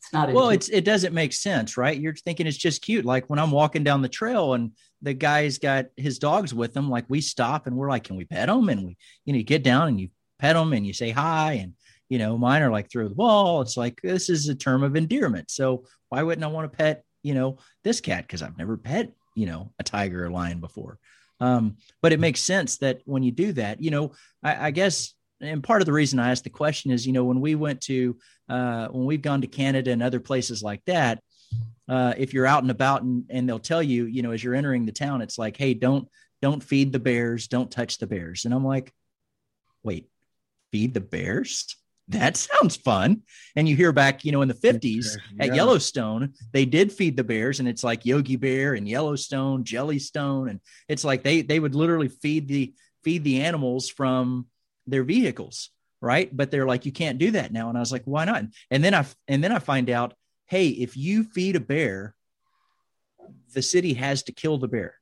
it's 0.00 0.12
not 0.14 0.32
well 0.32 0.48
it's 0.48 0.70
it 0.70 0.84
doesn't 0.84 1.12
make 1.12 1.32
sense 1.32 1.76
right 1.76 2.00
you're 2.00 2.14
thinking 2.14 2.46
it's 2.46 2.56
just 2.56 2.80
cute 2.80 3.04
like 3.04 3.28
when 3.28 3.38
i'm 3.38 3.50
walking 3.50 3.84
down 3.84 4.00
the 4.00 4.08
trail 4.08 4.54
and 4.54 4.72
the 5.02 5.12
guy's 5.12 5.58
got 5.58 5.86
his 5.96 6.18
dogs 6.18 6.54
with 6.54 6.74
him 6.74 6.88
like 6.88 7.04
we 7.08 7.20
stop 7.20 7.66
and 7.66 7.76
we're 7.76 7.90
like 7.90 8.04
can 8.04 8.16
we 8.16 8.24
pet 8.24 8.48
them 8.48 8.70
and 8.70 8.86
we 8.86 8.96
you 9.26 9.32
know 9.32 9.36
you 9.36 9.44
get 9.44 9.62
down 9.62 9.88
and 9.88 10.00
you 10.00 10.08
pet 10.38 10.56
them 10.56 10.72
and 10.72 10.86
you 10.86 10.94
say 10.94 11.10
hi 11.10 11.52
and 11.52 11.74
you 12.10 12.18
know 12.18 12.36
mine 12.36 12.60
are 12.60 12.70
like 12.70 12.90
throw 12.90 13.08
the 13.08 13.14
ball. 13.14 13.62
it's 13.62 13.78
like 13.78 14.02
this 14.02 14.28
is 14.28 14.48
a 14.48 14.54
term 14.54 14.82
of 14.82 14.96
endearment. 14.96 15.50
So 15.50 15.84
why 16.10 16.22
wouldn't 16.22 16.44
i 16.44 16.48
want 16.48 16.70
to 16.70 16.76
pet 16.76 17.04
you 17.22 17.32
know 17.32 17.58
this 17.84 18.02
cat? 18.02 18.26
Because 18.26 18.42
i've 18.42 18.58
never 18.58 18.76
pet 18.76 19.12
you 19.34 19.46
know 19.46 19.72
a 19.78 19.84
tiger 19.84 20.26
or 20.26 20.30
lion 20.30 20.60
before. 20.60 20.98
Um, 21.38 21.78
but 22.02 22.12
it 22.12 22.20
makes 22.20 22.40
sense 22.40 22.76
that 22.78 23.00
when 23.06 23.22
you 23.22 23.32
do 23.32 23.52
that 23.54 23.80
you 23.80 23.90
know 23.90 24.12
I, 24.42 24.66
I, 24.66 24.70
guess 24.72 25.14
and 25.40 25.62
part 25.62 25.80
of 25.80 25.86
the 25.86 25.92
reason 25.92 26.18
i 26.18 26.30
asked 26.30 26.44
the 26.44 26.50
question 26.50 26.90
is 26.90 27.06
you 27.06 27.14
know 27.14 27.24
when 27.24 27.40
we 27.40 27.54
went 27.54 27.80
to 27.82 28.18
uh, 28.50 28.88
when 28.88 29.06
we've 29.06 29.22
gone 29.22 29.40
to 29.40 29.46
canada 29.46 29.90
and 29.90 30.02
other 30.02 30.20
places 30.20 30.62
like 30.62 30.84
that 30.84 31.22
uh, 31.88 32.12
if 32.18 32.34
you're 32.34 32.46
out 32.46 32.62
and 32.62 32.70
about 32.70 33.00
and, 33.00 33.24
and 33.30 33.48
they'll 33.48 33.58
tell 33.58 33.82
you 33.82 34.04
you 34.04 34.20
know 34.20 34.32
as 34.32 34.44
you're 34.44 34.54
entering 34.54 34.84
the 34.84 34.92
town 34.92 35.22
it's 35.22 35.38
like 35.38 35.56
hey 35.56 35.72
don't 35.72 36.06
don't 36.42 36.62
feed 36.62 36.92
the 36.92 36.98
bears 36.98 37.48
don't 37.48 37.70
touch 37.70 37.96
the 37.96 38.06
bears. 38.06 38.44
And 38.44 38.52
i'm 38.52 38.64
like 38.64 38.92
wait 39.82 40.10
feed 40.72 40.92
the 40.92 41.00
bears 41.00 41.74
that 42.10 42.36
sounds 42.36 42.76
fun. 42.76 43.22
And 43.56 43.68
you 43.68 43.76
hear 43.76 43.92
back, 43.92 44.24
you 44.24 44.32
know, 44.32 44.42
in 44.42 44.48
the 44.48 44.54
50s 44.54 45.16
yeah. 45.34 45.44
at 45.44 45.54
Yellowstone, 45.54 46.34
they 46.52 46.64
did 46.64 46.92
feed 46.92 47.16
the 47.16 47.24
bears, 47.24 47.60
and 47.60 47.68
it's 47.68 47.84
like 47.84 48.06
Yogi 48.06 48.36
Bear 48.36 48.74
and 48.74 48.88
Yellowstone, 48.88 49.64
Jellystone. 49.64 50.50
And 50.50 50.60
it's 50.88 51.04
like 51.04 51.22
they 51.22 51.42
they 51.42 51.60
would 51.60 51.74
literally 51.74 52.08
feed 52.08 52.48
the 52.48 52.74
feed 53.04 53.24
the 53.24 53.42
animals 53.42 53.88
from 53.88 54.46
their 54.86 55.04
vehicles, 55.04 55.70
right? 56.00 56.34
But 56.34 56.50
they're 56.50 56.66
like, 56.66 56.86
you 56.86 56.92
can't 56.92 57.18
do 57.18 57.32
that 57.32 57.52
now. 57.52 57.68
And 57.68 57.78
I 57.78 57.80
was 57.80 57.92
like, 57.92 58.04
why 58.04 58.24
not? 58.24 58.44
And 58.70 58.84
then 58.84 58.94
I 58.94 59.06
and 59.28 59.42
then 59.42 59.52
I 59.52 59.58
find 59.58 59.88
out, 59.88 60.14
hey, 60.46 60.68
if 60.68 60.96
you 60.96 61.24
feed 61.24 61.56
a 61.56 61.60
bear, 61.60 62.14
the 63.54 63.62
city 63.62 63.94
has 63.94 64.24
to 64.24 64.32
kill 64.32 64.58
the 64.58 64.68
bear. 64.68 64.94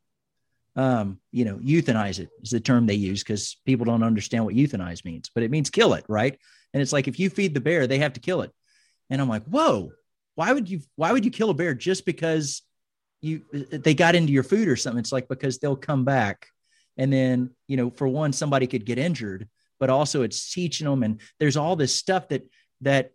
Um, 0.76 1.18
you 1.32 1.44
know, 1.44 1.56
euthanize 1.56 2.20
it 2.20 2.28
is 2.42 2.50
the 2.50 2.60
term 2.60 2.86
they 2.86 2.94
use 2.94 3.24
because 3.24 3.56
people 3.66 3.84
don't 3.84 4.04
understand 4.04 4.44
what 4.44 4.54
euthanize 4.54 5.04
means, 5.04 5.28
but 5.34 5.42
it 5.42 5.50
means 5.50 5.70
kill 5.70 5.94
it, 5.94 6.04
right? 6.08 6.38
And 6.72 6.82
it's 6.82 6.92
like 6.92 7.08
if 7.08 7.18
you 7.18 7.30
feed 7.30 7.54
the 7.54 7.60
bear, 7.60 7.86
they 7.86 7.98
have 7.98 8.14
to 8.14 8.20
kill 8.20 8.42
it. 8.42 8.52
And 9.10 9.20
I'm 9.20 9.28
like, 9.28 9.44
whoa, 9.44 9.92
why 10.34 10.52
would 10.52 10.68
you 10.68 10.80
why 10.96 11.12
would 11.12 11.24
you 11.24 11.30
kill 11.30 11.50
a 11.50 11.54
bear 11.54 11.74
just 11.74 12.04
because 12.04 12.62
you 13.20 13.42
they 13.52 13.94
got 13.94 14.14
into 14.14 14.32
your 14.32 14.42
food 14.42 14.68
or 14.68 14.76
something? 14.76 15.00
It's 15.00 15.12
like 15.12 15.28
because 15.28 15.58
they'll 15.58 15.76
come 15.76 16.04
back. 16.04 16.46
And 16.96 17.12
then, 17.12 17.50
you 17.68 17.76
know, 17.76 17.90
for 17.90 18.08
one, 18.08 18.32
somebody 18.32 18.66
could 18.66 18.84
get 18.84 18.98
injured, 18.98 19.48
but 19.78 19.90
also 19.90 20.22
it's 20.22 20.52
teaching 20.52 20.86
them. 20.86 21.02
And 21.02 21.20
there's 21.38 21.56
all 21.56 21.76
this 21.76 21.94
stuff 21.94 22.28
that 22.28 22.42
that 22.82 23.12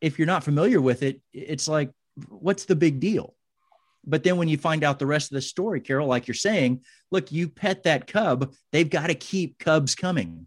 if 0.00 0.18
you're 0.18 0.26
not 0.26 0.44
familiar 0.44 0.80
with 0.80 1.02
it, 1.02 1.20
it's 1.32 1.66
like, 1.66 1.90
what's 2.28 2.66
the 2.66 2.76
big 2.76 3.00
deal? 3.00 3.34
But 4.06 4.22
then 4.22 4.36
when 4.36 4.48
you 4.48 4.58
find 4.58 4.84
out 4.84 4.98
the 4.98 5.06
rest 5.06 5.30
of 5.30 5.34
the 5.34 5.42
story, 5.42 5.80
Carole, 5.80 6.08
like 6.08 6.28
you're 6.28 6.34
saying, 6.34 6.82
look, 7.10 7.32
you 7.32 7.48
pet 7.48 7.84
that 7.84 8.06
cub, 8.06 8.54
they've 8.70 8.88
got 8.88 9.06
to 9.06 9.14
keep 9.14 9.58
cubs 9.58 9.94
coming 9.94 10.46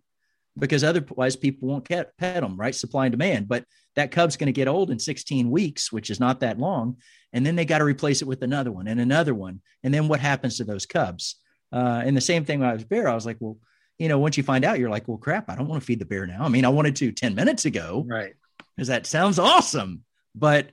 because 0.57 0.83
otherwise 0.83 1.35
people 1.35 1.67
won't 1.67 1.87
pet, 1.87 2.11
pet 2.17 2.41
them, 2.41 2.57
right? 2.57 2.73
Supply 2.73 3.05
and 3.05 3.11
demand. 3.11 3.47
But 3.47 3.65
that 3.95 4.11
cub's 4.11 4.37
going 4.37 4.47
to 4.47 4.53
get 4.53 4.67
old 4.67 4.89
in 4.91 4.99
16 4.99 5.49
weeks, 5.49 5.91
which 5.91 6.09
is 6.09 6.19
not 6.19 6.39
that 6.39 6.59
long. 6.59 6.97
And 7.33 7.45
then 7.45 7.55
they 7.55 7.65
got 7.65 7.79
to 7.79 7.83
replace 7.83 8.21
it 8.21 8.27
with 8.27 8.41
another 8.41 8.71
one 8.71 8.87
and 8.87 8.99
another 8.99 9.33
one. 9.33 9.61
And 9.83 9.93
then 9.93 10.07
what 10.07 10.19
happens 10.19 10.57
to 10.57 10.63
those 10.63 10.85
cubs? 10.85 11.35
Uh, 11.71 12.01
and 12.05 12.15
the 12.15 12.21
same 12.21 12.45
thing 12.45 12.59
when 12.59 12.69
I 12.69 12.73
was 12.73 12.85
bear, 12.85 13.07
I 13.07 13.15
was 13.15 13.25
like, 13.25 13.37
well, 13.39 13.57
you 13.99 14.07
know, 14.07 14.19
once 14.19 14.37
you 14.37 14.43
find 14.43 14.63
out, 14.63 14.79
you're 14.79 14.89
like, 14.89 15.07
well, 15.07 15.17
crap, 15.17 15.49
I 15.49 15.55
don't 15.55 15.67
want 15.67 15.81
to 15.81 15.85
feed 15.85 15.99
the 15.99 16.05
bear 16.05 16.25
now. 16.25 16.43
I 16.43 16.49
mean, 16.49 16.65
I 16.65 16.69
wanted 16.69 16.95
to 16.97 17.11
10 17.11 17.35
minutes 17.35 17.65
ago. 17.65 18.05
Right. 18.07 18.33
Because 18.75 18.87
that 18.87 19.05
sounds 19.05 19.39
awesome. 19.39 20.03
But 20.35 20.69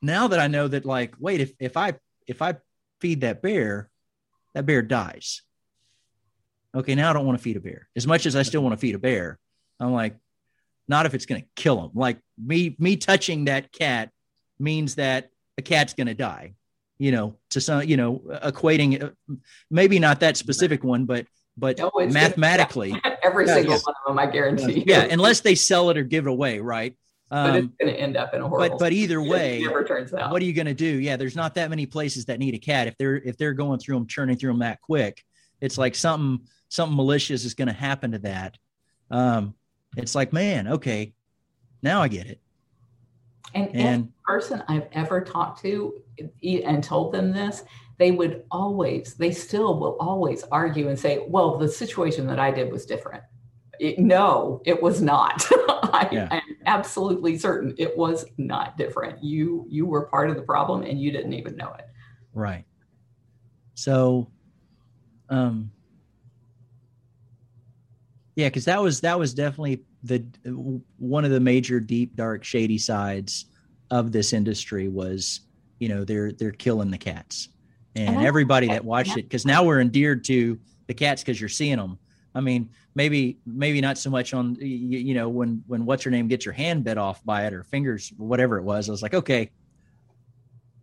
now 0.00 0.28
that 0.28 0.40
I 0.40 0.48
know 0.48 0.66
that, 0.66 0.84
like, 0.84 1.14
wait, 1.18 1.40
if, 1.40 1.52
if 1.60 1.76
I, 1.76 1.94
if 2.26 2.42
I 2.42 2.56
feed 3.00 3.20
that 3.20 3.42
bear, 3.42 3.90
that 4.54 4.66
bear 4.66 4.82
dies 4.82 5.42
okay, 6.74 6.94
now 6.94 7.10
I 7.10 7.12
don't 7.12 7.26
want 7.26 7.38
to 7.38 7.42
feed 7.42 7.56
a 7.56 7.60
bear. 7.60 7.88
As 7.96 8.06
much 8.06 8.26
as 8.26 8.36
I 8.36 8.42
still 8.42 8.62
want 8.62 8.72
to 8.72 8.78
feed 8.78 8.94
a 8.94 8.98
bear, 8.98 9.38
I'm 9.80 9.92
like, 9.92 10.16
not 10.88 11.06
if 11.06 11.14
it's 11.14 11.26
going 11.26 11.42
to 11.42 11.48
kill 11.56 11.82
him. 11.82 11.90
Like 11.94 12.18
me, 12.42 12.76
me 12.78 12.96
touching 12.96 13.46
that 13.46 13.72
cat 13.72 14.10
means 14.58 14.96
that 14.96 15.30
a 15.56 15.62
cat's 15.62 15.94
going 15.94 16.08
to 16.08 16.14
die. 16.14 16.54
You 16.98 17.10
know, 17.10 17.36
to 17.50 17.60
some, 17.60 17.82
you 17.82 17.96
know, 17.96 18.22
equating 18.44 19.12
maybe 19.68 19.98
not 19.98 20.20
that 20.20 20.36
specific 20.36 20.84
one, 20.84 21.06
but 21.06 21.26
but 21.56 21.78
no, 21.78 21.90
mathematically, 22.08 22.94
every 23.22 23.46
single 23.48 23.78
one 23.78 23.94
of 24.04 24.08
them, 24.08 24.18
I 24.18 24.26
guarantee. 24.26 24.84
Yeah, 24.86 25.02
unless 25.02 25.40
they 25.40 25.56
sell 25.56 25.90
it 25.90 25.98
or 25.98 26.04
give 26.04 26.26
it 26.26 26.30
away, 26.30 26.60
right? 26.60 26.96
Um, 27.30 27.50
but 27.50 27.56
it's 27.56 27.64
um, 27.64 27.72
going 27.80 27.94
to 27.94 28.00
end 28.00 28.16
up 28.16 28.32
in 28.32 28.42
a 28.42 28.48
horrible. 28.48 28.78
But 28.78 28.84
but 28.84 28.92
either 28.92 29.20
way, 29.20 29.60
never 29.62 29.84
turns 29.84 30.14
out. 30.14 30.30
What 30.30 30.40
are 30.40 30.44
you 30.44 30.52
going 30.52 30.66
to 30.66 30.74
do? 30.74 30.86
Yeah, 30.86 31.16
there's 31.16 31.34
not 31.34 31.54
that 31.56 31.68
many 31.68 31.84
places 31.86 32.26
that 32.26 32.38
need 32.38 32.54
a 32.54 32.58
cat. 32.58 32.86
If 32.86 32.96
they're 32.96 33.16
if 33.16 33.36
they're 33.36 33.54
going 33.54 33.80
through 33.80 33.96
them, 33.96 34.06
churning 34.06 34.36
through 34.36 34.52
them 34.52 34.60
that 34.60 34.80
quick, 34.80 35.22
it's 35.60 35.76
like 35.76 35.96
something 35.96 36.46
something 36.74 36.96
malicious 36.96 37.44
is 37.44 37.54
going 37.54 37.68
to 37.68 37.74
happen 37.74 38.10
to 38.10 38.18
that. 38.18 38.58
Um, 39.08 39.54
it's 39.96 40.14
like, 40.14 40.32
man, 40.32 40.66
okay, 40.66 41.14
now 41.82 42.02
I 42.02 42.08
get 42.08 42.26
it. 42.26 42.40
And, 43.54 43.68
and 43.68 43.78
every 43.78 44.08
person 44.24 44.62
I've 44.66 44.88
ever 44.92 45.20
talked 45.20 45.62
to 45.62 46.02
and 46.42 46.82
told 46.82 47.12
them 47.12 47.32
this, 47.32 47.62
they 47.98 48.10
would 48.10 48.42
always, 48.50 49.14
they 49.14 49.30
still 49.30 49.78
will 49.78 49.96
always 50.00 50.42
argue 50.50 50.88
and 50.88 50.98
say, 50.98 51.24
well, 51.28 51.58
the 51.58 51.68
situation 51.68 52.26
that 52.26 52.40
I 52.40 52.50
did 52.50 52.72
was 52.72 52.86
different. 52.86 53.22
It, 53.78 54.00
no, 54.00 54.60
it 54.64 54.82
was 54.82 55.00
not. 55.00 55.46
I 55.52 56.08
yeah. 56.10 56.28
am 56.32 56.56
absolutely 56.66 57.38
certain 57.38 57.72
it 57.78 57.96
was 57.96 58.24
not 58.36 58.76
different. 58.76 59.22
You 59.22 59.66
you 59.68 59.86
were 59.86 60.06
part 60.06 60.28
of 60.30 60.36
the 60.36 60.42
problem 60.42 60.82
and 60.82 61.00
you 61.00 61.12
didn't 61.12 61.34
even 61.34 61.56
know 61.56 61.72
it. 61.78 61.86
Right. 62.32 62.64
So 63.74 64.30
um 65.28 65.70
yeah, 68.36 68.48
because 68.48 68.64
that 68.64 68.82
was 68.82 69.00
that 69.02 69.18
was 69.18 69.32
definitely 69.32 69.82
the 70.02 70.24
one 70.98 71.24
of 71.24 71.30
the 71.30 71.40
major 71.40 71.78
deep, 71.80 72.16
dark, 72.16 72.44
shady 72.44 72.78
sides 72.78 73.46
of 73.90 74.10
this 74.10 74.32
industry 74.32 74.88
was, 74.88 75.40
you 75.78 75.88
know, 75.88 76.04
they're 76.04 76.32
they're 76.32 76.50
killing 76.50 76.90
the 76.90 76.98
cats, 76.98 77.48
and 77.94 78.24
everybody 78.26 78.66
that 78.68 78.84
watched 78.84 79.16
it 79.16 79.22
because 79.22 79.46
now 79.46 79.62
we're 79.62 79.80
endeared 79.80 80.24
to 80.24 80.58
the 80.88 80.94
cats 80.94 81.22
because 81.22 81.40
you're 81.40 81.48
seeing 81.48 81.76
them. 81.76 81.98
I 82.34 82.40
mean, 82.40 82.70
maybe 82.96 83.38
maybe 83.46 83.80
not 83.80 83.98
so 83.98 84.10
much 84.10 84.34
on 84.34 84.56
you, 84.56 84.98
you 84.98 85.14
know 85.14 85.28
when 85.28 85.62
when 85.68 85.86
what's 85.86 86.02
her 86.02 86.10
name 86.10 86.26
gets 86.26 86.44
your 86.44 86.54
hand 86.54 86.82
bit 86.82 86.98
off 86.98 87.24
by 87.24 87.46
it 87.46 87.54
or 87.54 87.62
fingers 87.62 88.12
whatever 88.16 88.58
it 88.58 88.64
was. 88.64 88.88
I 88.88 88.92
was 88.92 89.02
like, 89.02 89.14
okay, 89.14 89.50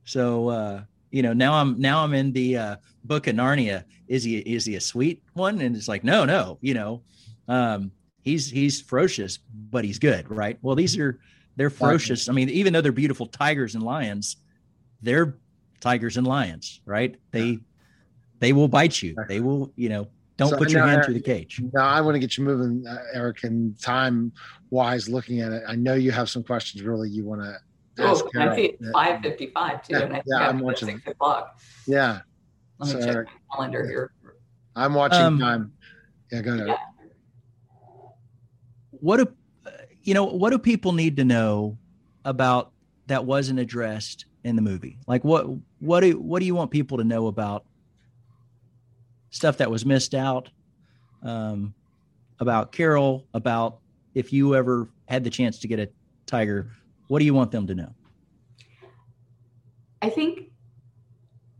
so 0.06 0.48
uh, 0.48 0.84
you 1.12 1.22
know 1.22 1.34
now 1.34 1.54
I'm 1.54 1.80
now 1.80 2.02
I'm 2.02 2.14
in 2.14 2.32
the 2.32 2.58
uh, 2.58 2.76
book 3.04 3.28
of 3.28 3.36
Narnia. 3.36 3.84
Is 4.08 4.24
he 4.24 4.38
is 4.38 4.66
he 4.66 4.76
a 4.76 4.82
sweet 4.82 5.22
one? 5.34 5.60
And 5.60 5.76
it's 5.76 5.90
like 5.90 6.06
no 6.06 6.24
no 6.24 6.58
you 6.62 6.74
know 6.74 7.04
um, 7.48 7.92
he's 8.24 8.50
he's 8.50 8.82
ferocious, 8.82 9.40
but 9.70 9.84
he's 9.84 10.00
good, 10.00 10.30
right? 10.30 10.58
Well, 10.62 10.76
these 10.76 10.98
are 10.98 11.20
they're 11.56 11.70
ferocious. 11.70 12.30
I 12.30 12.34
mean, 12.34 12.50
even 12.50 12.74
though 12.74 12.82
they're 12.82 12.92
beautiful 12.92 13.26
tigers 13.28 13.76
and 13.76 13.84
lions, 13.84 14.38
they're 15.02 15.38
tigers 15.80 16.18
and 16.18 16.26
lions, 16.26 16.82
right? 16.86 17.16
They 17.32 17.46
yeah. 17.46 17.58
they 18.40 18.54
will 18.54 18.68
bite 18.68 19.02
you. 19.02 19.16
They 19.28 19.40
will, 19.40 19.72
you 19.76 19.90
know, 19.90 20.08
don't 20.38 20.50
so, 20.50 20.58
put 20.58 20.72
your 20.72 20.86
hand 20.86 21.04
through 21.06 21.16
the 21.16 21.22
cage. 21.22 21.62
Now 21.74 21.88
I 21.88 22.02
want 22.02 22.16
to 22.16 22.20
get 22.20 22.38
you 22.38 22.44
moving, 22.44 22.86
uh, 22.88 22.98
Eric, 23.14 23.44
and 23.44 23.80
time 23.82 24.32
wise 24.70 25.10
looking 25.10 25.42
at 25.42 25.52
it. 25.52 25.64
I 25.68 25.76
know 25.76 25.96
you 25.96 26.12
have 26.12 26.30
some 26.30 26.44
questions 26.44 26.84
really 26.84 27.10
you 27.10 27.26
want 27.26 27.42
to 27.42 27.58
Oh, 28.00 28.30
I 28.38 28.56
see 28.56 28.78
five 28.94 29.22
fifty-five 29.22 29.86
too, 29.86 29.94
Yeah, 29.94 30.00
and 30.04 30.14
I 30.14 30.16
yeah, 30.18 30.22
think 30.24 30.42
I'm 30.42 30.50
I'm 30.58 30.60
watching. 30.60 30.90
six 30.98 31.08
o'clock. 31.08 31.60
Yeah, 31.86 32.20
Let 32.80 32.88
me 32.88 32.94
So, 32.94 33.00
check 33.06 33.16
Eric- 33.16 33.28
my 33.28 33.56
calendar 33.56 33.86
here. 33.86 34.12
I'm 34.76 34.94
watching 34.94 35.20
Um, 35.20 35.40
time. 35.40 35.74
Yeah, 36.32 36.42
go 36.42 36.54
ahead. 36.54 36.68
Yeah. 36.68 36.78
What 39.02 39.18
do 39.18 39.28
you 40.04 40.14
know 40.14 40.26
what 40.26 40.52
do 40.52 40.58
people 40.58 40.94
need 40.94 41.18
to 41.18 41.26
know 41.26 41.78
about 42.26 42.72
that 43.08 43.26
wasn't 43.26 43.60
addressed 43.60 44.26
in 44.44 44.56
the 44.56 44.62
movie 44.62 44.98
like 45.08 45.24
what 45.24 45.46
what 45.80 46.00
do 46.02 46.20
what 46.20 46.40
do 46.40 46.46
you 46.46 46.56
want 46.56 46.72
people 46.72 46.98
to 46.98 47.04
know 47.04 47.28
about 47.28 47.66
stuff 49.30 49.58
that 49.58 49.70
was 49.70 49.86
missed 49.86 50.16
out 50.16 50.50
um, 51.24 51.74
about 52.40 52.72
carole 52.72 53.28
about 53.34 53.78
if 54.16 54.34
you 54.34 54.56
ever 54.56 54.90
had 55.08 55.24
the 55.24 55.30
chance 55.30 55.60
to 55.60 55.68
get 55.68 55.80
a 55.80 55.88
tiger 56.26 56.72
what 57.08 57.20
do 57.20 57.26
you 57.26 57.34
want 57.34 57.52
them 57.52 57.68
to 57.68 57.76
know 57.76 57.94
I 60.02 60.10
think. 60.10 60.51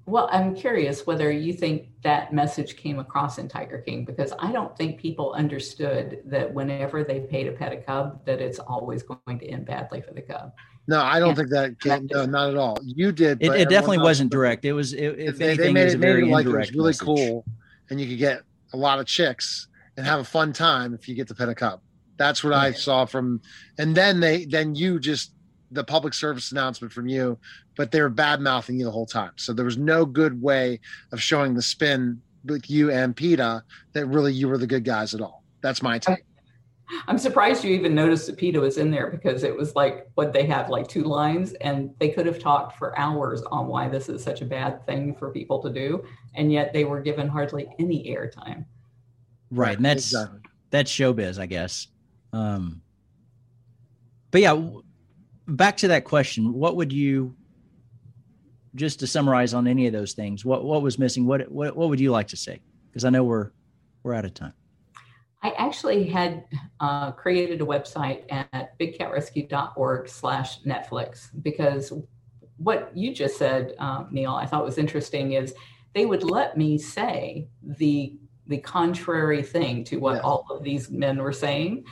Well, 0.08 0.28
I'm 0.32 0.56
curious 0.56 1.06
whether 1.06 1.32
you 1.32 1.54
think 1.54 1.90
that 2.04 2.34
message 2.34 2.76
came 2.76 3.00
across 3.00 3.38
in 3.38 3.48
Tiger 3.48 3.78
King 3.78 4.04
because 4.04 4.34
I 4.40 4.52
don't 4.52 4.76
think 4.76 5.00
people 5.00 5.34
understood 5.34 6.22
that 6.26 6.52
whenever 6.54 7.04
they 7.04 7.22
pay 7.22 7.44
to 7.44 7.52
pet 7.52 7.72
a 7.72 7.78
cub, 7.78 8.26
that 8.26 8.42
it's 8.42 8.60
always 8.60 9.04
going 9.04 9.40
to 9.40 9.48
end 9.48 9.66
badly 9.68 10.02
for 10.02 10.14
the 10.14 10.22
cub. 10.22 10.52
No, 10.88 11.00
I 11.02 11.20
don't 11.20 11.30
Yeah. 11.30 11.36
think 11.36 11.50
that 11.50 11.80
came. 11.80 12.08
No, 12.12 12.26
not 12.26 12.50
at 12.50 12.58
all. 12.58 12.78
You 12.84 13.12
did. 13.12 13.42
it, 13.44 13.48
but 13.48 13.60
it 13.60 13.70
definitely 13.70 13.98
else- 13.98 14.06
wasn't 14.06 14.32
direct 14.32 14.66
it 14.66 14.74
was 14.74 14.94
it, 14.94 15.20
if 15.20 15.38
they, 15.38 15.50
anything 15.50 15.64
they 15.64 15.70
it 15.70 15.74
made 15.74 15.84
was 15.86 15.94
it, 15.94 15.98
a 15.98 16.00
made 16.00 16.08
very 16.08 16.28
it 16.28 16.32
like 16.32 16.46
it 16.48 16.50
was 16.50 16.72
really 16.74 16.88
message. 16.88 17.06
cool, 17.06 17.46
and 17.92 18.02
you 18.02 18.08
could 18.08 18.18
get 18.18 18.42
a 18.74 18.78
lot 18.78 19.00
of 19.00 19.06
chicks 19.06 19.68
and 19.98 20.06
have 20.06 20.20
a 20.20 20.24
fun 20.24 20.52
time 20.52 20.94
if 20.96 21.08
you 21.08 21.14
get 21.14 21.28
to 21.28 21.36
pet 21.36 21.48
a 21.50 21.56
cub. 21.56 21.80
That's 22.18 22.44
what 22.44 22.54
I 22.54 22.72
saw 22.72 23.06
from, 23.06 23.42
and 23.78 23.96
then 23.96 24.20
they, 24.20 24.46
then 24.46 24.74
you 24.76 25.00
just 25.00 25.34
the 25.72 25.84
public 25.84 26.14
service 26.14 26.52
announcement 26.52 26.92
from 26.94 27.08
you, 27.08 27.38
but 27.78 27.92
they 27.92 28.02
were 28.02 28.10
bad 28.10 28.42
mouthing 28.42 28.78
you 28.78 28.86
the 28.86 28.92
whole 28.92 29.06
time. 29.06 29.32
So 29.38 29.54
there 29.54 29.66
was 29.66 29.78
no 29.78 30.06
good 30.06 30.42
way 30.42 30.80
of 31.12 31.22
showing 31.22 31.54
the 31.54 31.62
spin 31.62 32.22
with 32.46 32.70
you 32.70 32.92
and 32.92 33.16
PETA 33.16 33.64
that 33.94 34.06
really 34.08 34.34
you 34.34 34.48
were 34.48 34.58
the 34.58 34.68
good 34.68 34.84
guys 34.84 35.14
at 35.16 35.22
all. 35.22 35.44
That's 35.62 35.82
my 35.82 35.98
take. 36.00 36.20
I'm 37.08 37.18
surprised 37.18 37.64
you 37.64 37.74
even 37.74 37.96
noticed 37.96 38.26
that 38.28 38.36
PETA 38.36 38.60
was 38.60 38.78
in 38.78 38.92
there 38.92 39.10
because 39.10 39.44
it 39.44 39.56
was 39.56 39.76
like 39.76 40.10
what 40.16 40.34
they 40.34 40.46
had 40.46 40.68
like 40.68 40.90
two 40.90 41.04
lines 41.04 41.54
and 41.54 41.92
they 42.00 42.10
could 42.10 42.26
have 42.26 42.38
talked 42.40 42.78
for 42.78 42.98
hours 43.00 43.42
on 43.44 43.68
why 43.68 43.88
this 43.88 44.10
is 44.10 44.22
such 44.22 44.42
a 44.42 44.46
bad 44.46 44.86
thing 44.86 45.16
for 45.16 45.32
people 45.32 45.62
to 45.62 45.70
do. 45.70 46.04
And 46.36 46.52
yet 46.52 46.74
they 46.74 46.84
were 46.84 47.00
given 47.00 47.30
hardly 47.30 47.68
any 47.80 48.14
airtime. 48.14 48.66
right 49.52 49.78
and 49.78 49.86
that's 49.86 50.08
Exactly. 50.12 50.40
that's 50.70 50.92
showbiz, 50.92 51.40
I 51.40 51.46
guess. 51.46 51.88
Um, 52.34 52.82
but 54.32 54.42
yeah, 54.42 54.50
w- 54.56 54.84
back 55.48 55.78
to 55.78 55.88
that 55.90 56.06
question. 56.06 56.54
What 56.54 56.76
would 56.76 56.92
you, 56.92 57.36
just 58.76 59.00
to 59.00 59.08
summarize 59.08 59.54
on 59.54 59.68
any 59.68 59.88
of 59.88 59.94
those 59.94 60.14
things, 60.14 60.46
what 60.46 60.64
what 60.64 60.82
was 60.82 60.98
missing? 60.98 61.26
What 61.26 61.52
what 61.52 61.76
what 61.76 61.90
would 61.90 62.00
you 62.00 62.12
like 62.12 62.30
to 62.30 62.38
say? 62.38 62.62
Because 62.90 63.06
I 63.06 63.10
know 63.10 63.24
we're 63.24 63.52
we're 64.04 64.14
out 64.14 64.26
of 64.26 64.34
time. 64.34 64.54
I 65.44 65.52
actually 65.58 66.08
had 66.08 66.46
uh, 66.80 67.12
created 67.12 67.62
a 67.62 67.66
website 67.66 68.24
at 68.30 68.78
bigcatrescue.org 68.80 70.08
slash 70.08 70.62
Netflix 70.62 71.30
because 71.42 71.92
what 72.58 72.96
you 72.96 73.14
just 73.14 73.38
said, 73.38 73.74
um, 73.80 74.10
Neil, 74.12 74.36
I 74.36 74.46
thought 74.46 74.64
was 74.64 74.78
interesting 74.78 75.34
is 75.34 75.56
they 75.94 76.06
would 76.06 76.24
let 76.24 76.58
me 76.58 76.78
say 76.78 77.48
the 77.64 78.16
the 78.48 78.58
contrary 78.58 79.42
thing 79.42 79.84
to 79.86 79.98
what 79.98 80.22
all 80.22 80.46
of 80.50 80.64
these 80.64 80.90
men 80.90 81.22
were 81.22 81.32
saying, 81.32 81.86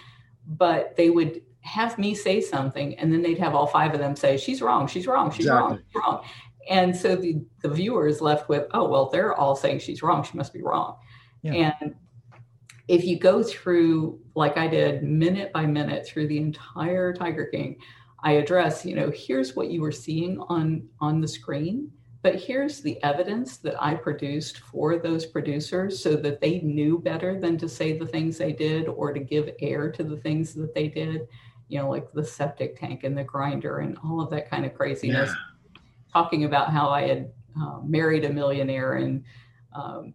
but 0.45 0.95
they 0.95 1.09
would 1.09 1.41
have 1.61 1.97
me 1.97 2.15
say 2.15 2.41
something 2.41 2.97
and 2.97 3.11
then 3.11 3.21
they'd 3.21 3.37
have 3.37 3.55
all 3.55 3.67
five 3.67 3.93
of 3.93 3.99
them 3.99 4.15
say, 4.15 4.37
she's 4.37 4.61
wrong, 4.61 4.87
she's 4.87 5.07
wrong, 5.07 5.31
she's 5.31 5.47
wrong, 5.47 5.77
she's 5.77 6.01
wrong. 6.01 6.23
And 6.69 6.95
so 6.95 7.15
the, 7.15 7.41
the 7.61 7.69
viewer 7.69 8.07
is 8.07 8.21
left 8.21 8.47
with, 8.47 8.67
oh, 8.73 8.87
well, 8.87 9.09
they're 9.09 9.33
all 9.33 9.55
saying 9.55 9.79
she's 9.79 10.03
wrong, 10.03 10.23
she 10.23 10.37
must 10.37 10.53
be 10.53 10.61
wrong. 10.61 10.97
Yeah. 11.41 11.73
And 11.81 11.95
if 12.89 13.05
you 13.05 13.17
go 13.17 13.41
through 13.41 14.19
like 14.35 14.57
i 14.57 14.67
did 14.67 15.03
minute 15.03 15.53
by 15.53 15.65
minute 15.65 16.05
through 16.05 16.27
the 16.27 16.37
entire 16.37 17.13
tiger 17.13 17.45
king 17.45 17.77
i 18.23 18.33
address 18.33 18.83
you 18.83 18.95
know 18.95 19.11
here's 19.15 19.55
what 19.55 19.69
you 19.69 19.79
were 19.79 19.91
seeing 19.91 20.39
on 20.49 20.85
on 20.99 21.21
the 21.21 21.27
screen 21.27 21.89
but 22.21 22.35
here's 22.35 22.81
the 22.81 23.01
evidence 23.03 23.57
that 23.57 23.81
i 23.81 23.93
produced 23.93 24.59
for 24.59 24.97
those 24.97 25.25
producers 25.25 26.01
so 26.01 26.15
that 26.15 26.41
they 26.41 26.59
knew 26.61 26.97
better 26.97 27.39
than 27.39 27.57
to 27.57 27.69
say 27.69 27.97
the 27.97 28.07
things 28.07 28.37
they 28.37 28.51
did 28.51 28.87
or 28.87 29.13
to 29.13 29.19
give 29.19 29.51
air 29.61 29.91
to 29.91 30.03
the 30.03 30.17
things 30.17 30.53
that 30.55 30.73
they 30.73 30.87
did 30.87 31.27
you 31.69 31.79
know 31.79 31.89
like 31.89 32.11
the 32.13 32.23
septic 32.23 32.77
tank 32.79 33.03
and 33.03 33.17
the 33.17 33.23
grinder 33.23 33.79
and 33.79 33.97
all 34.03 34.19
of 34.19 34.29
that 34.29 34.49
kind 34.49 34.65
of 34.65 34.73
craziness 34.73 35.31
talking 36.11 36.43
about 36.43 36.71
how 36.71 36.89
i 36.89 37.03
had 37.07 37.31
uh, 37.61 37.79
married 37.85 38.25
a 38.25 38.29
millionaire 38.29 38.93
and 38.95 39.23
um, 39.73 40.13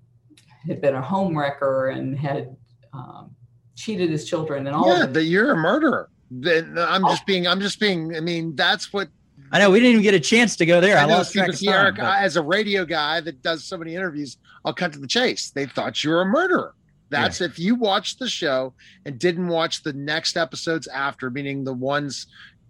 had 0.67 0.81
been 0.81 0.95
a 0.95 1.03
home 1.03 1.37
wrecker 1.39 1.89
and 1.89 2.19
had 2.19 2.57
um, 2.93 3.35
cheated 3.77 4.11
his 4.11 4.25
children 4.29 4.67
and 4.67 4.75
all 4.75 4.87
Yeah, 4.89 5.07
that 5.07 5.25
you're 5.25 5.53
a 5.53 5.57
murderer. 5.57 6.09
Then 6.31 6.77
I'm 6.79 7.03
just 7.03 7.27
being. 7.27 7.47
I'm 7.47 7.61
just 7.61 7.79
being. 7.79 8.17
I 8.17 8.21
mean, 8.21 8.57
that's 8.57 8.93
what 8.93 9.09
I 9.53 9.59
know 9.59 9.71
we 9.71 9.79
didn't 9.79 9.93
even 9.93 10.03
get 10.03 10.15
a 10.15 10.21
chance 10.21 10.57
to 10.57 10.67
go 10.67 10.81
there. 10.81 10.97
I, 10.97 11.03
I 11.03 11.07
know. 11.07 11.15
lost 11.19 11.33
track 11.33 11.51
of 11.51 11.61
time. 11.61 11.69
Eric, 11.75 11.97
but- 11.97 12.05
I- 12.05 12.23
as 12.23 12.37
a 12.37 12.43
radio 12.43 12.85
guy 12.85 13.21
that 13.21 13.43
does 13.43 13.65
so 13.65 13.77
many 13.77 13.95
interviews, 13.95 14.39
I'll 14.65 14.73
cut 14.73 14.93
to 14.95 14.99
the 14.99 15.07
chase. 15.07 15.51
They 15.51 15.67
thought 15.67 16.03
you 16.03 16.11
were 16.11 16.23
a 16.23 16.27
murderer. 16.27 16.75
That's 17.15 17.41
if 17.41 17.59
you 17.59 17.75
watched 17.75 18.19
the 18.19 18.29
show 18.29 18.75
and 19.05 19.19
didn't 19.19 19.49
watch 19.49 19.83
the 19.83 19.93
next 19.93 20.37
episodes 20.37 20.87
after, 20.89 21.31
meaning 21.31 21.65
the 21.65 21.73
ones 21.73 22.27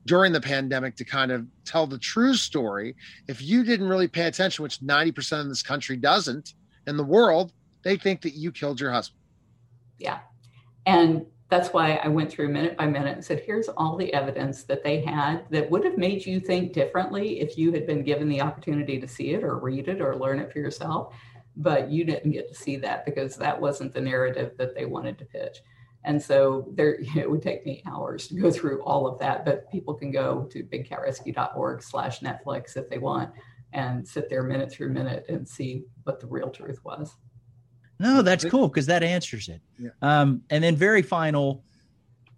during 0.07 0.33
the 0.33 0.41
pandemic 0.41 0.97
to 0.97 1.05
kind 1.05 1.33
of 1.33 1.47
tell 1.65 1.87
the 1.87 1.99
true 1.99 2.35
story. 2.35 2.95
If 3.27 3.41
you 3.41 3.65
didn't 3.65 3.89
really 3.89 4.09
pay 4.09 4.27
attention, 4.27 4.63
which 4.63 4.81
90% 4.81 5.41
of 5.41 5.49
this 5.49 5.63
country 5.63 5.97
doesn't 5.97 6.55
in 6.87 6.97
the 6.97 7.05
world, 7.05 7.53
they 7.83 7.97
think 7.97 8.23
that 8.23 8.35
you 8.35 8.53
killed 8.53 8.81
your 8.81 8.93
husband. 8.93 9.21
Yeah. 9.99 10.19
And 10.87 11.25
that's 11.49 11.73
why 11.73 12.01
I 12.03 12.09
went 12.09 12.31
through 12.31 12.49
minute 12.49 12.77
by 12.77 12.87
minute 12.87 13.15
and 13.15 13.25
said, 13.25 13.43
here's 13.47 13.69
all 13.69 13.97
the 13.97 14.13
evidence 14.13 14.65
that 14.65 14.83
they 14.83 15.03
had 15.03 15.45
that 15.51 15.71
would 15.71 15.85
have 15.85 15.97
made 15.97 16.27
you 16.27 16.41
think 16.41 16.73
differently 16.73 17.41
if 17.41 17.57
you 17.57 17.73
had 17.73 17.87
been 17.87 18.03
given 18.03 18.29
the 18.29 18.41
opportunity 18.41 19.01
to 19.01 19.07
see 19.07 19.31
it 19.31 19.45
or 19.45 19.59
read 19.59 19.89
it 19.89 20.01
or 20.01 20.17
learn 20.17 20.41
it 20.41 20.53
for 20.53 20.59
yourself. 20.59 21.15
But 21.57 21.91
you 21.91 22.05
didn't 22.05 22.33
get 22.33 22.49
to 22.49 22.55
see 22.55 22.77
that 22.77 23.05
because 23.05 23.37
that 23.37 23.61
wasn't 23.61 23.95
the 23.95 24.01
narrative 24.01 24.53
that 24.59 24.75
they 24.75 24.87
wanted 24.87 25.19
to 25.19 25.25
pitch. 25.25 25.59
And 26.05 26.23
so 26.23 26.69
there, 26.75 26.99
it 27.17 27.31
would 27.31 27.43
take 27.43 27.65
me 27.65 27.83
hours 27.87 28.29
to 28.29 28.35
go 28.35 28.51
through 28.51 28.83
all 28.83 29.07
of 29.07 29.19
that, 29.19 29.45
but 29.45 29.71
people 29.71 29.95
can 29.95 30.11
go 30.11 30.49
to 30.51 30.63
bigcatrescue.org 30.63 31.83
slash 31.83 32.21
Netflix 32.21 32.77
if 32.77 32.89
they 32.89 32.99
want 32.99 33.31
and 33.73 34.07
sit 34.07 34.31
there 34.31 34.43
minute 34.43 34.71
through 34.71 34.91
minute 34.91 35.27
and 35.29 35.49
see 35.49 35.85
what 36.05 36.21
the 36.21 36.27
real 36.27 36.51
truth 36.51 36.79
was. 36.85 37.17
No, 37.99 38.23
that's 38.23 38.45
cool 38.45 38.69
because 38.69 38.87
that 38.87 39.03
answers 39.03 39.49
it. 39.49 39.61
Yeah. 39.79 39.91
Um, 40.03 40.43
and 40.51 40.63
then 40.63 40.77
very 40.77 41.03
final, 41.03 41.65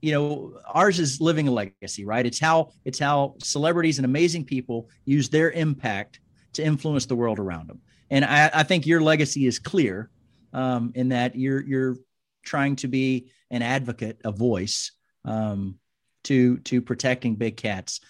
you 0.01 0.13
know, 0.13 0.61
ours 0.67 0.99
is 0.99 1.21
living 1.21 1.49
a 1.49 1.51
legacy, 1.51 2.05
right? 2.05 2.27
It's 2.27 2.39
how 2.39 2.73
it's 2.85 2.99
how 2.99 3.35
celebrities 3.43 3.99
and 3.99 4.05
amazing 4.05 4.45
people 4.45 4.89
use 5.05 5.29
their 5.29 5.51
impact 5.53 6.21
to 6.55 6.65
influence 6.65 7.07
the 7.07 7.17
world 7.17 7.39
around 7.39 7.69
them. 7.69 7.81
And 8.11 8.25
I, 8.25 8.51
I 8.53 8.63
think 8.63 8.87
your 8.87 9.01
legacy 9.01 9.47
is 9.47 9.59
clear 9.59 10.11
um, 10.53 10.93
in 10.95 11.11
that 11.11 11.37
you're 11.37 11.63
you're 11.63 11.97
trying 12.45 12.77
to 12.77 12.89
be 12.89 13.31
an 13.51 13.63
advocate, 13.63 14.21
a 14.25 14.33
voice 14.33 14.93
um, 15.25 15.79
to 16.25 16.59
to 16.59 16.83
protecting 16.83 17.37
big 17.37 17.57
cats. 17.57 18.01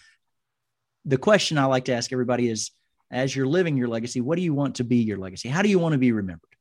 The 1.04 1.18
question 1.18 1.58
I 1.58 1.66
like 1.66 1.86
to 1.86 1.94
ask 1.94 2.12
everybody 2.12 2.48
is, 2.48 2.70
as 3.10 3.34
you're 3.34 3.46
living 3.46 3.76
your 3.76 3.88
legacy, 3.88 4.20
what 4.20 4.36
do 4.36 4.42
you 4.42 4.54
want 4.54 4.76
to 4.76 4.84
be 4.84 4.96
your 4.96 5.18
legacy? 5.18 5.48
How 5.48 5.62
do 5.62 5.68
you 5.68 5.78
want 5.78 5.92
to 5.92 5.98
be 5.98 6.12
remembered? 6.12 6.56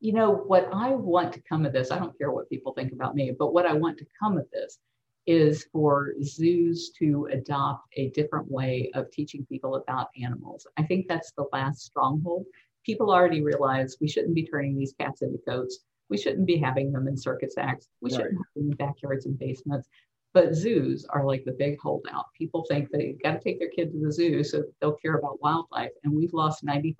you 0.00 0.12
know 0.12 0.30
what 0.30 0.68
i 0.72 0.90
want 0.90 1.32
to 1.32 1.40
come 1.40 1.64
of 1.66 1.72
this 1.72 1.90
i 1.90 1.98
don't 1.98 2.16
care 2.18 2.30
what 2.30 2.48
people 2.48 2.72
think 2.72 2.92
about 2.92 3.14
me 3.14 3.34
but 3.36 3.52
what 3.52 3.66
i 3.66 3.72
want 3.72 3.98
to 3.98 4.06
come 4.20 4.36
of 4.36 4.46
this 4.52 4.78
is 5.26 5.66
for 5.72 6.12
zoos 6.22 6.90
to 6.98 7.28
adopt 7.32 7.86
a 7.96 8.10
different 8.10 8.50
way 8.50 8.90
of 8.94 9.10
teaching 9.10 9.44
people 9.46 9.76
about 9.76 10.08
animals 10.22 10.66
i 10.76 10.82
think 10.82 11.06
that's 11.08 11.32
the 11.32 11.44
last 11.52 11.82
stronghold 11.82 12.44
people 12.84 13.10
already 13.10 13.42
realize 13.42 13.96
we 14.00 14.08
shouldn't 14.08 14.34
be 14.34 14.46
turning 14.46 14.76
these 14.76 14.94
cats 14.98 15.22
into 15.22 15.38
goats 15.46 15.80
we 16.08 16.16
shouldn't 16.16 16.46
be 16.46 16.56
having 16.56 16.92
them 16.92 17.08
in 17.08 17.16
circus 17.16 17.54
acts 17.58 17.88
we 18.00 18.10
Right. 18.10 18.16
shouldn't 18.16 18.36
have 18.38 18.54
them 18.54 18.70
in 18.70 18.76
backyards 18.76 19.26
and 19.26 19.38
basements 19.38 19.88
but 20.36 20.54
zoos 20.54 21.06
are 21.08 21.24
like 21.24 21.46
the 21.46 21.52
big 21.52 21.78
holdout. 21.80 22.26
People 22.36 22.62
think 22.68 22.90
they've 22.90 23.18
got 23.22 23.32
to 23.32 23.40
take 23.40 23.58
their 23.58 23.70
kid 23.70 23.90
to 23.92 23.98
the 23.98 24.12
zoo 24.12 24.44
so 24.44 24.64
they'll 24.82 24.92
care 24.92 25.16
about 25.16 25.40
wildlife. 25.40 25.92
And 26.04 26.12
we've 26.12 26.34
lost 26.34 26.62
95% 26.62 26.92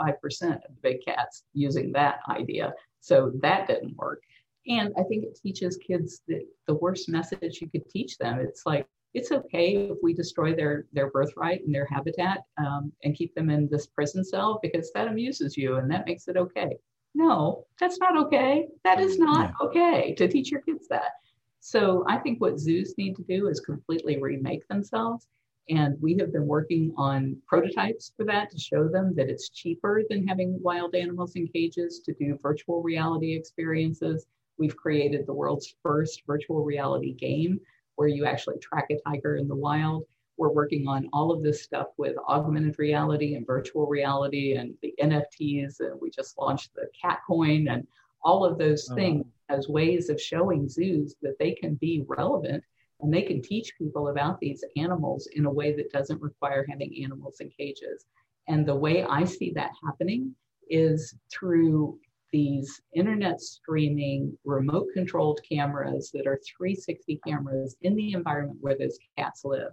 of 0.54 0.62
the 0.70 0.80
big 0.82 1.04
cats 1.04 1.44
using 1.52 1.92
that 1.92 2.20
idea. 2.30 2.72
So 3.00 3.32
that 3.42 3.66
didn't 3.66 3.94
work. 3.98 4.22
And 4.68 4.92
I 4.98 5.02
think 5.04 5.24
it 5.24 5.38
teaches 5.40 5.76
kids 5.76 6.22
the, 6.26 6.46
the 6.66 6.74
worst 6.74 7.08
message 7.08 7.60
you 7.60 7.68
could 7.70 7.88
teach 7.88 8.18
them. 8.18 8.40
It's 8.40 8.66
like, 8.66 8.86
it's 9.14 9.32
okay 9.32 9.88
if 9.90 9.98
we 10.02 10.12
destroy 10.12 10.54
their, 10.54 10.86
their 10.92 11.10
birthright 11.10 11.64
and 11.64 11.74
their 11.74 11.86
habitat 11.86 12.40
um, 12.58 12.92
and 13.02 13.14
keep 13.14 13.34
them 13.34 13.48
in 13.48 13.68
this 13.70 13.86
prison 13.86 14.24
cell 14.24 14.58
because 14.62 14.90
that 14.92 15.08
amuses 15.08 15.56
you 15.56 15.76
and 15.76 15.90
that 15.90 16.06
makes 16.06 16.28
it 16.28 16.36
okay. 16.36 16.76
No, 17.14 17.64
that's 17.80 17.98
not 17.98 18.18
okay. 18.26 18.68
That 18.84 19.00
is 19.00 19.18
not 19.18 19.54
okay 19.62 20.14
to 20.18 20.28
teach 20.28 20.50
your 20.50 20.60
kids 20.60 20.86
that. 20.88 21.12
So 21.60 22.04
I 22.06 22.18
think 22.18 22.40
what 22.40 22.58
zoos 22.58 22.94
need 22.98 23.16
to 23.16 23.22
do 23.22 23.48
is 23.48 23.60
completely 23.60 24.20
remake 24.20 24.68
themselves 24.68 25.26
And 25.68 26.00
we 26.00 26.16
have 26.20 26.32
been 26.32 26.46
working 26.46 26.94
on 26.96 27.36
prototypes 27.46 28.12
for 28.16 28.24
that 28.26 28.50
to 28.50 28.58
show 28.58 28.88
them 28.88 29.14
that 29.16 29.28
it's 29.28 29.48
cheaper 29.48 30.02
than 30.08 30.26
having 30.26 30.62
wild 30.62 30.94
animals 30.94 31.34
in 31.34 31.48
cages 31.48 32.00
to 32.04 32.14
do 32.14 32.38
virtual 32.40 32.82
reality 32.82 33.34
experiences. 33.34 34.26
We've 34.58 34.76
created 34.76 35.26
the 35.26 35.34
world's 35.34 35.74
first 35.82 36.22
virtual 36.26 36.64
reality 36.64 37.12
game 37.12 37.60
where 37.96 38.08
you 38.08 38.24
actually 38.24 38.58
track 38.58 38.86
a 38.90 38.98
tiger 39.08 39.36
in 39.36 39.48
the 39.48 39.54
wild. 39.54 40.04
We're 40.36 40.52
working 40.52 40.86
on 40.86 41.08
all 41.12 41.32
of 41.32 41.42
this 41.42 41.62
stuff 41.62 41.88
with 41.96 42.16
augmented 42.28 42.78
reality 42.78 43.34
and 43.34 43.46
virtual 43.46 43.86
reality 43.86 44.54
and 44.54 44.74
the 44.82 44.94
NFTs. 45.00 45.80
And 45.80 46.00
we 46.00 46.10
just 46.10 46.38
launched 46.38 46.74
the 46.74 46.88
cat 47.00 47.20
coin 47.26 47.68
and 47.68 47.86
all 48.22 48.44
of 48.44 48.58
those 48.58 48.88
uh-huh. 48.88 48.96
things 48.96 49.24
as 49.48 49.68
ways 49.68 50.10
of 50.10 50.20
showing 50.20 50.68
zoos 50.68 51.14
that 51.22 51.38
they 51.38 51.52
can 51.52 51.74
be 51.76 52.04
relevant 52.06 52.62
and 53.00 53.12
they 53.12 53.22
can 53.22 53.42
teach 53.42 53.76
people 53.78 54.08
about 54.08 54.40
these 54.40 54.64
animals 54.76 55.28
in 55.34 55.46
a 55.46 55.50
way 55.50 55.74
that 55.76 55.92
doesn't 55.92 56.20
require 56.20 56.66
having 56.68 57.02
animals 57.02 57.40
in 57.40 57.50
cages. 57.50 58.06
And 58.48 58.64
the 58.64 58.74
way 58.74 59.04
I 59.04 59.24
see 59.24 59.52
that 59.54 59.72
happening 59.84 60.34
is 60.68 61.14
through 61.30 61.98
these 62.32 62.80
internet 62.94 63.40
streaming 63.40 64.36
remote 64.44 64.88
controlled 64.94 65.40
cameras 65.48 66.10
that 66.12 66.26
are 66.26 66.40
360 66.56 67.20
cameras 67.26 67.76
in 67.82 67.94
the 67.94 68.12
environment 68.12 68.58
where 68.60 68.76
those 68.78 68.98
cats 69.16 69.44
live. 69.44 69.72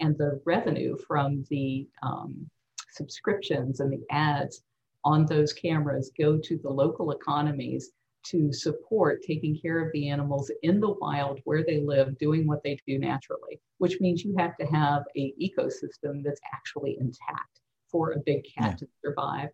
And 0.00 0.16
the 0.16 0.40
revenue 0.46 0.96
from 1.06 1.44
the 1.50 1.86
um, 2.02 2.48
subscriptions 2.92 3.80
and 3.80 3.92
the 3.92 4.04
ads 4.10 4.62
on 5.04 5.26
those 5.26 5.52
cameras 5.52 6.10
go 6.18 6.38
to 6.38 6.58
the 6.58 6.70
local 6.70 7.12
economies 7.12 7.90
to 8.22 8.52
support 8.52 9.22
taking 9.22 9.58
care 9.58 9.84
of 9.84 9.92
the 9.92 10.08
animals 10.08 10.50
in 10.62 10.80
the 10.80 10.92
wild 11.00 11.40
where 11.44 11.64
they 11.64 11.80
live 11.80 12.18
doing 12.18 12.46
what 12.46 12.62
they 12.62 12.78
do 12.86 12.98
naturally 12.98 13.60
which 13.78 13.98
means 13.98 14.22
you 14.22 14.34
have 14.36 14.56
to 14.58 14.66
have 14.66 15.02
a 15.16 15.32
ecosystem 15.40 16.22
that's 16.22 16.40
actually 16.52 16.98
intact 17.00 17.60
for 17.90 18.12
a 18.12 18.20
big 18.26 18.44
cat 18.44 18.72
yeah. 18.72 18.76
to 18.76 18.88
survive 19.02 19.48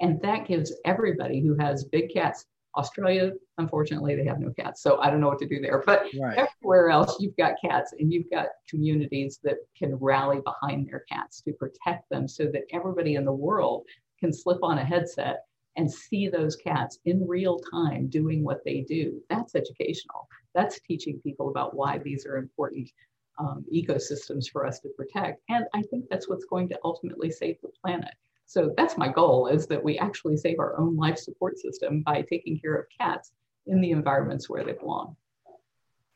and 0.00 0.20
that 0.22 0.46
gives 0.46 0.74
everybody 0.84 1.40
who 1.40 1.56
has 1.58 1.84
big 1.84 2.12
cats 2.12 2.46
australia 2.76 3.32
unfortunately 3.58 4.14
they 4.14 4.24
have 4.24 4.38
no 4.38 4.52
cats 4.52 4.80
so 4.82 5.00
i 5.00 5.10
don't 5.10 5.20
know 5.20 5.28
what 5.28 5.40
to 5.40 5.48
do 5.48 5.60
there 5.60 5.82
but 5.86 6.04
right. 6.20 6.38
everywhere 6.38 6.88
else 6.88 7.16
you've 7.18 7.36
got 7.36 7.54
cats 7.64 7.92
and 7.98 8.12
you've 8.12 8.30
got 8.30 8.46
communities 8.68 9.40
that 9.42 9.56
can 9.76 9.96
rally 9.96 10.40
behind 10.44 10.86
their 10.86 11.04
cats 11.10 11.40
to 11.42 11.52
protect 11.54 12.08
them 12.10 12.28
so 12.28 12.44
that 12.44 12.62
everybody 12.72 13.16
in 13.16 13.24
the 13.24 13.32
world 13.32 13.84
can 14.20 14.32
slip 14.32 14.58
on 14.62 14.78
a 14.78 14.84
headset 14.84 15.40
and 15.76 15.90
see 15.90 16.28
those 16.28 16.56
cats 16.56 16.98
in 17.04 17.26
real 17.26 17.58
time 17.58 18.08
doing 18.08 18.44
what 18.44 18.64
they 18.64 18.80
do. 18.82 19.20
That's 19.30 19.54
educational. 19.54 20.28
That's 20.54 20.80
teaching 20.80 21.20
people 21.22 21.48
about 21.48 21.74
why 21.74 21.98
these 21.98 22.26
are 22.26 22.36
important 22.36 22.90
um, 23.38 23.64
ecosystems 23.74 24.50
for 24.50 24.66
us 24.66 24.80
to 24.80 24.88
protect. 24.90 25.40
And 25.48 25.64
I 25.74 25.82
think 25.82 26.04
that's 26.10 26.28
what's 26.28 26.44
going 26.44 26.68
to 26.70 26.78
ultimately 26.84 27.30
save 27.30 27.56
the 27.62 27.70
planet. 27.82 28.14
So 28.50 28.74
that's 28.76 28.98
my 28.98 29.06
goal 29.06 29.46
is 29.46 29.68
that 29.68 29.84
we 29.84 29.96
actually 29.96 30.36
save 30.36 30.58
our 30.58 30.76
own 30.76 30.96
life 30.96 31.18
support 31.18 31.56
system 31.56 32.02
by 32.02 32.22
taking 32.22 32.58
care 32.58 32.74
of 32.74 32.86
cats 33.00 33.30
in 33.68 33.80
the 33.80 33.92
environments 33.92 34.50
where 34.50 34.64
they 34.64 34.72
belong. 34.72 35.14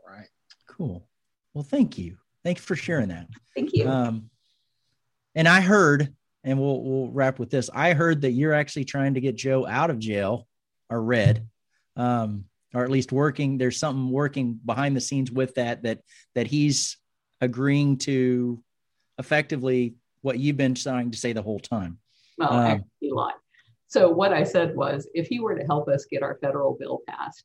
Right. 0.04 0.26
Cool. 0.66 1.06
Well, 1.52 1.62
thank 1.62 1.96
you. 1.96 2.16
Thanks 2.42 2.60
for 2.60 2.74
sharing 2.74 3.10
that. 3.10 3.28
Thank 3.54 3.72
you. 3.72 3.88
Um, 3.88 4.30
and 5.36 5.46
I 5.46 5.60
heard 5.60 6.12
and 6.42 6.58
we'll 6.58 6.82
we'll 6.82 7.08
wrap 7.12 7.38
with 7.38 7.50
this. 7.50 7.70
I 7.72 7.92
heard 7.92 8.22
that 8.22 8.32
you're 8.32 8.52
actually 8.52 8.86
trying 8.86 9.14
to 9.14 9.20
get 9.20 9.36
Joe 9.36 9.64
out 9.64 9.90
of 9.90 10.00
jail, 10.00 10.48
or 10.90 11.00
Red, 11.00 11.46
um, 11.94 12.46
or 12.74 12.82
at 12.82 12.90
least 12.90 13.12
working. 13.12 13.58
There's 13.58 13.78
something 13.78 14.10
working 14.10 14.58
behind 14.64 14.96
the 14.96 15.00
scenes 15.00 15.30
with 15.30 15.54
that 15.54 15.84
that 15.84 16.00
that 16.34 16.48
he's 16.48 16.96
agreeing 17.40 17.98
to 17.98 18.60
effectively 19.20 19.94
what 20.22 20.40
you've 20.40 20.56
been 20.56 20.74
trying 20.74 21.12
to 21.12 21.18
say 21.18 21.32
the 21.32 21.40
whole 21.40 21.60
time. 21.60 22.00
Well, 22.38 22.52
um, 22.52 22.66
actually, 22.66 23.10
lied. 23.10 23.34
So 23.86 24.08
what 24.10 24.32
I 24.32 24.42
said 24.42 24.74
was, 24.74 25.08
if 25.14 25.28
he 25.28 25.40
were 25.40 25.56
to 25.56 25.64
help 25.64 25.88
us 25.88 26.06
get 26.10 26.22
our 26.22 26.38
federal 26.40 26.76
bill 26.78 27.00
passed, 27.08 27.44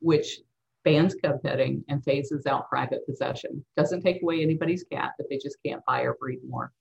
which 0.00 0.40
bans 0.84 1.14
cub 1.22 1.42
petting 1.42 1.84
and 1.88 2.04
phases 2.04 2.46
out 2.46 2.68
private 2.68 3.04
possession, 3.06 3.64
doesn't 3.76 4.02
take 4.02 4.22
away 4.22 4.42
anybody's 4.42 4.84
cat, 4.84 5.12
but 5.18 5.26
they 5.28 5.38
just 5.38 5.58
can't 5.64 5.84
buy 5.86 6.02
or 6.02 6.14
breed 6.14 6.38
more 6.46 6.72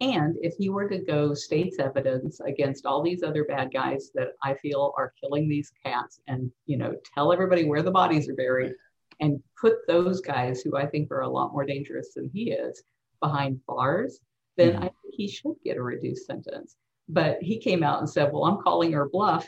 and 0.00 0.36
if 0.42 0.54
he 0.58 0.68
were 0.68 0.88
to 0.88 0.98
go 0.98 1.32
state's 1.32 1.78
evidence 1.78 2.40
against 2.40 2.84
all 2.84 3.02
these 3.02 3.22
other 3.22 3.44
bad 3.44 3.72
guys 3.72 4.10
that 4.14 4.28
I 4.42 4.54
feel 4.54 4.92
are 4.98 5.14
killing 5.18 5.48
these 5.48 5.72
cats 5.84 6.20
and, 6.28 6.50
you 6.66 6.76
know, 6.76 6.94
tell 7.14 7.32
everybody 7.32 7.64
where 7.64 7.82
the 7.82 7.90
bodies 7.90 8.28
are 8.28 8.34
buried 8.34 8.72
and 9.20 9.42
put 9.58 9.86
those 9.88 10.20
guys 10.20 10.60
who 10.60 10.76
I 10.76 10.86
think 10.86 11.10
are 11.10 11.20
a 11.20 11.28
lot 11.28 11.52
more 11.52 11.64
dangerous 11.64 12.12
than 12.14 12.30
he 12.30 12.50
is 12.50 12.82
behind 13.22 13.60
bars, 13.66 14.20
then 14.58 14.74
mm-hmm. 14.74 14.82
I 14.82 14.88
think 14.88 15.14
he 15.14 15.28
should 15.28 15.54
get 15.64 15.78
a 15.78 15.82
reduced 15.82 16.26
sentence. 16.26 16.76
But 17.08 17.38
he 17.40 17.58
came 17.58 17.82
out 17.82 18.00
and 18.00 18.10
said, 18.10 18.32
well, 18.32 18.44
I'm 18.44 18.62
calling 18.62 18.92
her 18.92 19.08
bluff 19.08 19.46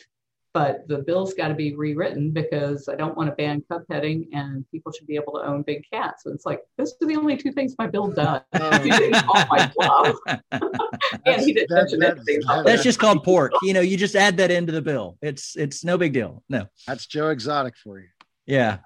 but 0.54 0.88
the 0.88 0.98
bill's 0.98 1.34
got 1.34 1.48
to 1.48 1.54
be 1.54 1.76
rewritten 1.76 2.32
because 2.32 2.88
I 2.88 2.96
don't 2.96 3.16
want 3.16 3.28
to 3.28 3.36
ban 3.36 3.62
cub 3.70 3.82
petting 3.88 4.28
and 4.32 4.64
people 4.70 4.90
should 4.90 5.06
be 5.06 5.14
able 5.14 5.34
to 5.34 5.46
own 5.46 5.62
big 5.62 5.84
cats. 5.92 6.24
So 6.24 6.32
it's 6.32 6.46
like, 6.46 6.62
those 6.76 6.94
are 7.02 7.06
the 7.06 7.16
only 7.16 7.36
two 7.36 7.52
things 7.52 7.74
my 7.78 7.86
bill 7.86 8.09
does. 8.09 8.40
He 8.82 8.90
didn't 8.90 9.22
call 9.24 9.44
my 9.50 9.70
bluff. 9.76 10.16
and 11.26 11.42
he 11.42 11.52
didn't 11.52 11.70
mention 11.70 12.02
anything. 12.02 12.40
That's 12.64 12.82
just 12.82 12.98
called 12.98 13.22
pork. 13.22 13.52
You 13.62 13.74
know, 13.74 13.80
you 13.80 13.96
just 13.96 14.16
add 14.16 14.36
that 14.38 14.50
into 14.50 14.72
the 14.72 14.82
bill. 14.82 15.18
It's 15.20 15.56
it's 15.56 15.84
no 15.84 15.98
big 15.98 16.12
deal. 16.12 16.42
No. 16.48 16.66
That's 16.86 17.06
Joe 17.06 17.28
Exotic 17.28 17.76
for 17.76 18.00
you. 18.00 18.09
Yeah. 18.46 18.78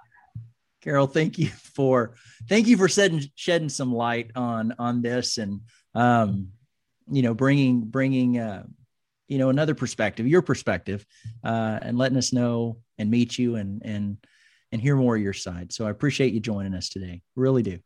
Carole, 0.83 1.07
thank 1.07 1.39
you 1.39 1.49
for 1.49 2.17
thank 2.49 2.67
you 2.67 2.77
for 2.77 2.89
shedding 2.89 3.23
shedding 3.35 3.69
some 3.69 3.95
light 3.95 4.33
on 4.35 4.75
on 4.79 5.01
this 5.01 5.39
and 5.39 5.61
um 5.95 6.49
you 7.13 7.23
know 7.23 7.35
bringing 7.35 7.83
bringing 7.83 8.39
uh 8.39 8.65
you 9.29 9.39
know 9.39 9.51
another 9.51 9.75
perspective 9.75 10.27
your 10.27 10.43
perspective 10.43 11.07
uh, 11.45 11.79
and 11.81 11.97
letting 11.97 12.19
us 12.19 12.33
know 12.33 12.79
and 12.99 13.11
meet 13.11 13.39
you 13.39 13.57
and 13.57 13.83
and 13.85 14.17
and 14.73 14.81
hear 14.81 14.97
more 14.97 15.17
of 15.17 15.23
your 15.23 15.35
side. 15.35 15.71
So 15.73 15.87
i 15.87 15.91
appreciate 15.91 16.33
you 16.33 16.41
joining 16.41 16.75
us 16.75 16.89
today. 16.89 17.23
Really 17.37 17.63
do. 17.63 17.79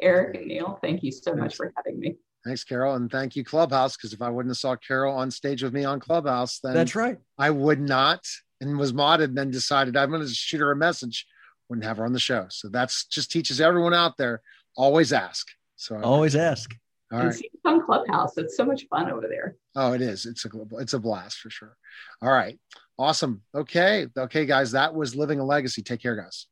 Eric 0.00 0.36
and 0.36 0.46
neil 0.46 0.78
thank 0.82 1.02
you 1.02 1.12
so 1.12 1.34
much 1.34 1.56
for 1.56 1.72
having 1.76 2.00
me. 2.00 2.16
Thanks 2.44 2.64
carole 2.64 2.94
and 2.94 3.10
thank 3.10 3.36
you 3.36 3.44
clubhouse 3.44 3.96
because 3.96 4.14
if 4.14 4.22
i 4.22 4.30
wouldn't 4.30 4.50
have 4.50 4.58
saw 4.58 4.74
carole 4.76 5.16
on 5.16 5.30
stage 5.30 5.62
with 5.62 5.74
me 5.74 5.84
on 5.84 6.00
clubhouse 6.00 6.58
then 6.60 6.72
that's 6.72 6.94
right. 6.94 7.18
I 7.38 7.50
would 7.50 7.80
not 7.80 8.24
and 8.62 8.78
was 8.78 8.94
modded 8.94 9.24
and 9.24 9.36
then 9.36 9.50
decided 9.50 9.96
i'm 9.96 10.08
going 10.08 10.22
to 10.22 10.28
shoot 10.28 10.60
her 10.60 10.72
a 10.72 10.76
message 10.76 11.26
wouldn't 11.70 11.86
have 11.86 11.98
her 11.98 12.04
on 12.04 12.12
the 12.12 12.18
show. 12.18 12.46
So 12.50 12.68
that's 12.68 13.06
just 13.06 13.30
teaches 13.30 13.60
everyone 13.60 13.94
out 13.94 14.16
there 14.18 14.42
always 14.76 15.12
ask. 15.12 15.46
So 15.76 15.98
always 16.02 16.36
ask 16.36 16.74
all 17.12 17.18
and 17.20 17.28
right. 17.28 17.36
see 17.36 17.50
some 17.62 17.84
clubhouse. 17.84 18.36
It's 18.38 18.56
so 18.56 18.64
much 18.64 18.86
fun 18.88 19.10
over 19.10 19.26
there. 19.28 19.56
Oh, 19.74 19.92
it 19.92 20.00
is. 20.00 20.26
It's 20.26 20.44
a 20.44 20.50
it's 20.78 20.94
a 20.94 20.98
blast 20.98 21.38
for 21.38 21.50
sure. 21.50 21.76
All 22.22 22.32
right. 22.32 22.58
Awesome. 22.98 23.42
Okay. 23.54 24.06
Okay, 24.16 24.46
guys. 24.46 24.72
That 24.72 24.94
was 24.94 25.16
living 25.16 25.40
a 25.40 25.44
legacy. 25.44 25.82
Take 25.82 26.02
care, 26.02 26.16
guys. 26.16 26.46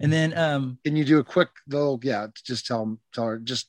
And 0.00 0.12
then 0.12 0.36
um 0.36 0.78
can 0.84 0.96
you 0.96 1.04
do 1.04 1.18
a 1.18 1.24
quick 1.24 1.50
little 1.68 2.00
yeah, 2.02 2.28
just 2.44 2.66
tell 2.66 2.80
them 2.80 2.98
tell 3.14 3.26
her 3.26 3.38
just 3.38 3.68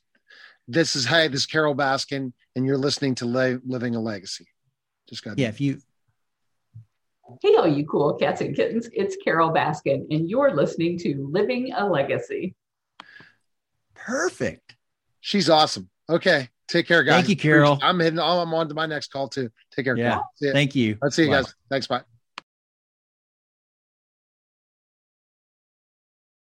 this 0.68 0.96
is 0.96 1.06
hey, 1.06 1.28
this 1.28 1.42
is 1.42 1.46
Carole 1.46 1.76
Baskin, 1.76 2.32
and 2.56 2.66
you're 2.66 2.78
listening 2.78 3.16
to 3.16 3.26
Le- 3.26 3.60
Living 3.66 3.96
a 3.96 4.00
Legacy. 4.00 4.48
Just 5.10 5.24
got 5.24 5.38
yeah, 5.38 5.50
if 5.50 5.60
you 5.60 5.80
Hey, 7.42 7.56
all 7.56 7.68
you 7.68 7.86
cool 7.86 8.14
cats 8.16 8.42
and 8.42 8.56
kittens, 8.56 8.90
it's 8.94 9.16
Carole 9.24 9.54
Baskin, 9.54 10.06
and 10.12 10.30
you're 10.30 10.54
listening 10.54 10.98
to 11.00 11.30
Living 11.32 11.74
a 11.74 11.88
Legacy. 11.88 12.56
Perfect. 13.96 14.76
She's 15.24 15.50
awesome. 15.50 15.90
Okay. 16.10 16.50
Take 16.68 16.86
care, 16.86 17.02
guys. 17.04 17.16
Thank 17.16 17.30
you, 17.30 17.38
Carole. 17.38 17.80
I'm 17.82 17.98
hitting. 18.00 18.20
I'm 18.20 18.54
on 18.54 18.68
to 18.68 18.76
my 18.76 18.86
next 18.86 19.12
call 19.12 19.30
too. 19.30 19.50
Take 19.74 19.86
care. 19.86 19.98
Yeah. 19.98 20.20
Thank 20.42 20.76
you. 20.76 20.98
Let's 21.02 21.16
see 21.16 21.24
you 21.24 21.30
guys. 21.32 21.56
Thanks. 21.70 21.88
Bye. 21.88 22.02